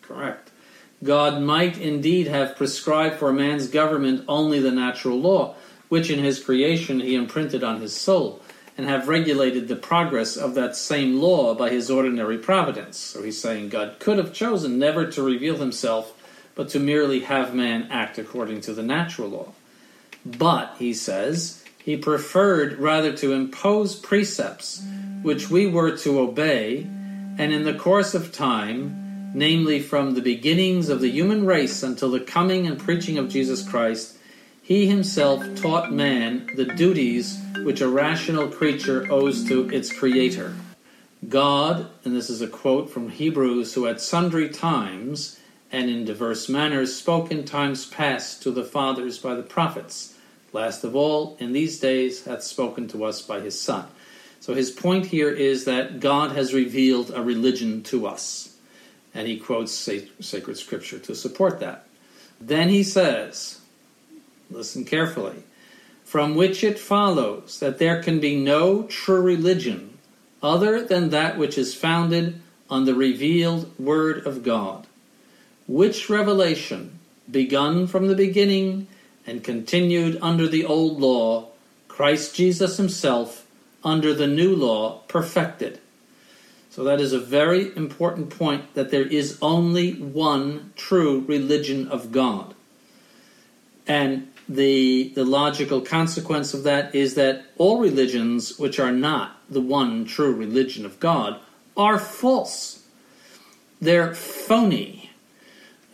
Correct. 0.00 0.47
God 1.02 1.40
might 1.40 1.78
indeed 1.78 2.26
have 2.26 2.56
prescribed 2.56 3.16
for 3.16 3.32
man's 3.32 3.68
government 3.68 4.24
only 4.26 4.58
the 4.58 4.72
natural 4.72 5.20
law, 5.20 5.54
which 5.88 6.10
in 6.10 6.18
his 6.18 6.42
creation 6.42 7.00
he 7.00 7.14
imprinted 7.14 7.62
on 7.62 7.80
his 7.80 7.96
soul, 7.96 8.42
and 8.76 8.88
have 8.88 9.08
regulated 9.08 9.68
the 9.68 9.76
progress 9.76 10.36
of 10.36 10.54
that 10.54 10.76
same 10.76 11.20
law 11.20 11.54
by 11.54 11.70
his 11.70 11.90
ordinary 11.90 12.38
providence. 12.38 12.96
So 12.96 13.22
he's 13.22 13.40
saying 13.40 13.68
God 13.68 13.98
could 13.98 14.18
have 14.18 14.32
chosen 14.32 14.78
never 14.78 15.06
to 15.12 15.22
reveal 15.22 15.56
himself, 15.56 16.14
but 16.54 16.68
to 16.70 16.80
merely 16.80 17.20
have 17.20 17.54
man 17.54 17.86
act 17.90 18.18
according 18.18 18.60
to 18.62 18.72
the 18.72 18.82
natural 18.82 19.28
law. 19.28 19.52
But, 20.26 20.74
he 20.78 20.92
says, 20.92 21.64
he 21.78 21.96
preferred 21.96 22.78
rather 22.78 23.12
to 23.14 23.32
impose 23.32 23.94
precepts 23.94 24.82
which 25.22 25.48
we 25.48 25.66
were 25.66 25.96
to 25.98 26.20
obey, 26.20 26.82
and 27.38 27.52
in 27.52 27.64
the 27.64 27.74
course 27.74 28.14
of 28.14 28.32
time, 28.32 29.07
namely 29.34 29.80
from 29.80 30.14
the 30.14 30.22
beginnings 30.22 30.88
of 30.88 31.00
the 31.00 31.10
human 31.10 31.44
race 31.46 31.82
until 31.82 32.10
the 32.10 32.20
coming 32.20 32.66
and 32.66 32.78
preaching 32.78 33.18
of 33.18 33.28
Jesus 33.28 33.66
Christ, 33.68 34.16
he 34.62 34.86
himself 34.86 35.42
taught 35.56 35.92
man 35.92 36.50
the 36.56 36.66
duties 36.66 37.40
which 37.64 37.80
a 37.80 37.88
rational 37.88 38.48
creature 38.48 39.10
owes 39.10 39.44
to 39.48 39.68
its 39.70 39.92
creator. 39.92 40.54
God, 41.26 41.88
and 42.04 42.14
this 42.14 42.30
is 42.30 42.42
a 42.42 42.46
quote 42.46 42.90
from 42.90 43.08
Hebrews, 43.08 43.74
who 43.74 43.86
at 43.86 44.00
sundry 44.00 44.48
times 44.48 45.40
and 45.72 45.90
in 45.90 46.04
diverse 46.04 46.48
manners 46.48 46.94
spoke 46.94 47.30
in 47.30 47.44
times 47.44 47.86
past 47.86 48.42
to 48.42 48.50
the 48.50 48.64
fathers 48.64 49.18
by 49.18 49.34
the 49.34 49.42
prophets, 49.42 50.14
last 50.52 50.84
of 50.84 50.94
all, 50.94 51.36
in 51.40 51.52
these 51.52 51.78
days 51.80 52.24
hath 52.24 52.42
spoken 52.42 52.88
to 52.88 53.04
us 53.04 53.20
by 53.20 53.40
his 53.40 53.60
Son. 53.60 53.86
So 54.40 54.54
his 54.54 54.70
point 54.70 55.06
here 55.06 55.30
is 55.30 55.64
that 55.64 56.00
God 56.00 56.32
has 56.32 56.54
revealed 56.54 57.10
a 57.14 57.22
religion 57.22 57.82
to 57.84 58.06
us. 58.06 58.47
And 59.18 59.26
he 59.26 59.36
quotes 59.36 59.72
sacred 59.72 60.58
scripture 60.58 61.00
to 61.00 61.12
support 61.16 61.58
that. 61.58 61.88
Then 62.40 62.68
he 62.68 62.84
says, 62.84 63.60
listen 64.48 64.84
carefully, 64.84 65.42
from 66.04 66.36
which 66.36 66.62
it 66.62 66.78
follows 66.78 67.58
that 67.58 67.78
there 67.78 68.00
can 68.00 68.20
be 68.20 68.36
no 68.36 68.84
true 68.84 69.20
religion 69.20 69.98
other 70.40 70.84
than 70.84 71.10
that 71.10 71.36
which 71.36 71.58
is 71.58 71.74
founded 71.74 72.40
on 72.70 72.84
the 72.84 72.94
revealed 72.94 73.76
Word 73.76 74.24
of 74.24 74.44
God, 74.44 74.86
which 75.66 76.08
revelation, 76.08 77.00
begun 77.28 77.88
from 77.88 78.06
the 78.06 78.14
beginning 78.14 78.86
and 79.26 79.42
continued 79.42 80.16
under 80.22 80.46
the 80.46 80.64
old 80.64 81.00
law, 81.00 81.48
Christ 81.88 82.36
Jesus 82.36 82.76
himself, 82.76 83.44
under 83.82 84.14
the 84.14 84.28
new 84.28 84.54
law, 84.54 85.00
perfected. 85.08 85.80
So 86.70 86.84
that 86.84 87.00
is 87.00 87.12
a 87.12 87.18
very 87.18 87.74
important 87.76 88.30
point 88.30 88.74
that 88.74 88.90
there 88.90 89.06
is 89.06 89.38
only 89.42 89.94
one 89.94 90.72
true 90.76 91.24
religion 91.26 91.88
of 91.88 92.12
God. 92.12 92.54
And 93.86 94.30
the, 94.48 95.12
the 95.14 95.24
logical 95.24 95.80
consequence 95.80 96.54
of 96.54 96.62
that 96.64 96.94
is 96.94 97.14
that 97.14 97.46
all 97.56 97.80
religions 97.80 98.58
which 98.58 98.78
are 98.78 98.92
not 98.92 99.36
the 99.50 99.60
one 99.60 100.04
true 100.04 100.32
religion 100.32 100.84
of 100.84 101.00
God 101.00 101.40
are 101.76 101.98
false. 101.98 102.84
They're 103.80 104.14
phony. 104.14 105.10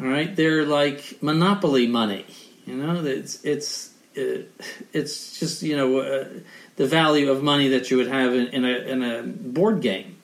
All 0.00 0.06
right? 0.06 0.34
They're 0.34 0.64
like 0.64 1.22
monopoly 1.22 1.86
money. 1.86 2.26
You 2.66 2.76
know, 2.76 3.04
it's 3.04 3.44
it's 3.44 3.90
it's 4.14 5.38
just 5.38 5.62
you 5.62 5.76
know 5.76 5.98
uh, 5.98 6.28
the 6.76 6.86
value 6.86 7.30
of 7.30 7.42
money 7.42 7.68
that 7.68 7.90
you 7.90 7.98
would 7.98 8.08
have 8.08 8.32
in, 8.34 8.46
in 8.48 8.64
a 8.64 8.68
in 8.68 9.02
a 9.02 9.22
board 9.22 9.82
game. 9.82 10.16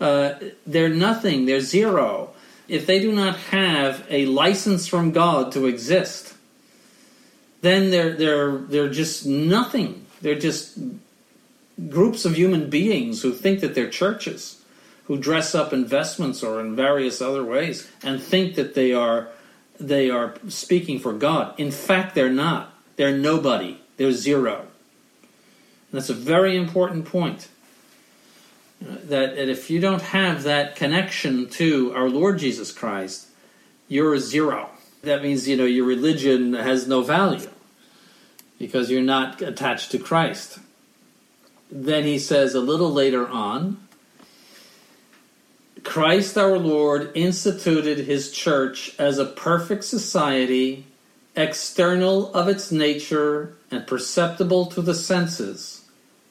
Uh, 0.00 0.34
they're 0.66 0.88
nothing. 0.88 1.46
They're 1.46 1.60
zero. 1.60 2.30
If 2.68 2.86
they 2.86 3.00
do 3.00 3.12
not 3.12 3.36
have 3.36 4.06
a 4.10 4.26
license 4.26 4.86
from 4.86 5.12
God 5.12 5.52
to 5.52 5.66
exist, 5.66 6.34
then 7.62 7.90
they're 7.90 8.14
they're 8.14 8.58
they're 8.58 8.90
just 8.90 9.26
nothing. 9.26 10.06
They're 10.20 10.38
just 10.38 10.78
groups 11.88 12.24
of 12.24 12.36
human 12.36 12.70
beings 12.70 13.22
who 13.22 13.32
think 13.32 13.60
that 13.60 13.74
they're 13.74 13.90
churches, 13.90 14.62
who 15.04 15.18
dress 15.18 15.54
up 15.54 15.72
investments 15.72 16.42
or 16.42 16.60
in 16.60 16.74
various 16.74 17.20
other 17.20 17.44
ways, 17.44 17.88
and 18.02 18.22
think 18.22 18.54
that 18.56 18.74
they 18.74 18.92
are 18.92 19.28
they 19.78 20.10
are 20.10 20.34
speaking 20.48 20.98
for 20.98 21.12
God. 21.12 21.58
In 21.58 21.70
fact, 21.70 22.14
they're 22.14 22.30
not. 22.30 22.72
They're 22.96 23.16
nobody. 23.16 23.80
They're 23.96 24.12
zero. 24.12 24.66
And 25.90 26.00
that's 26.00 26.10
a 26.10 26.14
very 26.14 26.56
important 26.56 27.04
point. 27.04 27.48
That, 28.80 29.38
if 29.38 29.70
you 29.70 29.80
don't 29.80 30.02
have 30.02 30.42
that 30.42 30.76
connection 30.76 31.48
to 31.50 31.94
our 31.94 32.08
Lord 32.08 32.38
Jesus 32.38 32.72
Christ, 32.72 33.28
you're 33.88 34.14
a 34.14 34.20
zero. 34.20 34.70
That 35.02 35.22
means, 35.22 35.48
you 35.48 35.56
know, 35.56 35.64
your 35.64 35.86
religion 35.86 36.52
has 36.52 36.86
no 36.86 37.02
value 37.02 37.50
because 38.58 38.90
you're 38.90 39.02
not 39.02 39.40
attached 39.40 39.90
to 39.92 39.98
Christ. 39.98 40.58
Then 41.70 42.04
he 42.04 42.18
says 42.18 42.54
a 42.54 42.60
little 42.60 42.92
later 42.92 43.26
on, 43.26 43.78
Christ 45.82 46.36
our 46.36 46.58
Lord 46.58 47.12
instituted 47.14 47.98
his 47.98 48.32
church 48.32 48.94
as 48.98 49.18
a 49.18 49.24
perfect 49.24 49.84
society, 49.84 50.84
external 51.36 52.34
of 52.34 52.48
its 52.48 52.72
nature 52.72 53.56
and 53.70 53.86
perceptible 53.86 54.66
to 54.66 54.82
the 54.82 54.94
senses, 54.94 55.75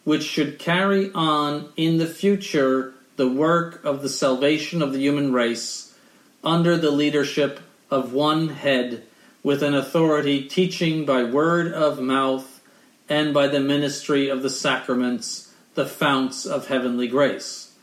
which 0.05 0.23
should 0.23 0.57
carry 0.57 1.11
on 1.13 1.67
in 1.75 1.97
the 1.97 2.07
future 2.07 2.93
the 3.17 3.27
work 3.27 3.83
of 3.83 4.01
the 4.01 4.09
salvation 4.09 4.81
of 4.81 4.93
the 4.93 4.99
human 4.99 5.33
race 5.33 5.93
under 6.43 6.77
the 6.77 6.91
leadership 6.91 7.59
of 7.91 8.13
one 8.13 8.49
head 8.49 9.03
with 9.43 9.61
an 9.61 9.73
authority 9.73 10.43
teaching 10.43 11.05
by 11.05 11.23
word 11.23 11.73
of 11.73 11.99
mouth 11.99 12.61
and 13.09 13.33
by 13.33 13.47
the 13.47 13.59
ministry 13.59 14.29
of 14.29 14.41
the 14.41 14.49
sacraments, 14.49 15.53
the 15.73 15.85
founts 15.85 16.45
of 16.45 16.67
heavenly 16.67 17.07
grace. 17.07 17.73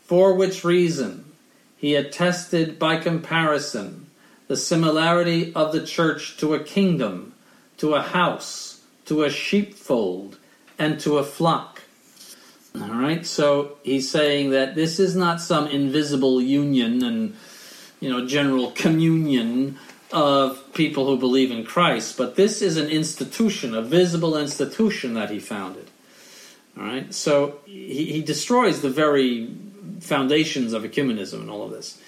For 0.00 0.34
which 0.34 0.64
reason 0.64 1.24
he 1.76 1.94
attested 1.94 2.78
by 2.78 2.96
comparison 2.98 4.06
the 4.48 4.56
similarity 4.56 5.54
of 5.54 5.72
the 5.72 5.86
church 5.86 6.36
to 6.38 6.54
a 6.54 6.62
kingdom, 6.62 7.34
to 7.78 7.94
a 7.94 8.02
house, 8.02 8.82
to 9.06 9.24
a 9.24 9.30
sheepfold, 9.30 10.36
and 10.82 10.98
to 10.98 11.18
a 11.18 11.24
flock. 11.24 11.80
All 12.74 12.88
right, 12.88 13.24
so 13.24 13.76
he's 13.84 14.10
saying 14.10 14.50
that 14.50 14.74
this 14.74 14.98
is 14.98 15.14
not 15.14 15.40
some 15.40 15.68
invisible 15.68 16.40
union 16.40 17.04
and 17.04 17.36
you 18.00 18.10
know 18.10 18.26
general 18.26 18.72
communion 18.72 19.78
of 20.10 20.72
people 20.74 21.06
who 21.06 21.16
believe 21.18 21.50
in 21.50 21.64
Christ, 21.64 22.18
but 22.18 22.34
this 22.34 22.60
is 22.60 22.76
an 22.76 22.88
institution, 22.88 23.74
a 23.74 23.82
visible 23.82 24.36
institution 24.36 25.14
that 25.14 25.30
he 25.30 25.38
founded. 25.38 25.88
All 26.76 26.84
right, 26.84 27.14
so 27.14 27.60
he, 27.66 28.06
he 28.06 28.22
destroys 28.22 28.80
the 28.80 28.90
very 28.90 29.54
foundations 30.00 30.72
of 30.72 30.82
ecumenism 30.82 31.40
and 31.42 31.50
all 31.50 31.62
of 31.62 31.70
this. 31.70 32.00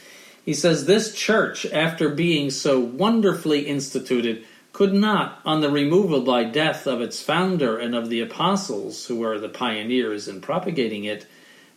He 0.44 0.54
says 0.54 0.84
this 0.84 1.14
church, 1.14 1.64
after 1.66 2.08
being 2.08 2.50
so 2.50 2.80
wonderfully 2.80 3.66
instituted, 3.66 4.44
could 4.74 4.92
not, 4.92 5.40
on 5.46 5.60
the 5.60 5.70
removal 5.70 6.20
by 6.20 6.42
death 6.42 6.86
of 6.86 7.00
its 7.00 7.22
founder 7.22 7.78
and 7.78 7.94
of 7.94 8.10
the 8.10 8.20
apostles, 8.20 9.06
who 9.06 9.16
were 9.16 9.38
the 9.38 9.48
pioneers 9.48 10.26
in 10.26 10.40
propagating 10.40 11.04
it, 11.04 11.24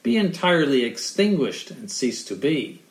be 0.02 0.18
entirely 0.18 0.84
extinguished 0.84 1.70
and 1.70 1.92
cease 1.92 2.26
to 2.26 2.36
be. 2.36 2.82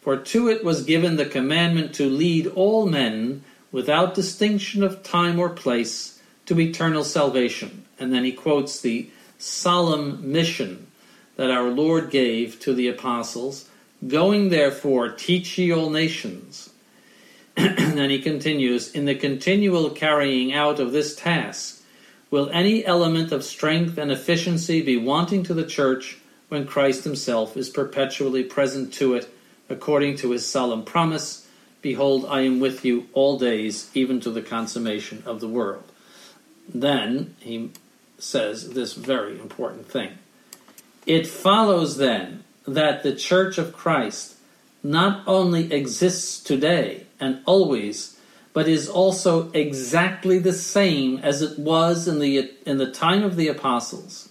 For 0.00 0.16
to 0.16 0.48
it 0.48 0.64
was 0.64 0.82
given 0.82 1.14
the 1.14 1.24
commandment 1.24 1.94
to 1.94 2.10
lead 2.10 2.48
all 2.48 2.86
men, 2.86 3.44
without 3.70 4.14
distinction 4.14 4.82
of 4.82 5.04
time 5.04 5.38
or 5.38 5.48
place, 5.48 6.20
to 6.46 6.58
eternal 6.58 7.04
salvation. 7.04 7.84
And 8.00 8.12
then 8.12 8.24
he 8.24 8.32
quotes 8.32 8.80
the 8.80 9.10
solemn 9.38 10.32
mission 10.32 10.88
that 11.36 11.52
our 11.52 11.70
Lord 11.70 12.10
gave 12.10 12.58
to 12.60 12.74
the 12.74 12.88
apostles 12.88 13.68
Going 14.04 14.48
therefore, 14.48 15.10
teach 15.10 15.56
ye 15.56 15.72
all 15.72 15.88
nations. 15.88 16.71
and 17.56 18.10
he 18.10 18.20
continues 18.20 18.92
In 18.92 19.04
the 19.04 19.14
continual 19.14 19.90
carrying 19.90 20.52
out 20.52 20.80
of 20.80 20.92
this 20.92 21.14
task, 21.14 21.82
will 22.30 22.50
any 22.50 22.84
element 22.84 23.32
of 23.32 23.44
strength 23.44 23.98
and 23.98 24.10
efficiency 24.10 24.82
be 24.82 24.96
wanting 24.96 25.42
to 25.44 25.54
the 25.54 25.66
church 25.66 26.18
when 26.48 26.66
Christ 26.66 27.04
himself 27.04 27.56
is 27.56 27.68
perpetually 27.70 28.44
present 28.44 28.92
to 28.94 29.14
it? 29.14 29.32
according 29.72 30.16
to 30.18 30.30
his 30.30 30.46
solemn 30.46 30.84
promise 30.84 31.40
Behold, 31.80 32.26
I 32.28 32.42
am 32.42 32.60
with 32.60 32.84
you 32.84 33.08
all 33.12 33.40
days, 33.40 33.90
even 33.92 34.20
to 34.20 34.30
the 34.30 34.40
consummation 34.40 35.24
of 35.26 35.40
the 35.40 35.48
world. 35.48 35.82
Then 36.72 37.34
he 37.40 37.72
says 38.20 38.70
this 38.70 38.92
very 38.92 39.32
important 39.40 39.88
thing. 39.88 40.12
It 41.06 41.26
follows 41.26 41.96
then 41.96 42.44
that 42.68 43.02
the 43.02 43.16
Church 43.16 43.58
of 43.58 43.72
Christ 43.72 44.36
not 44.84 45.26
only 45.26 45.72
exists 45.72 46.38
today 46.38 47.08
and 47.22 47.40
always, 47.46 48.18
but 48.52 48.68
is 48.68 48.88
also 48.88 49.50
exactly 49.52 50.38
the 50.38 50.52
same 50.52 51.18
as 51.18 51.40
it 51.40 51.58
was 51.58 52.06
in 52.06 52.18
the, 52.18 52.50
in 52.66 52.76
the 52.76 52.90
time 52.90 53.22
of 53.22 53.36
the 53.36 53.48
apostles. 53.48 54.28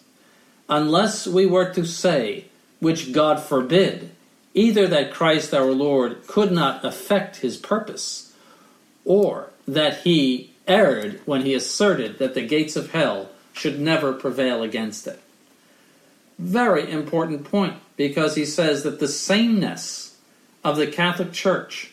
Unless 0.69 1.25
we 1.25 1.45
were 1.45 1.73
to 1.73 1.85
say, 1.85 2.45
which 2.79 3.13
God 3.13 3.39
forbid, 3.39 4.11
either 4.53 4.87
that 4.87 5.13
Christ 5.13 5.53
our 5.53 5.71
Lord 5.71 6.27
could 6.27 6.51
not 6.51 6.83
effect 6.85 7.37
his 7.37 7.57
purpose, 7.57 8.33
or 9.05 9.49
that 9.67 10.01
he 10.01 10.53
erred 10.67 11.21
when 11.25 11.41
he 11.41 11.53
asserted 11.53 12.19
that 12.19 12.33
the 12.33 12.45
gates 12.45 12.75
of 12.75 12.91
hell 12.91 13.29
should 13.53 13.79
never 13.79 14.13
prevail 14.13 14.63
against 14.63 15.07
it. 15.07 15.19
Very 16.37 16.89
important 16.91 17.45
point 17.45 17.75
because 17.95 18.35
he 18.35 18.45
says 18.45 18.83
that 18.83 18.99
the 18.99 19.07
sameness 19.07 20.17
of 20.63 20.77
the 20.77 20.87
Catholic 20.87 21.31
Church 21.31 21.90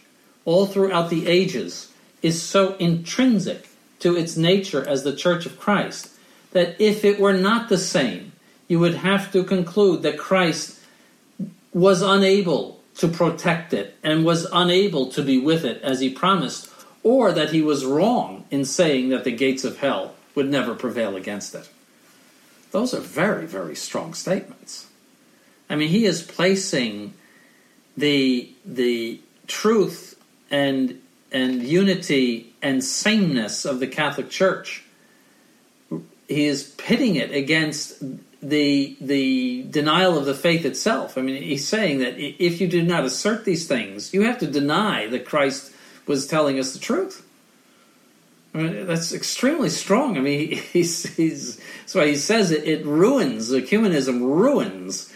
all 0.48 0.64
throughout 0.64 1.10
the 1.10 1.26
ages 1.26 1.92
is 2.22 2.40
so 2.40 2.74
intrinsic 2.76 3.68
to 3.98 4.16
its 4.16 4.34
nature 4.34 4.82
as 4.88 5.04
the 5.04 5.14
Church 5.14 5.44
of 5.44 5.60
Christ 5.60 6.08
that 6.52 6.74
if 6.80 7.04
it 7.04 7.20
were 7.20 7.34
not 7.34 7.68
the 7.68 7.76
same, 7.76 8.32
you 8.66 8.78
would 8.78 8.94
have 8.94 9.30
to 9.32 9.44
conclude 9.44 10.00
that 10.02 10.16
Christ 10.16 10.80
was 11.74 12.00
unable 12.00 12.80
to 12.96 13.08
protect 13.08 13.74
it 13.74 13.94
and 14.02 14.24
was 14.24 14.46
unable 14.50 15.10
to 15.10 15.22
be 15.22 15.38
with 15.38 15.66
it 15.66 15.82
as 15.82 16.00
he 16.00 16.08
promised, 16.08 16.70
or 17.02 17.30
that 17.30 17.50
he 17.50 17.60
was 17.60 17.84
wrong 17.84 18.46
in 18.50 18.64
saying 18.64 19.10
that 19.10 19.24
the 19.24 19.32
gates 19.32 19.64
of 19.64 19.76
hell 19.76 20.14
would 20.34 20.48
never 20.48 20.74
prevail 20.74 21.14
against 21.14 21.54
it. 21.54 21.68
Those 22.70 22.94
are 22.94 23.00
very, 23.00 23.44
very 23.44 23.76
strong 23.76 24.14
statements. 24.14 24.86
I 25.68 25.76
mean, 25.76 25.90
he 25.90 26.06
is 26.06 26.22
placing 26.22 27.12
the 27.98 28.50
the 28.64 29.20
truth 29.46 30.17
and 30.50 31.00
and 31.30 31.62
unity 31.62 32.54
and 32.62 32.82
sameness 32.82 33.64
of 33.64 33.80
the 33.80 33.86
Catholic 33.86 34.30
Church. 34.30 34.84
He 36.26 36.46
is 36.46 36.64
pitting 36.76 37.16
it 37.16 37.32
against 37.32 38.02
the 38.42 38.96
the 39.00 39.66
denial 39.70 40.16
of 40.16 40.24
the 40.24 40.34
faith 40.34 40.64
itself. 40.64 41.18
I 41.18 41.22
mean, 41.22 41.42
he's 41.42 41.66
saying 41.66 41.98
that 41.98 42.18
if 42.18 42.60
you 42.60 42.68
do 42.68 42.82
not 42.82 43.04
assert 43.04 43.44
these 43.44 43.66
things, 43.66 44.14
you 44.14 44.22
have 44.22 44.38
to 44.38 44.46
deny 44.46 45.06
that 45.08 45.24
Christ 45.24 45.72
was 46.06 46.26
telling 46.26 46.58
us 46.58 46.72
the 46.72 46.78
truth. 46.78 47.24
I 48.54 48.58
mean, 48.58 48.86
that's 48.86 49.12
extremely 49.12 49.68
strong. 49.68 50.16
I 50.16 50.20
mean, 50.20 50.56
he's, 50.72 51.04
he's 51.16 51.56
that's 51.80 51.94
why 51.94 52.06
he 52.06 52.16
says 52.16 52.50
it, 52.50 52.64
it 52.64 52.84
ruins 52.84 53.50
ecumenism 53.50 54.20
ruins 54.20 55.12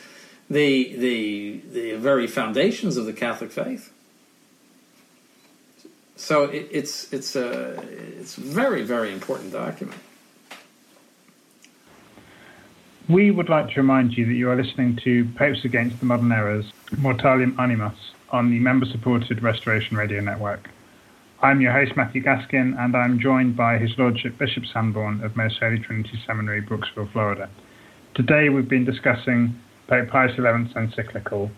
the 0.51 0.95
the 0.97 1.61
the 1.73 1.93
very 1.97 2.27
foundations 2.27 2.97
of 2.97 3.07
the 3.07 3.13
Catholic 3.13 3.51
faith. 3.51 3.93
So 6.23 6.45
it, 6.45 6.69
it's 6.71 7.13
it's 7.13 7.35
a 7.35 7.73
it's 8.17 8.37
very 8.37 8.83
very 8.85 9.13
important 9.13 9.53
document. 9.53 10.01
We 13.09 13.33
would 13.33 13.49
like 13.49 13.71
to 13.71 13.81
remind 13.81 14.17
you 14.17 14.25
that 14.27 14.35
you 14.35 14.49
are 14.49 14.55
listening 14.55 15.01
to 15.03 15.25
Popes 15.37 15.65
Against 15.65 15.99
the 15.99 16.07
Modern 16.07 16.31
Errors, 16.31 16.67
Mortalium 16.93 17.59
Animos, 17.59 18.13
on 18.31 18.51
the 18.51 18.61
member 18.61 18.87
supported 18.87 19.43
Restoration 19.43 19.97
Radio 19.97 20.21
Network. 20.21 20.71
I'm 21.43 21.61
your 21.61 21.73
host, 21.73 21.97
Matthew 21.97 22.23
Gaskin, 22.23 22.79
and 22.79 22.97
I'm 22.97 23.19
joined 23.19 23.57
by 23.57 23.79
His 23.79 23.99
Lordship 23.99 24.39
Bishop 24.39 24.65
Sanborn 24.73 25.25
of 25.25 25.35
Most 25.35 25.59
Holy 25.59 25.81
Trinity 25.81 26.23
Seminary, 26.25 26.63
Brooksville, 26.63 27.11
Florida. 27.11 27.51
Today 28.15 28.49
we've 28.49 28.69
been 28.69 28.85
discussing 28.85 29.61
Pope 29.89 30.09
Pius 30.09 30.37
XI's 30.37 30.77
encyclical 30.77 31.51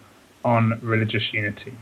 on 0.43 0.81
religious 0.83 1.35
unity. 1.35 1.75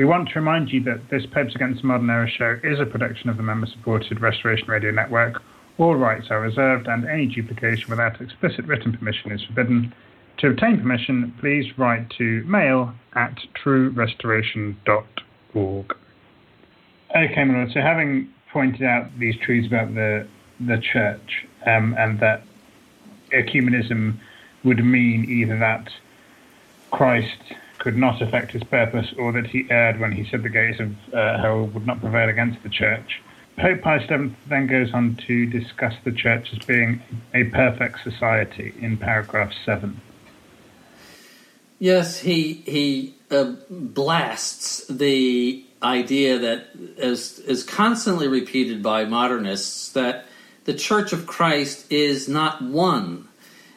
We 0.00 0.06
want 0.06 0.30
to 0.30 0.34
remind 0.36 0.72
you 0.72 0.82
that 0.84 1.10
this 1.10 1.26
Popes 1.26 1.54
Against 1.54 1.82
the 1.82 1.88
Modern 1.88 2.08
Errors 2.08 2.30
show 2.30 2.58
is 2.64 2.80
a 2.80 2.86
production 2.86 3.28
of 3.28 3.36
the 3.36 3.42
member 3.42 3.66
supported 3.66 4.18
Restoration 4.18 4.66
Radio 4.66 4.92
Network 4.92 5.42
all 5.76 5.94
rights 5.94 6.28
are 6.30 6.40
reserved 6.40 6.88
and 6.88 7.06
any 7.06 7.26
duplication 7.26 7.90
without 7.90 8.18
explicit 8.18 8.64
written 8.64 8.96
permission 8.96 9.30
is 9.30 9.44
forbidden. 9.44 9.92
To 10.38 10.48
obtain 10.48 10.78
permission, 10.78 11.34
please 11.38 11.76
write 11.76 12.08
to 12.16 12.42
mail 12.44 12.94
at 13.12 13.40
truerestoration.org. 13.62 15.96
Okay, 17.14 17.44
lord, 17.44 17.70
so 17.70 17.82
having 17.82 18.32
pointed 18.50 18.82
out 18.82 19.18
these 19.18 19.36
truths 19.36 19.66
about 19.66 19.94
the, 19.94 20.26
the 20.60 20.78
church 20.78 21.46
um, 21.66 21.94
and 21.98 22.18
that 22.20 22.42
ecumenism 23.34 24.16
would 24.64 24.82
mean 24.82 25.26
either 25.28 25.58
that 25.58 25.90
Christ 26.90 27.36
could 27.80 27.96
not 27.96 28.22
affect 28.22 28.52
his 28.52 28.62
purpose 28.62 29.12
or 29.18 29.32
that 29.32 29.46
he 29.46 29.66
erred 29.70 29.98
when 29.98 30.12
he 30.12 30.24
said 30.30 30.42
the 30.42 30.48
gates 30.48 30.78
of 30.78 30.94
uh, 31.12 31.38
hell 31.38 31.66
would 31.66 31.86
not 31.86 32.00
prevail 32.00 32.28
against 32.28 32.62
the 32.62 32.68
church. 32.68 33.20
Pope 33.56 33.80
Pius 33.80 34.08
VII 34.08 34.34
then 34.48 34.66
goes 34.66 34.92
on 34.94 35.16
to 35.26 35.46
discuss 35.46 35.94
the 36.04 36.12
church 36.12 36.52
as 36.52 36.58
being 36.60 37.02
a 37.34 37.44
perfect 37.44 38.02
society 38.04 38.72
in 38.80 38.96
paragraph 38.96 39.52
7. 39.64 40.00
Yes, 41.78 42.20
he, 42.20 42.62
he 42.66 43.14
uh, 43.30 43.54
blasts 43.70 44.86
the 44.88 45.64
idea 45.82 46.38
that 46.38 46.66
is, 46.98 47.38
is 47.40 47.64
constantly 47.64 48.28
repeated 48.28 48.82
by 48.82 49.06
modernists 49.06 49.92
that 49.92 50.26
the 50.64 50.74
Church 50.74 51.14
of 51.14 51.26
Christ 51.26 51.90
is 51.90 52.28
not 52.28 52.60
one 52.62 53.28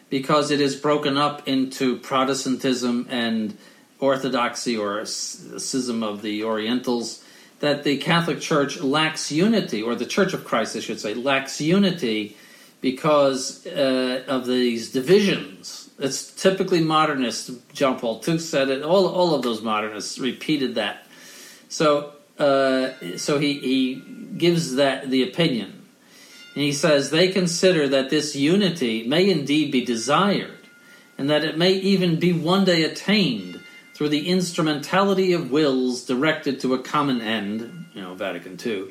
because 0.09 0.51
it 0.51 0.59
is 0.59 0.75
broken 0.75 1.17
up 1.17 1.47
into 1.47 1.97
Protestantism 1.99 3.07
and 3.09 3.57
Orthodoxy 4.03 4.77
or 4.77 4.99
a 4.99 5.05
schism 5.05 6.03
of 6.03 6.21
the 6.21 6.43
Orientals 6.43 7.23
that 7.59 7.83
the 7.85 7.95
Catholic 7.97 8.41
Church 8.41 8.81
lacks 8.81 9.31
unity, 9.31 9.81
or 9.81 9.95
the 9.95 10.05
Church 10.05 10.33
of 10.33 10.43
Christ, 10.43 10.75
I 10.75 10.81
should 10.81 10.99
say, 10.99 11.13
lacks 11.13 11.61
unity 11.61 12.35
because 12.81 13.65
uh, 13.65 14.25
of 14.27 14.45
these 14.45 14.91
divisions. 14.91 15.89
It's 15.97 16.33
typically 16.33 16.81
modernist. 16.81 17.51
John 17.71 17.97
Paul 17.97 18.21
II 18.27 18.39
said 18.39 18.67
it. 18.67 18.83
All, 18.83 19.07
all 19.07 19.33
of 19.33 19.43
those 19.43 19.61
modernists 19.61 20.19
repeated 20.19 20.75
that. 20.75 21.07
So, 21.69 22.11
uh, 22.37 22.89
so 23.15 23.39
he, 23.39 23.59
he 23.59 24.03
gives 24.37 24.75
that 24.75 25.09
the 25.09 25.23
opinion. 25.23 25.83
And 26.55 26.63
he 26.63 26.73
says 26.73 27.09
they 27.09 27.29
consider 27.29 27.87
that 27.87 28.09
this 28.09 28.35
unity 28.35 29.07
may 29.07 29.29
indeed 29.29 29.71
be 29.71 29.85
desired, 29.85 30.67
and 31.17 31.29
that 31.29 31.45
it 31.45 31.57
may 31.57 31.73
even 31.73 32.19
be 32.19 32.33
one 32.33 32.65
day 32.65 32.83
attained 32.83 33.52
through 34.03 34.09
the 34.09 34.27
instrumentality 34.27 35.31
of 35.31 35.49
wills 35.49 36.03
directed 36.03 36.59
to 36.59 36.73
a 36.73 36.83
common 36.83 37.21
end, 37.21 37.85
you 37.93 38.01
know, 38.01 38.13
Vatican 38.13 38.59
II, 38.61 38.87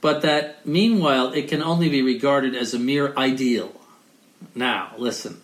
but 0.00 0.22
that 0.22 0.64
meanwhile 0.64 1.32
it 1.32 1.48
can 1.48 1.60
only 1.60 1.88
be 1.88 2.00
regarded 2.00 2.54
as 2.54 2.72
a 2.72 2.78
mere 2.78 3.12
ideal. 3.16 3.72
Now, 4.54 4.92
listen. 4.98 5.42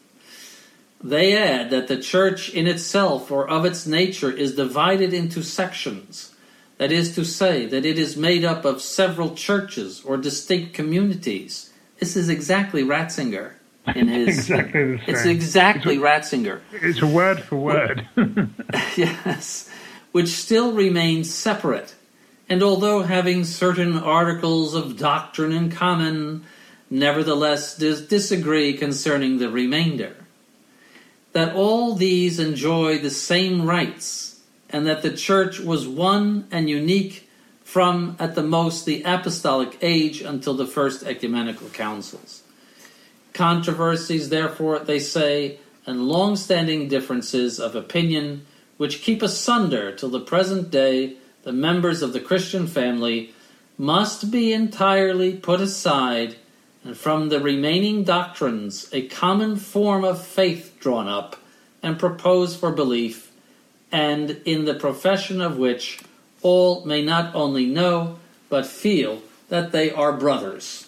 They 1.02 1.36
add 1.36 1.70
that 1.70 1.88
the 1.88 2.00
church 2.00 2.50
in 2.50 2.68
itself 2.68 3.32
or 3.32 3.50
of 3.50 3.64
its 3.64 3.88
nature 3.88 4.30
is 4.30 4.54
divided 4.54 5.12
into 5.12 5.42
sections. 5.42 6.32
That 6.76 6.92
is 6.92 7.16
to 7.16 7.24
say, 7.24 7.66
that 7.66 7.84
it 7.84 7.98
is 7.98 8.16
made 8.16 8.44
up 8.44 8.64
of 8.64 8.80
several 8.80 9.34
churches 9.34 10.00
or 10.04 10.16
distinct 10.16 10.74
communities. 10.74 11.72
This 11.98 12.14
is 12.14 12.28
exactly 12.28 12.84
Ratzinger 12.84 13.54
in 13.96 14.08
his. 14.08 14.28
exactly 14.28 14.96
the 14.96 14.98
same. 14.98 15.14
It's 15.14 15.24
exactly 15.24 15.94
it's 15.96 16.02
a, 16.02 16.36
Ratzinger. 16.36 16.60
It's 16.72 17.02
a 17.02 17.06
word 17.06 17.40
for 17.40 17.56
word. 17.56 18.06
yes, 18.96 19.70
which 20.12 20.28
still 20.28 20.72
remains 20.72 21.32
separate, 21.32 21.94
and 22.48 22.62
although 22.62 23.02
having 23.02 23.44
certain 23.44 23.98
articles 23.98 24.74
of 24.74 24.96
doctrine 24.96 25.52
in 25.52 25.70
common, 25.70 26.44
nevertheless 26.90 27.76
dis- 27.76 28.00
disagree 28.00 28.72
concerning 28.74 29.38
the 29.38 29.50
remainder. 29.50 30.16
That 31.32 31.54
all 31.54 31.94
these 31.94 32.40
enjoy 32.40 32.98
the 32.98 33.10
same 33.10 33.66
rights, 33.66 34.40
and 34.70 34.86
that 34.86 35.02
the 35.02 35.14
Church 35.14 35.60
was 35.60 35.86
one 35.86 36.48
and 36.50 36.68
unique 36.68 37.28
from, 37.62 38.16
at 38.18 38.34
the 38.34 38.42
most, 38.42 38.86
the 38.86 39.02
apostolic 39.02 39.76
age 39.82 40.22
until 40.22 40.54
the 40.54 40.66
first 40.66 41.02
ecumenical 41.02 41.68
councils. 41.68 42.37
Controversies, 43.38 44.30
therefore, 44.30 44.80
they 44.80 44.98
say, 44.98 45.60
and 45.86 46.08
long 46.08 46.34
standing 46.34 46.88
differences 46.88 47.60
of 47.60 47.76
opinion 47.76 48.44
which 48.78 49.00
keep 49.00 49.22
asunder 49.22 49.94
till 49.94 50.08
the 50.08 50.18
present 50.18 50.72
day 50.72 51.14
the 51.44 51.52
members 51.52 52.02
of 52.02 52.12
the 52.12 52.18
Christian 52.18 52.66
family 52.66 53.32
must 53.78 54.32
be 54.32 54.52
entirely 54.52 55.34
put 55.34 55.60
aside, 55.60 56.34
and 56.82 56.96
from 56.96 57.28
the 57.28 57.38
remaining 57.38 58.02
doctrines 58.02 58.88
a 58.92 59.06
common 59.06 59.54
form 59.54 60.02
of 60.02 60.26
faith 60.26 60.76
drawn 60.80 61.06
up 61.06 61.36
and 61.80 61.96
proposed 61.96 62.58
for 62.58 62.72
belief, 62.72 63.30
and 63.92 64.30
in 64.46 64.64
the 64.64 64.74
profession 64.74 65.40
of 65.40 65.56
which 65.56 66.00
all 66.42 66.84
may 66.84 67.04
not 67.04 67.32
only 67.36 67.66
know 67.66 68.18
but 68.48 68.66
feel 68.66 69.22
that 69.48 69.70
they 69.70 69.92
are 69.92 70.12
brothers. 70.12 70.87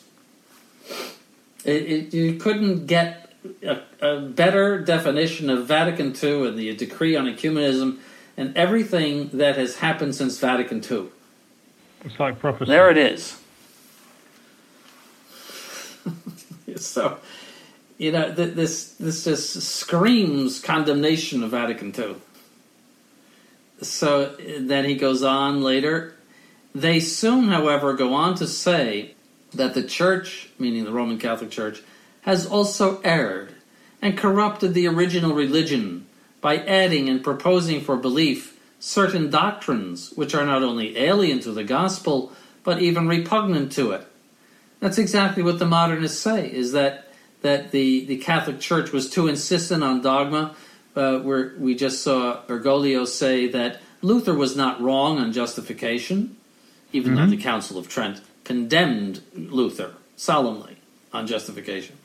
It, 1.65 1.71
it, 1.71 2.15
you 2.15 2.35
couldn't 2.37 2.87
get 2.87 3.33
a, 3.63 3.81
a, 4.01 4.21
better 4.21 4.79
definition 4.79 5.51
of 5.51 5.67
Vatican 5.67 6.15
II 6.23 6.49
and 6.49 6.59
the 6.59 6.75
decree 6.75 7.17
on 7.17 7.27
ecumenism 7.27 7.99
and 8.37 8.57
everything 8.57 9.29
that 9.35 9.57
has 9.57 9.77
happened 9.77 10.15
since 10.15 10.39
Vatican 10.39 10.83
II. 10.83 11.09
It's 12.05 12.19
like 12.19 12.39
prophecy. 12.39 12.71
There 12.71 12.91
it 12.91 12.97
is. 12.97 13.39
so, 16.77 17.19
you 17.99 18.13
know, 18.13 18.35
th- 18.35 18.55
this 18.55 18.95
this 18.95 19.25
just 19.25 19.61
screams 19.61 20.61
condemnation 20.61 21.43
of 21.43 21.51
Vatican 21.51 21.95
II. 21.97 22.17
So 23.83 24.37
then 24.59 24.85
he 24.87 24.95
goes 24.95 25.23
on 25.23 25.63
later. 25.63 26.15
They 26.75 27.01
soon, 27.01 27.49
however, 27.49 27.95
go 27.95 28.15
on 28.15 28.35
to 28.37 28.47
say 28.47 29.15
that 29.55 29.75
the 29.75 29.83
Church, 29.83 30.49
meaning 30.59 30.85
the 30.85 30.93
Roman 30.93 31.19
Catholic 31.19 31.51
Church, 31.51 31.83
has 32.23 32.47
also 32.47 33.01
erred 33.03 33.55
and 34.03 34.17
corrupted 34.17 34.75
the 34.75 34.87
original 34.87 35.35
religion 35.35 36.07
by 36.41 36.59
adding 36.59 37.09
and 37.09 37.23
proposing 37.23 37.81
for 37.81 37.97
belief 37.97 38.59
certain 38.79 39.31
doctrines 39.31 40.11
which 40.13 40.35
are 40.35 40.47
not 40.47 40.63
only 40.63 40.97
alien 40.97 41.41
to 41.41 41.53
the 41.53 41.65
gospel 41.65 42.33
but 42.65 42.81
even 42.81 43.09
repugnant 43.09 43.73
to 43.73 43.93
it. 43.93 44.07
That's 44.81 44.99
exactly 44.99 45.43
what 45.43 45.59
the 45.59 45.67
modernists 45.67 46.21
say: 46.21 46.51
is 46.51 46.73
that 46.73 47.09
that 47.43 47.71
the, 47.71 48.05
the 48.05 48.19
Catholic 48.19 48.61
Church 48.61 48.93
was 48.93 49.09
too 49.09 49.29
insistent 49.29 49.83
on 49.83 50.03
dogma. 50.03 50.55
Uh, 50.97 51.21
where 51.21 51.55
we 51.57 51.77
just 51.77 52.03
saw 52.03 52.43
Bergoglio 52.49 53.07
say 53.07 53.47
that 53.47 53.81
Luther 54.03 54.35
was 54.35 54.57
not 54.57 54.81
wrong 54.81 55.19
on 55.19 55.33
justification, 55.33 56.37
even 56.93 57.13
mm-hmm. 57.15 57.31
though 57.31 57.37
the 57.37 57.41
Council 57.41 57.79
of 57.79 57.89
Trent 57.89 58.21
condemned 58.51 59.23
Luther 59.33 59.95
solemnly 60.17 60.77
on 61.13 61.29
justification. 61.29 61.97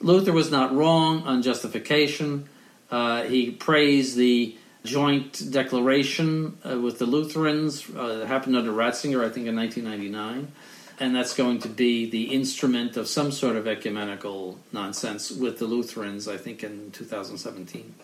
Luther 0.00 0.32
was 0.32 0.50
not 0.50 0.74
wrong 0.74 1.22
on 1.22 1.40
justification. 1.40 2.48
Uh, 2.90 3.22
he 3.22 3.52
praised 3.52 4.16
the 4.16 4.56
joint 4.82 5.52
declaration 5.52 6.58
uh, 6.68 6.80
with 6.80 6.98
the 6.98 7.06
Lutherans. 7.06 7.88
Uh, 7.90 8.26
happened 8.26 8.56
under 8.56 8.72
Ratzinger, 8.72 9.24
I 9.24 9.28
think, 9.28 9.46
in 9.46 9.54
1999. 9.54 10.50
And 10.98 11.14
that's 11.14 11.32
going 11.32 11.60
to 11.60 11.68
be 11.68 12.10
the 12.10 12.34
instrument 12.34 12.96
of 12.96 13.06
some 13.06 13.30
sort 13.30 13.54
of 13.54 13.68
ecumenical 13.68 14.58
nonsense 14.72 15.30
with 15.30 15.60
the 15.60 15.66
Lutherans, 15.66 16.26
I 16.26 16.38
think, 16.38 16.64
in 16.64 16.90
2017. 16.90 17.94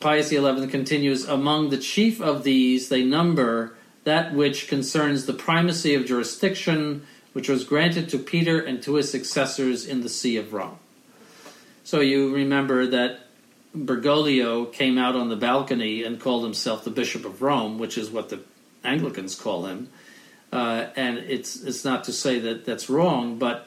Pius 0.00 0.30
XI 0.30 0.66
continues 0.68 1.28
Among 1.28 1.68
the 1.68 1.76
chief 1.76 2.22
of 2.22 2.42
these, 2.42 2.88
they 2.88 3.04
number 3.04 3.76
that 4.04 4.34
which 4.34 4.68
concerns 4.68 5.26
the 5.26 5.32
primacy 5.32 5.94
of 5.94 6.06
jurisdiction, 6.06 7.06
which 7.32 7.48
was 7.48 7.64
granted 7.64 8.08
to 8.10 8.18
Peter 8.18 8.60
and 8.60 8.82
to 8.82 8.94
his 8.94 9.10
successors 9.10 9.86
in 9.86 10.02
the 10.02 10.08
See 10.08 10.36
of 10.36 10.52
Rome. 10.52 10.78
So 11.82 12.00
you 12.00 12.32
remember 12.32 12.86
that 12.86 13.20
Bergoglio 13.76 14.72
came 14.72 14.98
out 14.98 15.16
on 15.16 15.28
the 15.28 15.36
balcony 15.36 16.04
and 16.04 16.20
called 16.20 16.44
himself 16.44 16.84
the 16.84 16.90
Bishop 16.90 17.24
of 17.24 17.42
Rome, 17.42 17.78
which 17.78 17.98
is 17.98 18.10
what 18.10 18.28
the 18.28 18.40
Anglicans 18.84 19.34
call 19.34 19.66
him. 19.66 19.88
Uh, 20.52 20.86
and 20.94 21.18
it's 21.18 21.62
it's 21.62 21.84
not 21.84 22.04
to 22.04 22.12
say 22.12 22.38
that 22.38 22.64
that's 22.64 22.88
wrong, 22.88 23.38
but 23.38 23.66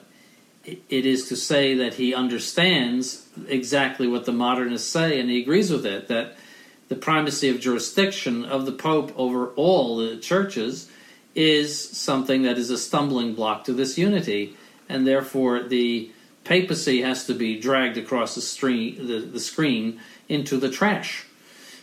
it 0.63 1.05
is 1.05 1.27
to 1.27 1.35
say 1.35 1.75
that 1.75 1.95
he 1.95 2.13
understands 2.13 3.27
exactly 3.47 4.07
what 4.07 4.25
the 4.25 4.31
modernists 4.31 4.89
say, 4.89 5.19
and 5.19 5.29
he 5.29 5.41
agrees 5.41 5.69
with 5.69 5.85
it. 5.85 6.07
That 6.07 6.38
the 6.89 6.95
primacy 6.95 7.49
of 7.49 7.59
jurisdiction 7.59 8.45
of 8.45 8.65
the 8.65 8.71
Pope 8.71 9.11
over 9.17 9.49
all 9.49 9.97
the 9.97 10.17
churches 10.17 10.89
is 11.35 11.77
something 11.77 12.43
that 12.43 12.57
is 12.57 12.69
a 12.69 12.77
stumbling 12.77 13.33
block 13.33 13.65
to 13.65 13.73
this 13.73 13.97
unity, 13.97 14.55
and 14.89 15.05
therefore 15.05 15.63
the 15.63 16.11
papacy 16.43 17.01
has 17.01 17.25
to 17.27 17.33
be 17.33 17.59
dragged 17.59 17.97
across 17.97 18.35
the, 18.35 18.41
stream, 18.41 19.05
the, 19.05 19.19
the 19.19 19.39
screen 19.39 19.99
into 20.29 20.57
the 20.57 20.69
trash. 20.69 21.25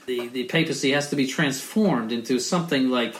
The, 0.06 0.28
the 0.28 0.44
papacy 0.44 0.92
has 0.92 1.10
to 1.10 1.16
be 1.16 1.26
transformed 1.26 2.12
into 2.12 2.38
something 2.38 2.90
like 2.90 3.14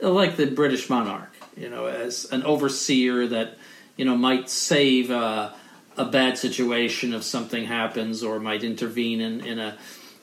like 0.00 0.36
the 0.36 0.46
British 0.46 0.88
monarch, 0.88 1.34
you 1.56 1.68
know, 1.68 1.86
as 1.86 2.26
an 2.26 2.44
overseer 2.44 3.26
that 3.26 3.58
you 3.96 4.04
know 4.04 4.16
might 4.16 4.48
save 4.48 5.10
uh, 5.10 5.50
a 5.96 6.04
bad 6.04 6.38
situation 6.38 7.12
if 7.12 7.24
something 7.24 7.64
happens, 7.64 8.22
or 8.22 8.38
might 8.38 8.62
intervene 8.62 9.20
in, 9.20 9.44
in 9.44 9.58
a 9.58 9.76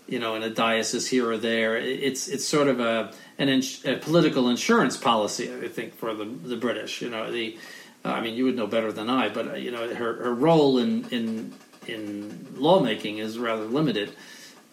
you 0.08 0.20
know, 0.20 0.36
in 0.36 0.43
a 0.43 0.49
diocese 0.49 1.08
here 1.08 1.30
or 1.30 1.38
there. 1.38 1.78
It's 1.78 2.28
it's 2.28 2.45
sort 2.45 2.68
of 2.68 2.80
a 2.80 3.12
an 3.38 3.49
ins- 3.49 3.86
a 3.86 3.95
political 3.95 4.49
insurance 4.49 4.97
policy, 4.97 5.51
I 5.51 5.68
think, 5.68 5.95
for 5.95 6.14
the 6.14 6.26
the 6.26 6.58
British. 6.58 7.01
You 7.01 7.10
know, 7.10 7.32
the 7.32 7.58
I 8.06 8.22
mean, 8.22 8.36
you 8.36 8.45
would 8.45 8.56
know 8.56 8.68
better 8.68 8.91
than 8.91 9.10
I, 9.10 9.30
but 9.30 9.47
uh, 9.47 9.53
you 9.56 9.72
know, 9.72 9.93
her 9.93 10.14
her 10.14 10.34
role 10.34 10.78
in 10.78 11.08
in 11.10 11.53
in 11.88 12.47
lawmaking 12.56 13.18
is 13.18 13.38
rather 13.38 13.66
limited, 13.66 14.12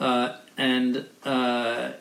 uh, 0.01 0.37
and 0.57 1.07
uh, 1.25 1.93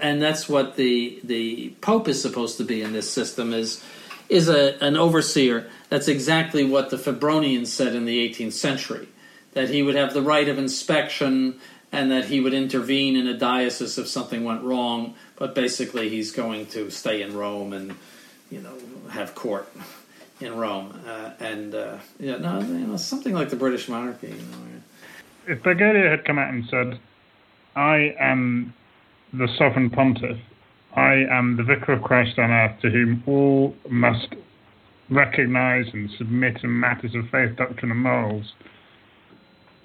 and 0.00 0.22
that's 0.22 0.48
what 0.48 0.76
the 0.76 1.20
the 1.24 1.70
Pope 1.80 2.08
is 2.08 2.20
supposed 2.20 2.56
to 2.58 2.64
be 2.64 2.82
in 2.82 2.92
this 2.92 3.10
system 3.10 3.52
is 3.52 3.84
is 4.28 4.48
a 4.48 4.82
an 4.82 4.96
overseer. 4.96 5.68
That's 5.90 6.08
exactly 6.08 6.64
what 6.64 6.90
the 6.90 6.96
Febronians 6.96 7.66
said 7.66 7.94
in 7.94 8.06
the 8.06 8.28
18th 8.28 8.52
century, 8.52 9.08
that 9.52 9.68
he 9.68 9.82
would 9.82 9.96
have 9.96 10.14
the 10.14 10.22
right 10.22 10.48
of 10.48 10.56
inspection 10.56 11.60
and 11.92 12.10
that 12.10 12.26
he 12.26 12.40
would 12.40 12.54
intervene 12.54 13.16
in 13.16 13.26
a 13.26 13.36
diocese 13.36 13.98
if 13.98 14.08
something 14.08 14.44
went 14.44 14.62
wrong. 14.62 15.14
But 15.36 15.54
basically, 15.54 16.08
he's 16.08 16.30
going 16.32 16.66
to 16.66 16.90
stay 16.90 17.22
in 17.22 17.36
Rome 17.36 17.72
and 17.72 17.96
you 18.50 18.60
know 18.60 18.74
have 19.10 19.34
court 19.34 19.68
in 20.40 20.56
Rome, 20.56 20.98
uh, 21.06 21.32
and 21.40 21.74
uh, 21.74 21.98
yeah, 22.18 22.38
no, 22.38 22.60
you 22.60 22.86
know, 22.86 22.96
something 22.96 23.34
like 23.34 23.50
the 23.50 23.56
British 23.56 23.88
monarchy. 23.88 24.28
You 24.28 24.34
know. 24.34 24.66
If 25.46 25.62
Bergoglio 25.62 26.10
had 26.10 26.24
come 26.24 26.38
out 26.38 26.52
and 26.52 26.64
said, 26.70 26.98
"I 27.76 28.14
am 28.18 28.72
the 29.32 29.48
sovereign 29.58 29.90
pontiff," 29.90 30.38
I 30.94 31.26
am 31.30 31.56
the 31.56 31.62
vicar 31.62 31.92
of 31.92 32.02
Christ 32.02 32.38
on 32.38 32.50
earth 32.50 32.80
to 32.82 32.90
whom 32.90 33.22
all 33.26 33.76
must 33.88 34.28
recognize 35.08 35.86
and 35.92 36.10
submit 36.16 36.62
in 36.62 36.78
matters 36.78 37.14
of 37.14 37.28
faith, 37.30 37.56
doctrine, 37.56 37.90
and 37.90 38.00
morals 38.00 38.52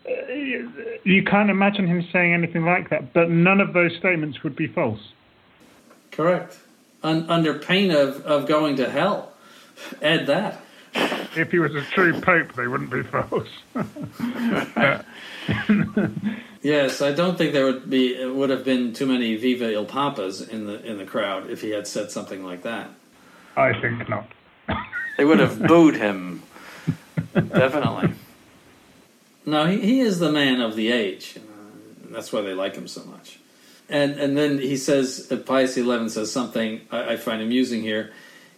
you 0.08 1.24
can't 1.24 1.50
imagine 1.50 1.88
him 1.88 2.06
saying 2.12 2.34
anything 2.34 2.66
like 2.66 2.90
that, 2.90 3.14
but 3.14 3.30
none 3.30 3.62
of 3.62 3.74
those 3.74 3.96
statements 3.98 4.44
would 4.44 4.56
be 4.56 4.68
false. 4.68 5.00
Correct. 6.12 6.58
Un- 7.04 7.30
under 7.30 7.58
pain 7.58 7.92
of, 7.92 8.22
of 8.26 8.48
going 8.48 8.78
to 8.78 8.90
hell. 8.90 9.32
Add 10.02 10.28
that. 10.28 10.62
if 11.36 11.52
he 11.52 11.60
was 11.60 11.76
a 11.76 11.82
true 11.82 12.20
pope, 12.22 12.54
they 12.56 12.68
wouldn't 12.68 12.92
be 12.92 13.04
false. 13.04 13.50
Yes, 16.66 17.00
I 17.00 17.12
don't 17.12 17.38
think 17.38 17.54
there 17.54 17.66
would 17.66 17.92
be 17.92 18.26
would 18.26 18.50
have 18.50 18.66
been 18.66 18.92
too 18.92 19.06
many 19.06 19.36
Viva 19.36 19.72
Il 19.72 19.86
Papas 19.86 20.42
in 20.42 20.66
the 20.66 20.84
in 20.84 20.98
the 20.98 21.06
crowd 21.06 21.48
if 21.48 21.62
he 21.62 21.70
had 21.70 21.86
said 21.86 22.10
something 22.10 22.44
like 22.44 22.64
that. 22.64 22.90
I 23.56 23.80
think 23.80 24.10
not. 24.10 24.26
They 25.16 25.26
would 25.26 25.38
have 25.38 25.62
booed 25.68 25.96
him. 25.96 26.42
Definitely. 27.36 28.16
No, 29.46 29.68
he, 29.68 29.80
he 29.80 30.00
is 30.00 30.20
the 30.20 30.32
man 30.32 30.62
of 30.62 30.76
the 30.76 30.92
age. 30.92 31.38
Uh, 31.38 32.12
that's 32.12 32.34
why 32.34 32.42
they 32.42 32.54
like 32.54 32.76
him 32.76 32.88
so 32.88 33.04
much. 33.06 33.40
And 33.88 34.14
and 34.20 34.36
then 34.38 34.58
he 34.58 34.78
says, 34.78 35.32
Pius 35.46 35.76
XI 35.76 36.10
says 36.10 36.32
something 36.32 36.82
I, 36.92 37.14
I 37.14 37.18
find 37.18 37.42
amusing 37.42 37.82
here. 37.82 38.12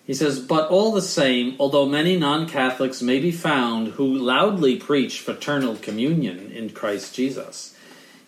He 0.06 0.14
says, 0.14 0.40
But 0.40 0.70
all 0.70 0.94
the 0.94 1.02
same, 1.02 1.58
although 1.60 1.86
many 1.86 2.18
non 2.18 2.48
Catholics 2.48 3.02
may 3.02 3.20
be 3.20 3.32
found 3.32 3.90
who 3.90 4.06
loudly 4.08 4.78
preach 4.78 5.20
fraternal 5.20 5.76
communion 5.76 6.52
in 6.52 6.70
Christ 6.70 7.14
Jesus, 7.14 7.76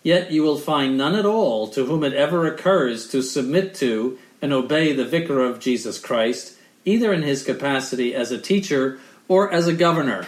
yet 0.02 0.30
you 0.30 0.42
will 0.42 0.58
find 0.58 0.98
none 0.98 1.14
at 1.14 1.24
all 1.24 1.68
to 1.68 1.86
whom 1.86 2.04
it 2.04 2.12
ever 2.12 2.46
occurs 2.46 3.08
to 3.08 3.22
submit 3.22 3.74
to 3.76 4.18
and 4.42 4.52
obey 4.52 4.92
the 4.92 5.06
vicar 5.06 5.40
of 5.40 5.58
Jesus 5.58 5.98
Christ, 5.98 6.56
either 6.84 7.14
in 7.14 7.22
his 7.22 7.42
capacity 7.42 8.14
as 8.14 8.30
a 8.30 8.38
teacher 8.38 8.98
or 9.26 9.50
as 9.50 9.66
a 9.66 9.72
governor. 9.72 10.26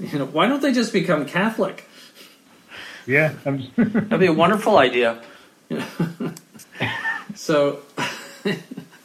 You 0.12 0.18
know, 0.18 0.26
why 0.26 0.46
don't 0.46 0.62
they 0.62 0.72
just 0.72 0.94
become 0.94 1.26
Catholic? 1.26 1.86
Yeah, 3.06 3.34
I'm 3.44 3.70
That'd 3.76 4.18
be 4.20 4.26
a 4.26 4.32
wonderful 4.32 4.78
idea. 4.78 5.22
So, 7.34 7.80
I 8.44 8.54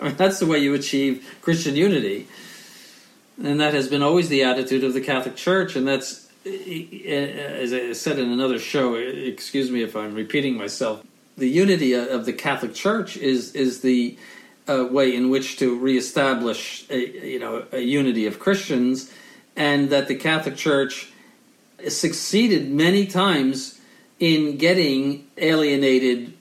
mean, 0.02 0.16
that's 0.18 0.39
the 0.39 0.46
way 0.46 0.60
you 0.60 0.74
achieve 0.74 1.38
Christian 1.41 1.76
unity. 1.76 2.28
And 3.41 3.60
that 3.60 3.74
has 3.74 3.88
been 3.88 4.02
always 4.02 4.30
the 4.30 4.43
attitude 4.43 4.84
of 4.84 4.93
the 4.93 5.02
Catholic 5.02 5.36
Church. 5.36 5.76
And 5.76 5.88
that's, 5.88 6.28
as 6.46 7.74
I 7.74 7.93
said 7.93 8.20
in 8.20 8.32
another 8.32 8.60
show, 8.60 8.96
excuse 8.96 9.72
me 9.72 9.84
if 9.84 9.96
I'm 9.96 10.16
repeating 10.16 10.58
myself, 10.58 11.04
the 11.38 11.48
unity 11.48 11.93
of 11.93 12.26
the 12.26 12.34
Catholic 12.34 12.74
Church 12.74 13.18
is, 13.18 13.54
is 13.54 13.82
the 13.82 14.18
uh, 14.68 14.88
way 14.89 15.16
in 15.16 15.30
which 15.30 15.58
to 15.60 15.78
reestablish 15.78 16.86
a, 16.89 17.28
you 17.28 17.39
know, 17.39 17.66
a 17.72 17.80
unity 17.80 18.26
of 18.26 18.39
Christians. 18.39 19.12
And 19.56 19.89
that 19.89 20.08
the 20.08 20.16
Catholic 20.16 20.56
Church 20.56 21.12
succeeded 21.88 22.70
many 22.70 23.06
times 23.06 23.80
in 24.20 24.58
getting 24.58 25.28
alienated 25.38 26.34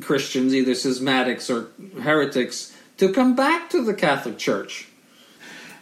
Christians, 0.00 0.54
either 0.54 0.72
schismatics 0.72 1.50
or 1.50 1.70
heretics, 2.00 2.74
to 2.96 3.12
come 3.12 3.36
back 3.36 3.70
to 3.70 3.84
the 3.84 3.94
Catholic 3.94 4.38
Church. 4.38 4.88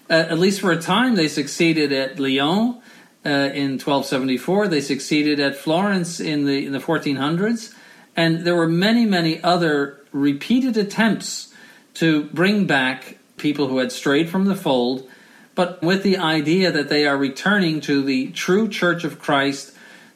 Uh, 0.08 0.14
at 0.14 0.38
least 0.38 0.60
for 0.60 0.70
a 0.70 0.80
time, 0.80 1.14
they 1.14 1.28
succeeded 1.28 1.92
at 1.92 2.18
Lyon 2.18 2.80
uh, 3.24 3.50
in 3.54 3.78
1274. 3.78 4.68
They 4.68 4.80
succeeded 4.80 5.40
at 5.40 5.56
Florence 5.56 6.20
in 6.20 6.46
the 6.46 6.64
in 6.64 6.72
the 6.72 6.78
1400s, 6.78 7.74
and 8.14 8.40
there 8.40 8.54
were 8.54 8.68
many, 8.68 9.04
many 9.04 9.42
other 9.42 10.00
repeated 10.12 10.76
attempts 10.76 11.52
to 11.94 12.24
bring 12.24 12.66
back 12.66 13.18
people 13.36 13.68
who 13.68 13.78
had 13.78 13.90
strayed 13.90 14.28
from 14.28 14.44
the 14.44 14.54
fold, 14.54 15.08
but 15.56 15.82
with 15.82 16.04
the 16.04 16.18
idea 16.18 16.70
that 16.70 16.88
they 16.88 17.06
are 17.06 17.16
returning 17.16 17.80
to 17.80 18.04
the 18.04 18.30
true 18.32 18.68
Church 18.68 19.02
of 19.02 19.18
Christ 19.18 19.72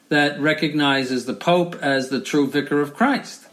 that 0.07 0.39
recognizes 0.39 1.25
the 1.25 1.33
Pope 1.33 1.75
as 1.81 2.09
the 2.09 2.21
true 2.21 2.47
vicar 2.47 2.79
of 2.79 2.93
Christ. 2.93 3.47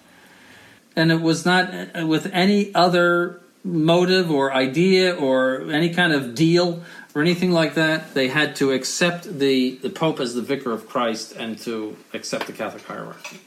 And 0.95 1.11
it 1.11 1.21
was 1.21 1.47
not 1.47 1.73
uh, 1.73 2.07
with 2.07 2.27
any 2.33 2.75
other 2.75 3.41
motive 3.65 4.31
or 4.31 4.53
idea 4.53 5.15
or 5.15 5.71
any 5.71 5.93
kind 5.93 6.13
of 6.13 6.35
deal 6.35 6.83
or 7.15 7.23
anything 7.23 7.53
like 7.53 7.75
that. 7.75 8.13
They 8.13 8.29
had 8.29 8.55
to 8.57 8.73
accept 8.73 9.39
the, 9.39 9.77
the 9.77 9.91
Pope 9.91 10.21
as 10.21 10.35
the 10.35 10.43
vicar 10.43 10.73
of 10.73 10.89
Christ 10.89 11.33
and 11.37 11.59
to 11.61 11.97
accept 12.13 12.47
the 12.47 12.53
Catholic 12.53 12.85
hierarchy. 12.85 13.41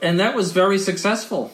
And 0.00 0.18
that 0.18 0.34
was 0.34 0.52
very 0.52 0.78
successful. 0.78 1.52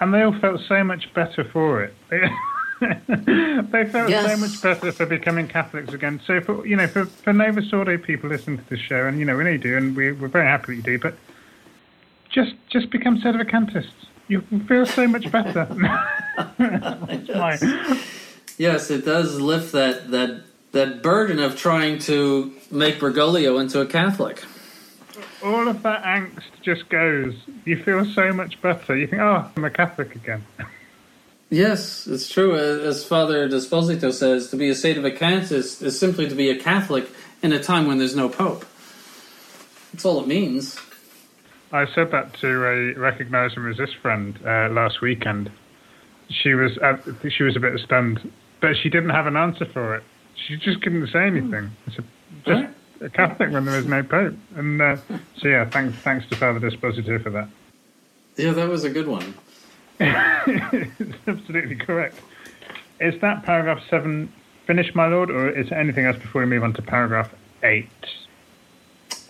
and 0.00 0.14
they 0.14 0.22
all 0.22 0.38
felt 0.40 0.60
so 0.68 0.82
much 0.84 1.12
better 1.12 1.44
for 1.52 1.82
it. 1.82 1.94
they 3.70 3.84
felt 3.86 4.10
so 4.10 4.36
much 4.36 4.62
better 4.62 4.92
for 4.92 5.06
becoming 5.06 5.48
Catholics 5.48 5.92
again. 5.92 6.20
So, 6.26 6.40
for 6.40 6.66
you 6.66 6.76
know, 6.76 6.86
for, 6.86 7.06
for 7.06 7.32
Novus 7.32 7.72
Ordo 7.72 7.96
people 7.98 8.28
listening 8.30 8.58
to 8.58 8.68
this 8.70 8.80
show, 8.80 9.06
and 9.06 9.18
you 9.18 9.24
know, 9.24 9.36
we 9.36 9.44
know 9.44 9.50
you 9.50 9.58
do, 9.58 9.76
and 9.76 9.96
we, 9.96 10.12
we're 10.12 10.28
very 10.28 10.46
happy 10.46 10.66
that 10.72 10.76
you 10.76 10.82
do, 10.82 10.98
but 10.98 11.14
just 12.30 12.54
just 12.70 12.90
become 12.90 13.18
Sedevacantist. 13.20 13.92
You 14.28 14.40
feel 14.66 14.86
so 14.86 15.06
much 15.06 15.30
better. 15.30 15.64
That's 16.58 17.28
my- 17.28 18.00
Yes, 18.58 18.90
it 18.90 19.04
does 19.04 19.40
lift 19.40 19.72
that, 19.72 20.10
that, 20.10 20.42
that 20.72 21.02
burden 21.02 21.38
of 21.38 21.56
trying 21.56 21.98
to 22.00 22.52
make 22.70 22.98
Bergoglio 23.00 23.60
into 23.60 23.80
a 23.80 23.86
Catholic. 23.86 24.42
all 25.42 25.66
of 25.68 25.82
that 25.82 26.02
angst 26.04 26.42
just 26.62 26.88
goes. 26.88 27.34
You 27.64 27.82
feel 27.82 28.04
so 28.04 28.32
much 28.32 28.60
better. 28.62 28.96
You 28.96 29.06
think, 29.06 29.20
oh, 29.22 29.50
I'm 29.56 29.64
a 29.64 29.70
Catholic 29.70 30.14
again. 30.14 30.44
Yes, 31.52 32.06
it's 32.06 32.30
true. 32.30 32.56
As 32.56 33.04
Father 33.04 33.46
Desposito 33.46 34.10
says, 34.10 34.48
to 34.48 34.56
be 34.56 34.70
a 34.70 34.72
sedevacantist 34.72 35.82
is 35.82 36.00
simply 36.00 36.26
to 36.26 36.34
be 36.34 36.48
a 36.48 36.58
Catholic 36.58 37.10
in 37.42 37.52
a 37.52 37.62
time 37.62 37.86
when 37.86 37.98
there's 37.98 38.16
no 38.16 38.30
Pope. 38.30 38.64
That's 39.92 40.06
all 40.06 40.18
it 40.20 40.26
means. 40.26 40.80
I 41.70 41.84
said 41.94 42.10
that 42.10 42.32
to 42.40 42.48
a 42.48 42.94
recognise 42.94 43.50
and 43.54 43.66
resist 43.66 43.96
friend 44.00 44.38
uh, 44.46 44.70
last 44.70 45.02
weekend. 45.02 45.52
She 46.30 46.54
was 46.54 46.78
uh, 46.78 46.96
she 47.28 47.42
was 47.42 47.54
a 47.54 47.60
bit 47.60 47.78
stunned, 47.80 48.32
but 48.62 48.74
she 48.82 48.88
didn't 48.88 49.10
have 49.10 49.26
an 49.26 49.36
answer 49.36 49.66
for 49.66 49.94
it. 49.96 50.04
She 50.34 50.56
just 50.56 50.80
couldn't 50.80 51.08
say 51.08 51.26
anything. 51.26 51.70
I 51.86 51.94
said, 51.94 52.04
just 52.46 52.64
a 53.02 53.10
Catholic 53.10 53.50
when 53.52 53.66
there 53.66 53.78
is 53.78 53.84
no 53.84 54.02
Pope. 54.02 54.34
And 54.56 54.80
uh, 54.80 54.96
so 55.36 55.48
yeah, 55.48 55.68
thanks 55.68 55.98
thanks 55.98 56.26
to 56.30 56.36
Father 56.36 56.60
Desposito 56.60 57.22
for 57.22 57.28
that. 57.28 57.50
Yeah, 58.38 58.52
that 58.52 58.70
was 58.70 58.84
a 58.84 58.90
good 58.90 59.06
one. 59.06 59.34
Absolutely 61.26 61.76
correct. 61.76 62.20
Is 63.00 63.20
that 63.20 63.42
paragraph 63.44 63.82
seven 63.88 64.32
finished, 64.66 64.94
my 64.94 65.06
lord, 65.06 65.30
or 65.30 65.48
is 65.50 65.68
there 65.68 65.78
anything 65.78 66.06
else 66.06 66.18
before 66.18 66.42
we 66.42 66.46
move 66.46 66.62
on 66.62 66.72
to 66.74 66.82
paragraph 66.82 67.32
eight? 67.62 67.88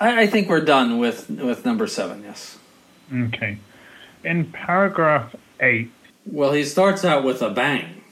I, 0.01 0.23
I 0.23 0.27
think 0.27 0.49
we're 0.49 0.65
done 0.65 0.99
with 0.99 1.31
with 1.31 1.65
number 1.65 1.87
seven. 1.87 2.23
Yes. 2.23 2.59
Okay. 3.13 3.59
In 4.25 4.51
paragraph 4.53 5.35
eight, 5.61 5.91
Well, 6.27 6.53
he 6.53 6.65
starts 6.65 7.05
out 7.05 7.25
with 7.25 7.43
a 7.43 7.51
bang. 7.51 8.03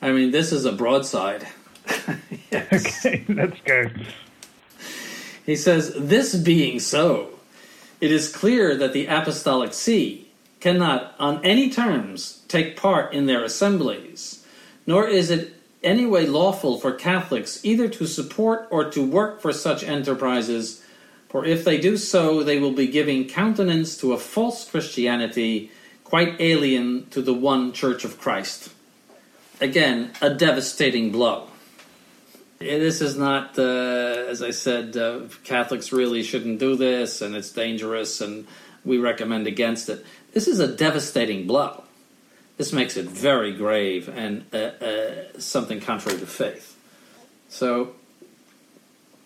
I 0.00 0.12
mean, 0.12 0.30
this 0.30 0.52
is 0.52 0.64
a 0.64 0.72
broadside. 0.72 1.46
yes. 2.50 3.04
okay, 3.04 3.24
let's 3.28 3.60
go. 3.64 3.90
He 5.46 5.56
says, 5.56 5.92
This 5.96 6.34
being 6.34 6.80
so, 6.80 7.38
it 8.00 8.12
is 8.12 8.34
clear 8.34 8.76
that 8.76 8.92
the 8.92 9.06
Apostolic 9.06 9.72
See 9.72 10.21
cannot, 10.62 11.12
on 11.18 11.44
any 11.44 11.68
terms, 11.68 12.42
take 12.46 12.76
part 12.76 13.12
in 13.12 13.26
their 13.26 13.42
assemblies, 13.42 14.46
nor 14.86 15.08
is 15.08 15.28
it 15.28 15.54
any 15.82 16.06
way 16.06 16.24
lawful 16.24 16.78
for 16.78 16.92
Catholics 16.92 17.58
either 17.64 17.88
to 17.88 18.06
support 18.06 18.68
or 18.70 18.88
to 18.90 19.04
work 19.04 19.40
for 19.40 19.52
such 19.52 19.82
enterprises, 19.82 20.80
for 21.28 21.44
if 21.44 21.64
they 21.64 21.78
do 21.78 21.96
so, 21.96 22.44
they 22.44 22.60
will 22.60 22.72
be 22.72 22.86
giving 22.86 23.28
countenance 23.28 23.96
to 23.96 24.12
a 24.12 24.18
false 24.18 24.70
Christianity 24.70 25.72
quite 26.04 26.40
alien 26.40 27.08
to 27.10 27.20
the 27.22 27.34
one 27.34 27.72
Church 27.72 28.04
of 28.04 28.20
Christ. 28.20 28.70
Again, 29.60 30.12
a 30.20 30.30
devastating 30.30 31.10
blow. 31.10 31.48
This 32.60 33.00
is 33.00 33.16
not, 33.16 33.58
uh, 33.58 34.26
as 34.28 34.42
I 34.42 34.52
said, 34.52 34.96
uh, 34.96 35.22
Catholics 35.42 35.90
really 35.90 36.22
shouldn't 36.22 36.60
do 36.60 36.76
this 36.76 37.20
and 37.20 37.34
it's 37.34 37.50
dangerous 37.50 38.20
and 38.20 38.46
we 38.84 38.98
recommend 38.98 39.46
against 39.46 39.88
it. 39.88 40.04
This 40.32 40.48
is 40.48 40.60
a 40.60 40.68
devastating 40.68 41.46
blow. 41.46 41.84
This 42.56 42.72
makes 42.72 42.96
it 42.96 43.06
very 43.06 43.52
grave 43.52 44.08
and 44.08 44.44
uh, 44.52 44.56
uh, 44.56 45.38
something 45.38 45.80
contrary 45.80 46.18
to 46.18 46.26
faith. 46.26 46.76
So 47.48 47.94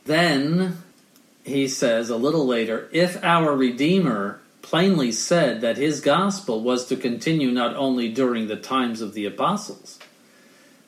then 0.04 0.82
he 1.44 1.68
says 1.68 2.10
a 2.10 2.16
little 2.16 2.46
later 2.46 2.88
if 2.92 3.22
our 3.22 3.54
Redeemer 3.54 4.40
plainly 4.62 5.12
said 5.12 5.60
that 5.60 5.76
his 5.76 6.00
gospel 6.00 6.60
was 6.60 6.86
to 6.86 6.96
continue 6.96 7.52
not 7.52 7.76
only 7.76 8.08
during 8.08 8.48
the 8.48 8.56
times 8.56 9.00
of 9.00 9.14
the 9.14 9.24
apostles, 9.24 9.98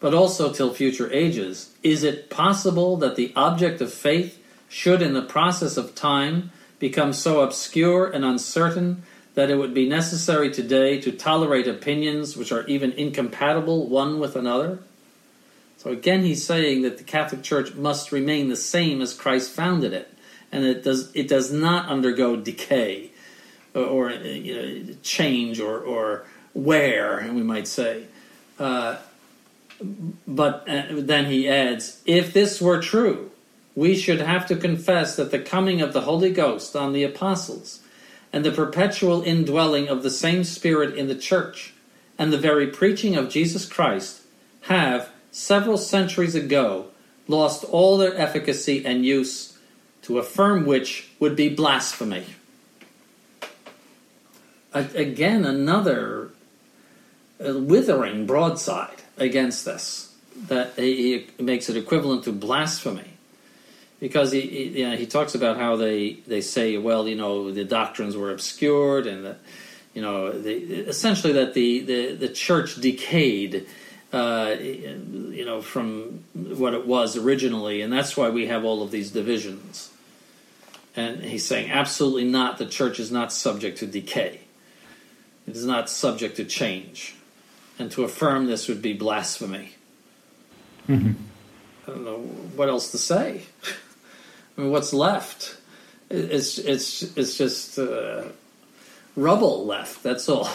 but 0.01 0.14
also 0.14 0.53
till 0.53 0.75
future 0.75 1.12
ages, 1.12 1.73
is 1.83 2.03
it 2.03 2.29
possible 2.29 2.97
that 2.97 3.14
the 3.14 3.33
object 3.37 3.81
of 3.81 3.93
faith 3.93 4.43
should, 4.69 5.01
in 5.01 5.12
the 5.12 5.23
process 5.23 5.77
of 5.77 5.95
time, 5.95 6.51
become 6.79 7.12
so 7.12 7.41
obscure 7.41 8.07
and 8.07 8.25
uncertain 8.25 9.03
that 9.39 9.51
it 9.53 9.55
would 9.55 9.72
be 9.72 9.89
necessary 9.89 10.51
today 10.51 11.01
to 11.01 11.12
tolerate 11.12 11.68
opinions 11.68 12.36
which 12.36 12.51
are 12.51 12.66
even 12.66 12.91
incompatible 12.91 13.86
one 13.86 14.18
with 14.18 14.34
another? 14.34 14.80
So 15.76 15.91
again, 15.91 16.24
he's 16.24 16.45
saying 16.45 16.82
that 16.82 16.99
the 16.99 17.05
Catholic 17.05 17.45
Church 17.45 17.72
must 17.74 18.11
remain 18.11 18.49
the 18.49 18.57
same 18.57 19.01
as 19.01 19.14
Christ 19.14 19.53
founded 19.53 19.93
it, 19.93 20.12
and 20.51 20.64
it 20.64 20.82
does 20.82 21.14
it 21.14 21.28
does 21.28 21.53
not 21.53 21.89
undergo 21.89 22.34
decay 22.34 23.12
or, 23.76 23.84
or 23.84 24.11
you 24.11 24.55
know, 24.57 24.95
change 25.05 25.61
or 25.61 25.78
or 25.78 26.24
wear, 26.53 27.24
we 27.32 27.45
might 27.45 27.68
say. 27.68 28.07
Uh, 28.59 28.97
but 30.26 30.68
uh, 30.68 30.82
then 30.91 31.26
he 31.26 31.49
adds, 31.49 32.03
if 32.07 32.32
this 32.32 32.61
were 32.61 32.82
true, 32.82 33.30
we 33.76 33.95
should 33.95 34.20
have 34.20 34.49
to 34.49 34.57
confess 34.57 35.14
that 35.14 35.30
the 35.30 35.39
coming 35.39 35.80
of 35.80 35.93
the 35.93 36.01
Holy 36.01 36.32
Ghost 36.32 36.74
on 36.74 36.93
the 36.93 37.05
apostles 37.05 37.84
and 38.33 38.45
the 38.45 38.51
perpetual 38.51 39.22
indwelling 39.22 39.89
of 39.89 40.03
the 40.03 40.11
same 40.11 40.45
Spirit 40.45 40.97
in 40.97 41.09
the 41.09 41.14
church 41.14 41.74
and 42.18 42.33
the 42.33 42.39
very 42.39 42.66
preaching 42.66 43.16
of 43.16 43.31
Jesus 43.31 43.66
Christ 43.66 44.22
have, 44.62 45.11
several 45.31 45.79
centuries 45.79 46.35
ago, 46.35 46.87
lost 47.26 47.64
all 47.64 47.97
their 47.97 48.16
efficacy 48.16 48.85
and 48.85 49.05
use, 49.05 49.57
to 50.03 50.18
affirm 50.18 50.64
which 50.64 51.11
would 51.20 51.37
be 51.37 51.49
blasphemy. 51.49 52.24
Again, 54.72 55.45
another 55.45 56.31
uh, 57.45 57.59
withering 57.59 58.26
broadside 58.26 59.03
against 59.16 59.64
this, 59.64 60.14
that 60.47 60.74
he 60.76 61.26
makes 61.39 61.68
it 61.68 61.76
equivalent 61.76 62.24
to 62.24 62.33
blasphemy 62.33 63.18
because 64.01 64.33
he 64.33 64.41
he, 64.41 64.81
you 64.81 64.91
know, 64.91 64.97
he 64.97 65.07
talks 65.07 65.35
about 65.35 65.57
how 65.57 65.77
they 65.77 66.15
they 66.27 66.41
say 66.41 66.77
well 66.77 67.09
you 67.09 67.17
know 67.17 67.51
the 67.51 67.65
doctrines 67.65 68.17
were 68.17 68.31
obscured 68.31 69.07
and 69.07 69.25
that 69.25 69.39
you 69.95 70.03
know 70.03 70.31
the, 70.31 70.53
essentially 70.53 71.33
that 71.35 71.55
the, 71.55 71.81
the 71.81 72.15
the 72.15 72.29
church 72.29 72.77
decayed 72.77 73.67
uh, 74.13 74.57
you 74.59 75.45
know 75.45 75.61
from 75.61 76.25
what 76.35 76.75
it 76.75 76.87
was 76.87 77.17
originally. 77.17 77.83
And 77.83 77.93
that's 77.93 78.17
why 78.17 78.31
we 78.31 78.47
have 78.47 78.65
all 78.65 78.83
of 78.83 78.91
these 78.91 79.11
divisions. 79.11 79.93
And 80.97 81.23
he's 81.23 81.45
saying 81.45 81.71
absolutely 81.71 82.25
not. 82.25 82.59
The 82.59 82.67
church 82.67 82.99
is 82.99 83.13
not 83.13 83.33
subject 83.33 83.79
to 83.79 83.87
decay. 83.87 84.41
It 85.47 85.57
is 85.57 85.65
not 85.65 85.89
subject 85.89 86.37
to 86.37 86.45
change. 86.45 87.15
And 87.79 87.91
to 87.93 88.03
affirm 88.03 88.47
this 88.47 88.67
would 88.67 88.83
be 88.83 88.93
blasphemy. 88.93 89.75
Mm-hmm. 90.89 91.13
I 91.87 91.91
don't 91.91 92.05
know 92.05 92.19
what 92.57 92.69
else 92.69 92.91
to 92.91 92.99
say. 92.99 93.43
I 94.59 94.63
mean, 94.63 94.71
what's 94.73 94.93
left? 94.93 95.57
It's 96.11 96.59
it's 96.59 97.03
it's 97.17 97.39
just 97.39 97.79
uh, 97.79 98.25
rubble 99.15 99.65
left. 99.65 100.03
That's 100.03 100.29
all. 100.29 100.49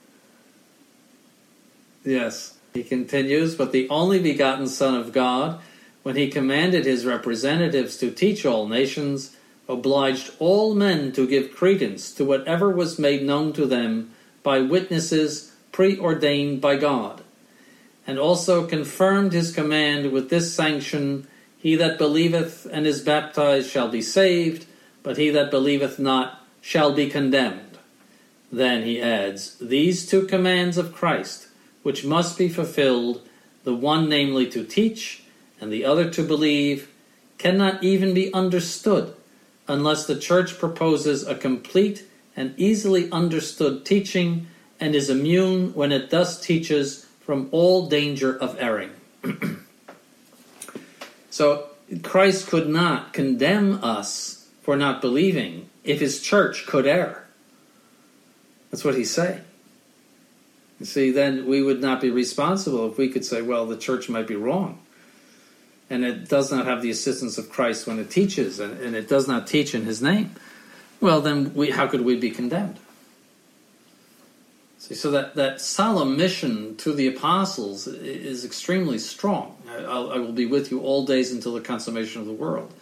yes, 2.04 2.56
he 2.72 2.82
continues. 2.82 3.56
But 3.56 3.72
the 3.72 3.90
only 3.90 4.20
begotten 4.20 4.68
Son 4.68 4.94
of 4.94 5.12
God, 5.12 5.60
when 6.02 6.16
he 6.16 6.30
commanded 6.30 6.86
his 6.86 7.04
representatives 7.04 7.98
to 7.98 8.10
teach 8.10 8.46
all 8.46 8.66
nations, 8.66 9.36
obliged 9.68 10.32
all 10.38 10.74
men 10.74 11.12
to 11.12 11.26
give 11.26 11.54
credence 11.54 12.14
to 12.14 12.24
whatever 12.24 12.70
was 12.70 12.98
made 12.98 13.22
known 13.22 13.52
to 13.52 13.66
them 13.66 14.12
by 14.42 14.60
witnesses 14.60 15.52
preordained 15.72 16.62
by 16.62 16.76
God, 16.76 17.22
and 18.06 18.18
also 18.18 18.66
confirmed 18.66 19.34
his 19.34 19.52
command 19.52 20.10
with 20.10 20.30
this 20.30 20.54
sanction 20.54 21.28
he 21.58 21.74
that 21.74 21.98
believeth 21.98 22.66
and 22.70 22.86
is 22.86 23.02
baptized 23.02 23.68
shall 23.68 23.88
be 23.88 24.00
saved, 24.00 24.66
but 25.02 25.16
he 25.16 25.28
that 25.30 25.50
believeth 25.50 25.98
not 25.98 26.44
shall 26.60 26.92
be 26.92 27.10
condemned. 27.10 27.78
Then 28.50 28.84
he 28.84 29.02
adds, 29.02 29.56
These 29.58 30.06
two 30.06 30.26
commands 30.26 30.78
of 30.78 30.94
Christ, 30.94 31.48
which 31.82 32.04
must 32.04 32.38
be 32.38 32.48
fulfilled, 32.48 33.26
the 33.64 33.74
one 33.74 34.08
namely 34.08 34.48
to 34.50 34.64
teach, 34.64 35.24
and 35.60 35.72
the 35.72 35.84
other 35.84 36.08
to 36.10 36.22
believe, 36.22 36.90
cannot 37.38 37.82
even 37.82 38.14
be 38.14 38.32
understood 38.32 39.14
unless 39.66 40.06
the 40.06 40.18
church 40.18 40.58
proposes 40.58 41.26
a 41.26 41.34
complete 41.34 42.04
and 42.36 42.54
easily 42.56 43.10
understood 43.10 43.84
teaching 43.84 44.46
and 44.80 44.94
is 44.94 45.10
immune 45.10 45.74
when 45.74 45.92
it 45.92 46.10
thus 46.10 46.40
teaches 46.40 47.06
from 47.20 47.48
all 47.50 47.88
danger 47.88 48.36
of 48.38 48.56
erring. 48.58 48.90
So 51.30 51.68
Christ 52.02 52.48
could 52.48 52.68
not 52.68 53.12
condemn 53.12 53.82
us 53.82 54.48
for 54.62 54.76
not 54.76 55.00
believing 55.00 55.68
if 55.84 56.00
his 56.00 56.20
church 56.20 56.66
could 56.66 56.86
err. 56.86 57.26
That's 58.70 58.84
what 58.84 58.94
he's 58.94 59.10
saying. 59.10 59.40
You 60.78 60.86
see, 60.86 61.10
then 61.10 61.46
we 61.46 61.62
would 61.62 61.80
not 61.80 62.00
be 62.00 62.10
responsible 62.10 62.90
if 62.90 62.98
we 62.98 63.08
could 63.08 63.24
say, 63.24 63.42
well, 63.42 63.66
the 63.66 63.76
church 63.76 64.08
might 64.08 64.26
be 64.26 64.36
wrong. 64.36 64.78
And 65.90 66.04
it 66.04 66.28
does 66.28 66.52
not 66.52 66.66
have 66.66 66.82
the 66.82 66.90
assistance 66.90 67.38
of 67.38 67.50
Christ 67.50 67.86
when 67.86 67.98
it 67.98 68.10
teaches, 68.10 68.60
and, 68.60 68.94
it 68.94 69.08
does 69.08 69.26
not 69.26 69.46
teach 69.46 69.74
in 69.74 69.84
his 69.84 70.02
name. 70.02 70.32
Well, 71.00 71.20
then 71.20 71.54
we, 71.54 71.70
how 71.70 71.86
could 71.86 72.02
we 72.02 72.16
be 72.16 72.30
condemned? 72.30 72.78
See, 74.78 74.94
so 74.94 75.10
that, 75.10 75.34
that 75.34 75.60
solemn 75.60 76.16
mission 76.16 76.76
to 76.76 76.92
the 76.92 77.08
apostles 77.08 77.86
is 77.88 78.44
extremely 78.44 78.98
strong. 78.98 79.56
I'll, 79.68 80.12
I 80.12 80.18
will 80.18 80.32
be 80.32 80.46
with 80.46 80.70
you 80.70 80.80
all 80.80 81.04
days 81.04 81.32
until 81.32 81.54
the 81.54 81.60
consummation 81.60 82.20
of 82.20 82.26
the 82.26 82.32
world. 82.32 82.72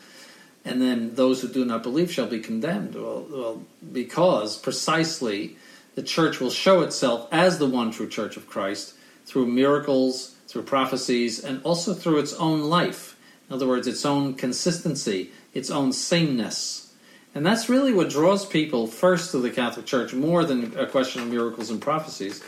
And 0.64 0.82
then 0.82 1.14
those 1.14 1.40
who 1.40 1.48
do 1.48 1.64
not 1.64 1.82
believe 1.82 2.12
shall 2.12 2.26
be 2.26 2.40
condemned. 2.40 2.96
Well, 2.96 3.26
well, 3.30 3.62
because 3.92 4.58
precisely 4.58 5.56
the 5.94 6.02
church 6.02 6.38
will 6.38 6.50
show 6.50 6.82
itself 6.82 7.28
as 7.32 7.58
the 7.58 7.66
one 7.66 7.90
true 7.92 8.08
church 8.08 8.36
of 8.36 8.46
Christ 8.46 8.94
through 9.24 9.46
miracles, 9.46 10.34
through 10.48 10.64
prophecies, 10.64 11.42
and 11.42 11.62
also 11.62 11.94
through 11.94 12.18
its 12.18 12.34
own 12.34 12.62
life. 12.64 13.16
In 13.48 13.54
other 13.54 13.66
words, 13.66 13.86
its 13.86 14.04
own 14.04 14.34
consistency, 14.34 15.30
its 15.54 15.70
own 15.70 15.92
sameness. 15.92 16.85
And 17.36 17.44
that's 17.44 17.68
really 17.68 17.92
what 17.92 18.08
draws 18.08 18.46
people 18.46 18.86
first 18.86 19.32
to 19.32 19.38
the 19.38 19.50
Catholic 19.50 19.84
Church 19.84 20.14
more 20.14 20.46
than 20.46 20.74
a 20.78 20.86
question 20.86 21.20
of 21.20 21.28
miracles 21.28 21.68
and 21.68 21.82
prophecies 21.82 22.42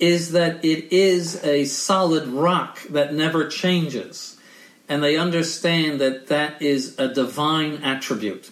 is 0.00 0.32
that 0.32 0.64
it 0.64 0.92
is 0.92 1.40
a 1.44 1.66
solid 1.66 2.26
rock 2.26 2.82
that 2.90 3.14
never 3.14 3.46
changes. 3.46 4.36
And 4.88 5.04
they 5.04 5.16
understand 5.16 6.00
that 6.00 6.26
that 6.26 6.60
is 6.60 6.98
a 6.98 7.14
divine 7.14 7.74
attribute 7.84 8.50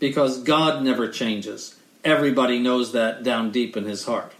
because 0.00 0.42
God 0.42 0.82
never 0.82 1.08
changes. 1.08 1.76
Everybody 2.04 2.58
knows 2.58 2.92
that 2.92 3.22
down 3.22 3.52
deep 3.52 3.78
in 3.78 3.84
his 3.84 4.04
heart. 4.04 4.34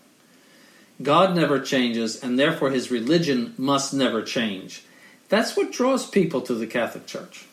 God 1.01 1.35
never 1.35 1.59
changes, 1.59 2.23
and 2.23 2.39
therefore 2.39 2.69
his 2.69 2.91
religion 2.91 3.55
must 3.57 3.95
never 3.95 4.21
change. 4.21 4.85
That's 5.31 5.57
what 5.57 5.73
draws 5.73 6.07
people 6.07 6.43
to 6.43 6.55
the 6.55 6.67
Catholic 6.67 7.07
Church. 7.07 7.47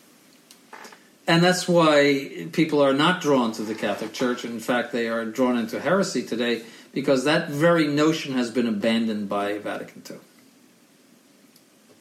And 1.28 1.44
that's 1.44 1.68
why 1.68 2.48
people 2.54 2.82
are 2.82 2.94
not 2.94 3.22
drawn 3.22 3.52
to 3.54 3.62
the 3.62 3.76
Catholic 3.76 4.14
Church. 4.14 4.46
In 4.46 4.62
fact, 4.62 4.94
they 4.94 5.10
are 5.10 5.26
drawn 5.26 5.58
into 5.58 5.80
heresy 5.80 6.24
today 6.24 6.64
because 6.94 7.26
that 7.26 7.50
very 7.50 7.86
notion 7.86 8.34
has 8.34 8.50
been 8.50 8.66
abandoned 8.66 9.28
by 9.28 9.58
Vatican 9.58 10.04
II. 10.10 10.18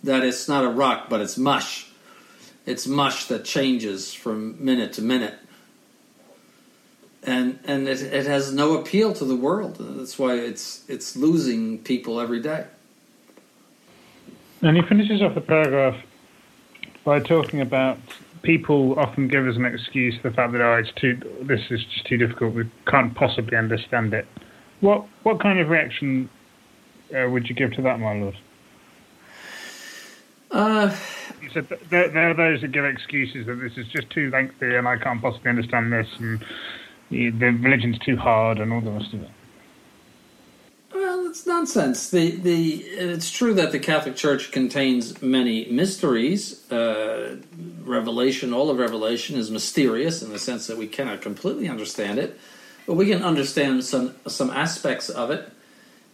That 0.04 0.22
it's 0.22 0.46
not 0.48 0.64
a 0.64 0.68
rock, 0.68 1.08
but 1.10 1.20
it's 1.20 1.36
mush. 1.36 1.90
It's 2.66 2.86
mush 2.86 3.26
that 3.26 3.44
changes 3.44 4.14
from 4.14 4.64
minute 4.64 4.92
to 4.94 5.02
minute. 5.02 5.34
And 7.24 7.58
and 7.64 7.88
it, 7.88 8.00
it 8.02 8.26
has 8.26 8.52
no 8.52 8.78
appeal 8.78 9.12
to 9.14 9.24
the 9.24 9.34
world. 9.34 9.76
That's 9.80 10.16
why 10.16 10.34
it's 10.34 10.88
it's 10.88 11.16
losing 11.16 11.78
people 11.78 12.20
every 12.20 12.40
day. 12.40 12.66
And 14.62 14.76
he 14.76 14.82
finishes 14.82 15.20
off 15.20 15.34
the 15.34 15.40
paragraph 15.40 15.96
by 17.04 17.18
talking 17.18 17.60
about 17.60 17.98
people 18.46 18.98
often 18.98 19.26
give 19.26 19.46
us 19.46 19.56
an 19.56 19.64
excuse 19.64 20.14
for 20.22 20.30
the 20.30 20.36
fact 20.36 20.52
that 20.52 20.62
oh, 20.62 20.76
it's 20.76 20.92
too. 20.92 21.20
This 21.42 21.60
is 21.68 21.84
just 21.92 22.06
too 22.06 22.16
difficult. 22.16 22.54
We 22.54 22.70
can't 22.86 23.14
possibly 23.14 23.56
understand 23.56 24.14
it. 24.14 24.26
What 24.80 25.04
what 25.24 25.40
kind 25.40 25.58
of 25.58 25.68
reaction 25.68 26.30
uh, 27.14 27.28
would 27.28 27.48
you 27.48 27.54
give 27.54 27.72
to 27.72 27.82
that, 27.82 27.98
my 27.98 28.14
lord? 28.14 28.36
Uh, 30.52 30.96
you 31.42 31.50
said 31.52 31.68
there, 31.90 32.08
there, 32.08 32.30
are 32.30 32.34
those 32.34 32.60
that 32.60 32.70
give 32.70 32.84
excuses 32.84 33.46
that 33.46 33.56
this 33.56 33.72
is 33.76 33.86
just 33.88 34.08
too 34.10 34.30
lengthy 34.30 34.76
and 34.76 34.86
I 34.86 34.96
can't 34.96 35.20
possibly 35.20 35.50
understand 35.50 35.92
this 35.92 36.06
and 36.18 36.42
the 37.10 37.30
religion's 37.62 37.98
too 37.98 38.16
hard 38.16 38.58
and 38.58 38.72
all 38.72 38.80
the 38.80 38.92
rest 38.92 39.12
of 39.12 39.22
it. 39.22 39.30
It's 41.28 41.44
nonsense. 41.44 42.10
The 42.10 42.30
the 42.36 42.76
it's 42.84 43.32
true 43.32 43.52
that 43.54 43.72
the 43.72 43.80
Catholic 43.80 44.14
Church 44.14 44.52
contains 44.52 45.20
many 45.20 45.64
mysteries. 45.66 46.70
Uh, 46.70 47.38
Revelation, 47.82 48.52
all 48.52 48.70
of 48.70 48.78
Revelation, 48.78 49.36
is 49.36 49.50
mysterious 49.50 50.22
in 50.22 50.30
the 50.30 50.38
sense 50.38 50.68
that 50.68 50.76
we 50.78 50.86
cannot 50.86 51.22
completely 51.22 51.68
understand 51.68 52.20
it, 52.20 52.38
but 52.86 52.94
we 52.94 53.06
can 53.08 53.24
understand 53.24 53.84
some 53.84 54.14
some 54.28 54.50
aspects 54.50 55.08
of 55.08 55.32
it. 55.32 55.50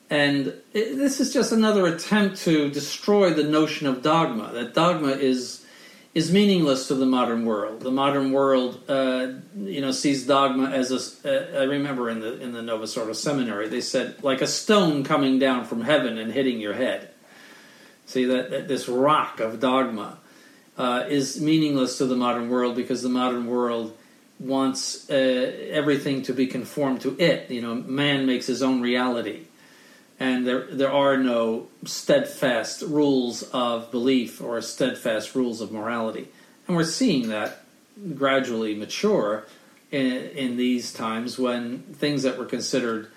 And 0.08 0.54
it, 0.72 0.96
this 0.96 1.20
is 1.20 1.30
just 1.30 1.52
another 1.52 1.86
attempt 1.86 2.38
to 2.44 2.70
destroy 2.70 3.34
the 3.34 3.44
notion 3.44 3.86
of 3.86 4.02
dogma. 4.02 4.50
That 4.54 4.72
dogma 4.72 5.08
is 5.08 5.61
is 6.14 6.30
meaningless 6.30 6.88
to 6.88 6.94
the 6.94 7.06
modern 7.06 7.46
world. 7.46 7.80
The 7.80 7.90
modern 7.90 8.32
world, 8.32 8.82
uh, 8.88 9.28
you 9.56 9.80
know, 9.80 9.92
sees 9.92 10.26
dogma 10.26 10.70
as 10.70 10.90
a. 10.92 11.56
Uh, 11.56 11.60
I 11.60 11.64
remember 11.64 12.10
in 12.10 12.20
the 12.20 12.40
in 12.40 12.52
the 12.52 12.62
Novus 12.62 12.96
Ordo 12.96 13.14
seminary, 13.14 13.68
they 13.68 13.80
said 13.80 14.22
like 14.22 14.42
a 14.42 14.46
stone 14.46 15.04
coming 15.04 15.38
down 15.38 15.64
from 15.64 15.80
heaven 15.80 16.18
and 16.18 16.32
hitting 16.32 16.60
your 16.60 16.74
head. 16.74 17.10
See 18.06 18.26
that, 18.26 18.50
that 18.50 18.68
this 18.68 18.88
rock 18.88 19.40
of 19.40 19.60
dogma 19.60 20.18
uh, 20.76 21.04
is 21.08 21.40
meaningless 21.40 21.98
to 21.98 22.06
the 22.06 22.16
modern 22.16 22.50
world 22.50 22.76
because 22.76 23.02
the 23.02 23.08
modern 23.08 23.46
world 23.46 23.96
wants 24.38 25.08
uh, 25.08 25.14
everything 25.70 26.22
to 26.22 26.34
be 26.34 26.46
conformed 26.46 27.00
to 27.02 27.16
it. 27.18 27.50
You 27.50 27.62
know, 27.62 27.74
man 27.74 28.26
makes 28.26 28.46
his 28.46 28.62
own 28.62 28.82
reality, 28.82 29.46
and 30.22 30.46
there 30.46 30.66
there 30.70 30.92
are 30.92 31.16
no 31.16 31.66
steadfast 31.84 32.82
rules 32.82 33.42
of 33.50 33.90
belief 33.90 34.40
or 34.40 34.60
steadfast 34.62 35.34
rules 35.34 35.60
of 35.60 35.72
morality, 35.72 36.28
and 36.68 36.76
we're 36.76 36.84
seeing 36.84 37.28
that 37.28 37.64
gradually 38.14 38.76
mature 38.76 39.44
in, 39.90 40.06
in 40.06 40.56
these 40.56 40.92
times 40.92 41.40
when 41.40 41.80
things 41.94 42.22
that 42.22 42.38
were 42.38 42.44
considered 42.44 43.10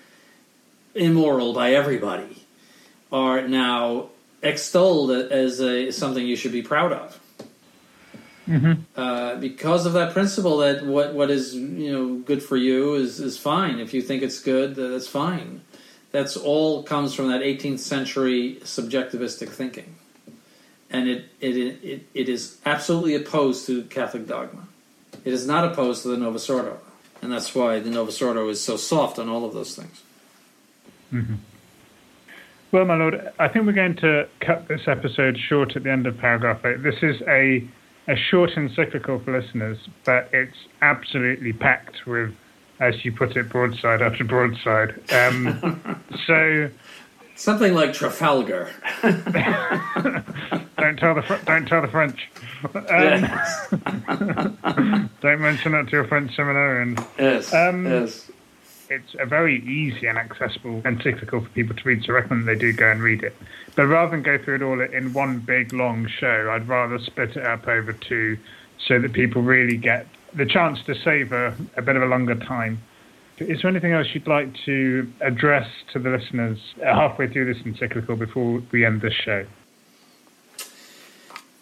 immoral 0.96 1.52
by 1.52 1.74
everybody 1.74 2.44
are 3.12 3.46
now 3.46 4.08
extolled 4.42 5.12
as 5.12 5.60
a, 5.60 5.92
something 5.92 6.26
you 6.26 6.34
should 6.34 6.52
be 6.52 6.62
proud 6.62 6.92
of. 6.92 7.20
Mm-hmm. 8.48 8.82
Uh, 8.96 9.36
because 9.36 9.86
of 9.86 9.92
that 9.92 10.12
principle 10.12 10.58
that 10.58 10.84
what 10.84 11.14
what 11.14 11.30
is 11.30 11.54
you 11.54 11.92
know 11.92 12.16
good 12.18 12.42
for 12.42 12.56
you 12.56 12.94
is 12.94 13.20
is 13.20 13.38
fine. 13.38 13.78
If 13.78 13.94
you 13.94 14.02
think 14.02 14.24
it's 14.24 14.40
good, 14.40 14.74
that's 14.74 15.06
fine. 15.06 15.60
That's 16.16 16.34
all 16.34 16.82
comes 16.82 17.12
from 17.12 17.28
that 17.28 17.42
18th 17.42 17.78
century 17.78 18.56
subjectivistic 18.62 19.50
thinking, 19.50 19.96
and 20.88 21.10
it 21.10 21.26
it 21.42 21.56
it, 21.84 22.06
it 22.14 22.28
is 22.30 22.56
absolutely 22.64 23.16
opposed 23.16 23.66
to 23.66 23.82
Catholic 23.82 24.26
dogma. 24.26 24.66
It 25.26 25.34
is 25.34 25.46
not 25.46 25.70
opposed 25.70 26.04
to 26.04 26.08
the 26.08 26.16
Novus 26.16 26.48
Ordo, 26.48 26.78
and 27.20 27.30
that's 27.30 27.54
why 27.54 27.80
the 27.80 27.90
Novus 27.90 28.22
Ordo 28.22 28.48
is 28.48 28.62
so 28.62 28.78
soft 28.78 29.18
on 29.18 29.28
all 29.28 29.44
of 29.44 29.52
those 29.52 29.76
things. 29.76 30.02
Mm-hmm. 31.12 31.34
Well, 32.72 32.86
my 32.86 32.96
lord, 32.96 33.30
I 33.38 33.48
think 33.48 33.66
we're 33.66 33.72
going 33.72 33.96
to 33.96 34.26
cut 34.40 34.68
this 34.68 34.88
episode 34.88 35.36
short 35.36 35.76
at 35.76 35.82
the 35.82 35.90
end 35.90 36.06
of 36.06 36.16
paragraph 36.16 36.64
eight. 36.64 36.82
This 36.82 37.02
is 37.02 37.20
a 37.28 37.68
a 38.08 38.16
short 38.16 38.56
encyclical 38.56 39.18
for 39.18 39.38
listeners, 39.38 39.76
but 40.06 40.30
it's 40.32 40.56
absolutely 40.80 41.52
packed 41.52 42.06
with, 42.06 42.34
as 42.80 43.04
you 43.04 43.12
put 43.12 43.36
it, 43.36 43.48
broadside 43.48 44.02
after 44.02 44.24
broadside. 44.24 44.94
Um, 45.12 46.02
so 46.26 46.70
something 47.34 47.74
like 47.74 47.92
Trafalgar. 47.92 48.70
don't 49.02 50.98
tell 50.98 51.14
the 51.14 51.40
don't 51.46 51.66
tell 51.66 51.82
the 51.82 51.88
French. 51.88 52.28
Um, 52.64 53.22
don't 55.20 55.40
mention 55.40 55.72
that 55.72 55.86
to 55.86 55.92
your 55.92 56.06
French 56.06 56.36
seminarians. 56.36 57.06
Yes. 57.18 57.52
Um, 57.54 57.86
yes. 57.86 58.30
It's 58.88 59.16
a 59.18 59.26
very 59.26 59.64
easy 59.66 60.06
and 60.06 60.16
accessible 60.16 60.80
encyclical 60.84 61.40
for 61.40 61.48
people 61.50 61.74
to 61.74 61.82
read, 61.82 62.04
so 62.04 62.12
I 62.12 62.16
recommend 62.16 62.46
they 62.46 62.54
do 62.54 62.72
go 62.72 62.88
and 62.88 63.02
read 63.02 63.24
it. 63.24 63.34
But 63.74 63.86
rather 63.86 64.12
than 64.12 64.22
go 64.22 64.38
through 64.38 64.56
it 64.56 64.62
all 64.62 64.80
in 64.80 65.12
one 65.12 65.40
big 65.40 65.72
long 65.72 66.06
show, 66.06 66.50
I'd 66.52 66.68
rather 66.68 67.00
split 67.00 67.36
it 67.36 67.44
up 67.44 67.66
over 67.66 67.92
two 67.92 68.38
so 68.86 69.00
that 69.00 69.12
people 69.12 69.42
really 69.42 69.76
get 69.76 70.06
the 70.36 70.46
chance 70.46 70.82
to 70.84 70.94
savour 70.94 71.54
a 71.76 71.82
bit 71.82 71.96
of 71.96 72.02
a 72.02 72.06
longer 72.06 72.34
time. 72.34 72.80
Is 73.38 73.60
there 73.62 73.70
anything 73.70 73.92
else 73.92 74.06
you'd 74.14 74.26
like 74.26 74.54
to 74.64 75.10
address 75.20 75.68
to 75.92 75.98
the 75.98 76.10
listeners 76.10 76.58
halfway 76.82 77.28
through 77.28 77.52
this 77.52 77.64
encyclical 77.66 78.16
before 78.16 78.62
we 78.70 78.84
end 78.84 79.02
this 79.02 79.12
show? 79.12 79.44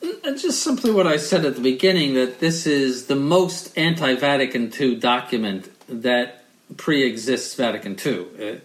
Uh, 0.02 0.36
just 0.36 0.62
simply 0.62 0.90
what 0.92 1.06
I 1.06 1.16
said 1.16 1.44
at 1.44 1.56
the 1.56 1.60
beginning 1.60 2.14
that 2.14 2.38
this 2.38 2.66
is 2.66 3.06
the 3.06 3.16
most 3.16 3.76
anti 3.76 4.14
Vatican 4.14 4.72
II 4.78 4.96
document 4.96 5.68
that 5.88 6.44
pre 6.76 7.02
exists 7.02 7.54
Vatican 7.54 7.96
II. 8.04 8.26
Uh, 8.38 8.56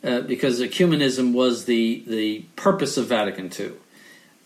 uh, 0.00 0.20
because 0.20 0.60
ecumenism 0.60 1.32
was 1.32 1.64
the, 1.64 2.04
the 2.06 2.38
purpose 2.54 2.96
of 2.96 3.06
Vatican 3.06 3.50
II. 3.58 3.72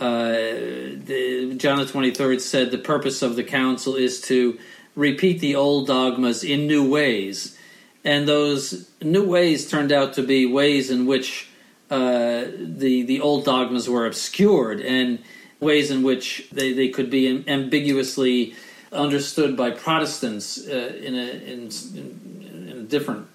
Uh, 0.01 0.33
the, 0.33 1.55
John 1.59 1.79
the 1.79 1.85
23rd 1.85 2.41
said 2.41 2.71
the 2.71 2.79
purpose 2.79 3.21
of 3.21 3.37
the 3.37 3.45
council 3.45 3.95
is 3.95 4.23
to 4.23 4.59
repeat 4.95 5.41
the 5.41 5.55
old 5.55 5.87
dogmas 5.87 6.45
in 6.45 6.67
new 6.67 6.89
ways. 6.89 7.59
And 8.05 8.27
those 8.27 8.91
new 9.01 9.27
ways 9.27 9.71
turned 9.71 9.93
out 9.93 10.15
to 10.15 10.23
be 10.23 10.47
ways 10.47 10.91
in 10.91 11.07
which 11.07 11.49
uh, 11.91 12.45
the, 12.59 13.03
the 13.03 13.21
old 13.21 13.45
dogmas 13.45 13.89
were 13.89 14.07
obscured 14.07 14.81
and 14.81 15.19
ways 15.61 15.91
in 15.91 16.03
which 16.03 16.49
they, 16.51 16.73
they 16.73 16.89
could 16.89 17.11
be 17.11 17.45
ambiguously 17.47 18.55
understood 18.93 19.57
by 19.57 19.71
Protestants 19.71 20.67
uh, 20.67 20.99
in, 21.01 21.15
a, 21.15 21.31
in, 21.31 21.71
in, 21.95 22.75
a 22.79 22.83
different 22.83 23.27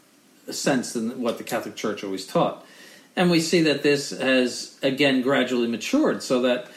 sense 0.52 0.94
than 0.94 1.22
what 1.22 1.38
the 1.38 1.44
Catholic 1.44 1.76
Church 1.76 2.04
always 2.04 2.28
taught. 2.28 2.66
And 3.16 3.32
we 3.32 3.40
see 3.40 3.62
that 3.64 3.82
this 3.82 4.12
has 4.12 4.78
again 4.84 5.22
gradually 5.22 5.68
matured 5.68 6.22
so 6.22 6.42
that 6.42 6.68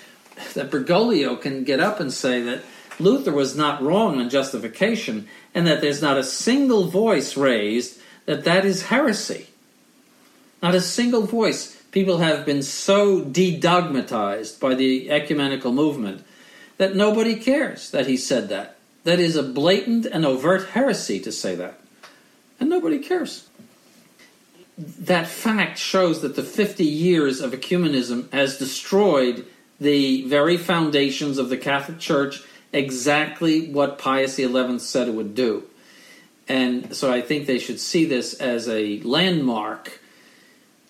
that 0.54 0.70
Bergoglio 0.70 1.38
can 1.38 1.64
get 1.64 1.80
up 1.80 2.00
and 2.00 2.10
say 2.10 2.40
that 2.42 2.62
Luther 3.01 3.32
was 3.32 3.57
not 3.57 3.82
wrong 3.82 4.20
on 4.20 4.30
justification 4.30 5.28
and 5.55 5.66
that 5.66 5.80
there's 5.80 6.03
not 6.03 6.18
a 6.18 6.24
single 6.24 6.84
voice 6.84 7.36
raised 7.36 8.01
that 8.26 8.44
that 8.44 8.64
is 8.64 8.82
heresy. 8.82 9.48
Not 10.62 10.74
a 10.74 10.80
single 10.80 11.22
voice. 11.22 11.76
People 11.90 12.18
have 12.18 12.46
been 12.46 12.62
so 12.62 13.24
de-dogmatized 13.24 14.61
by 14.61 14.74
the 14.74 15.11
ecumenical 15.11 15.72
movement 15.72 16.24
that 16.76 16.94
nobody 16.94 17.36
cares 17.36 17.90
that 17.90 18.07
he 18.07 18.16
said 18.16 18.48
that. 18.48 18.76
That 19.05 19.18
is 19.18 19.36
a 19.36 19.42
blatant 19.42 20.07
and 20.07 20.26
overt 20.26 20.70
heresy 20.70 21.18
to 21.20 21.32
say 21.32 21.55
that. 21.55 21.80
And 22.61 22.68
nobody 22.68 22.98
cares 22.98 23.48
that 24.80 25.28
fact 25.28 25.78
shows 25.78 26.22
that 26.22 26.36
the 26.36 26.42
50 26.42 26.84
years 26.84 27.40
of 27.40 27.53
ecumenism 27.53 28.32
has 28.32 28.59
destroyed 28.59 29.46
the 29.78 30.26
very 30.26 30.57
foundations 30.57 31.38
of 31.38 31.48
the 31.48 31.57
Catholic 31.57 31.98
Church, 31.98 32.42
exactly 32.72 33.68
what 33.70 33.98
Pius 33.98 34.36
XI 34.36 34.78
said 34.78 35.08
it 35.08 35.14
would 35.14 35.34
do. 35.34 35.64
And 36.48 36.94
so 36.94 37.12
I 37.12 37.20
think 37.20 37.46
they 37.46 37.58
should 37.58 37.78
see 37.78 38.04
this 38.04 38.34
as 38.34 38.68
a 38.68 39.00
landmark 39.00 40.00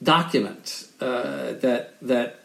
document 0.02 0.88
uh, 1.00 1.52
that 1.60 1.94
that 2.00 2.40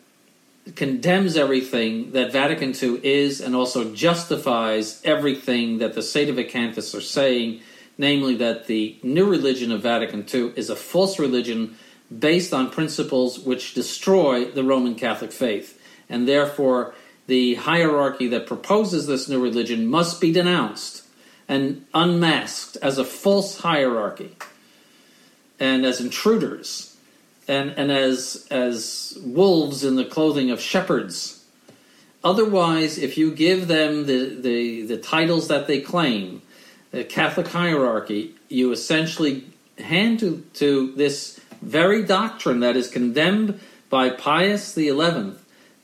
condemns 0.75 1.37
everything 1.37 2.11
that 2.11 2.31
Vatican 2.31 2.73
II 2.81 2.99
is, 3.03 3.39
and 3.39 3.55
also 3.55 3.93
justifies 3.93 4.99
everything 5.05 5.77
that 5.77 5.93
the 5.93 6.01
Sedevacantists 6.01 6.95
are 6.97 7.01
saying 7.01 7.61
namely 7.97 8.35
that 8.35 8.67
the 8.67 8.97
new 9.03 9.29
religion 9.29 9.71
of 9.71 9.81
Vatican 9.81 10.25
II 10.31 10.53
is 10.55 10.69
a 10.69 10.75
false 10.75 11.19
religion 11.19 11.75
based 12.19 12.53
on 12.53 12.69
principles 12.69 13.39
which 13.39 13.73
destroy 13.73 14.45
the 14.45 14.63
Roman 14.63 14.95
Catholic 14.95 15.31
faith, 15.31 15.81
and 16.09 16.27
therefore 16.27 16.93
the 17.27 17.55
hierarchy 17.55 18.27
that 18.29 18.47
proposes 18.47 19.07
this 19.07 19.27
new 19.27 19.41
religion 19.41 19.87
must 19.87 20.21
be 20.21 20.31
denounced 20.31 21.03
and 21.47 21.85
unmasked 21.93 22.77
as 22.81 22.97
a 22.97 23.05
false 23.05 23.59
hierarchy 23.61 24.35
and 25.59 25.85
as 25.85 26.01
intruders 26.01 26.95
and, 27.47 27.71
and 27.71 27.91
as, 27.91 28.47
as 28.49 29.17
wolves 29.23 29.83
in 29.83 29.95
the 29.95 30.05
clothing 30.05 30.51
of 30.51 30.59
shepherds. 30.59 31.43
Otherwise, 32.23 32.97
if 32.97 33.17
you 33.17 33.31
give 33.31 33.67
them 33.67 34.07
the, 34.07 34.35
the, 34.35 34.81
the 34.83 34.97
titles 34.97 35.47
that 35.47 35.67
they 35.67 35.79
claim, 35.79 36.41
the 36.91 37.03
Catholic 37.03 37.47
hierarchy, 37.47 38.33
you 38.49 38.71
essentially 38.71 39.45
hand 39.77 40.19
to, 40.19 40.43
to 40.53 40.93
this 40.95 41.39
very 41.61 42.03
doctrine 42.03 42.61
that 42.61 42.75
is 42.75 42.87
condemned 42.87 43.59
by 43.89 44.09
Pius 44.09 44.73
XI 44.73 44.91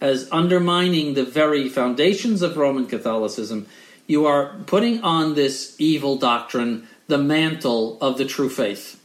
as 0.01 0.27
undermining 0.31 1.13
the 1.13 1.23
very 1.23 1.69
foundations 1.69 2.41
of 2.41 2.57
Roman 2.57 2.87
Catholicism, 2.87 3.67
you 4.07 4.25
are 4.25 4.55
putting 4.65 5.01
on 5.03 5.35
this 5.35 5.75
evil 5.79 6.17
doctrine 6.17 6.87
the 7.07 7.19
mantle 7.19 7.97
of 8.01 8.17
the 8.17 8.25
true 8.25 8.49
faith. 8.49 8.99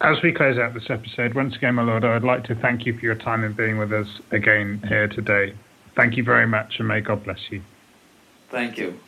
As 0.00 0.18
we 0.22 0.32
close 0.32 0.58
out 0.58 0.74
this 0.74 0.90
episode, 0.90 1.34
once 1.34 1.56
again, 1.56 1.76
my 1.76 1.82
Lord, 1.82 2.04
I 2.04 2.12
would 2.12 2.24
like 2.24 2.44
to 2.44 2.54
thank 2.54 2.84
you 2.84 2.92
for 2.96 3.00
your 3.00 3.14
time 3.14 3.42
in 3.42 3.54
being 3.54 3.78
with 3.78 3.92
us 3.92 4.08
again 4.30 4.82
here 4.86 5.08
today. 5.08 5.54
Thank 5.96 6.16
you 6.16 6.24
very 6.24 6.46
much, 6.46 6.74
and 6.78 6.88
may 6.88 7.00
God 7.00 7.24
bless 7.24 7.38
you. 7.50 7.62
Thank 8.50 8.76
you. 8.76 8.98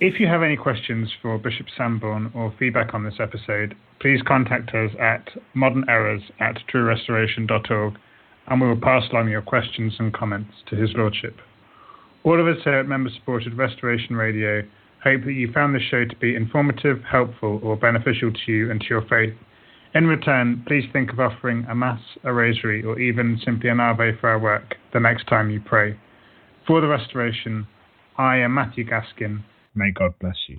If 0.00 0.20
you 0.20 0.26
have 0.26 0.42
any 0.42 0.56
questions 0.56 1.10
for 1.22 1.38
Bishop 1.38 1.66
Sanborn 1.76 2.30
or 2.34 2.52
feedback 2.58 2.94
on 2.94 3.04
this 3.04 3.20
episode, 3.20 3.74
please 4.00 4.20
contact 4.22 4.74
us 4.74 4.92
at 4.98 5.30
modernerrors 5.54 6.22
at 6.40 6.58
truerestoration.org 6.68 7.96
and 8.50 8.60
we 8.60 8.68
will 8.68 8.80
pass 8.80 9.04
along 9.10 9.30
your 9.30 9.42
questions 9.42 9.94
and 9.98 10.12
comments 10.12 10.52
to 10.68 10.76
His 10.76 10.90
Lordship. 10.94 11.36
All 12.24 12.38
of 12.38 12.46
us 12.46 12.62
here 12.64 12.74
at 12.74 12.86
Member 12.86 13.10
Supported 13.14 13.56
Restoration 13.56 14.16
Radio 14.16 14.62
hope 15.02 15.24
that 15.24 15.32
you 15.32 15.50
found 15.52 15.74
this 15.74 15.82
show 15.90 16.04
to 16.04 16.16
be 16.16 16.36
informative, 16.36 17.02
helpful, 17.10 17.58
or 17.62 17.74
beneficial 17.76 18.30
to 18.30 18.52
you 18.52 18.70
and 18.70 18.80
to 18.80 18.86
your 18.90 19.02
faith. 19.08 19.32
In 19.94 20.06
return, 20.06 20.62
please 20.66 20.84
think 20.92 21.10
of 21.10 21.18
offering 21.18 21.64
a 21.70 21.74
Mass, 21.74 22.00
a 22.22 22.32
Rosary, 22.32 22.84
or 22.84 23.00
even 23.00 23.40
simply 23.42 23.70
an 23.70 23.80
Ave 23.80 24.18
for 24.20 24.28
our 24.28 24.38
work 24.38 24.76
the 24.92 25.00
next 25.00 25.26
time 25.26 25.48
you 25.48 25.60
pray. 25.60 25.98
For 26.66 26.82
the 26.82 26.86
Restoration, 26.86 27.66
I 28.18 28.36
am 28.36 28.52
Matthew 28.52 28.84
Gaskin 28.84 29.42
May 29.74 29.92
God 29.92 30.14
bless 30.20 30.36
you. 30.48 30.58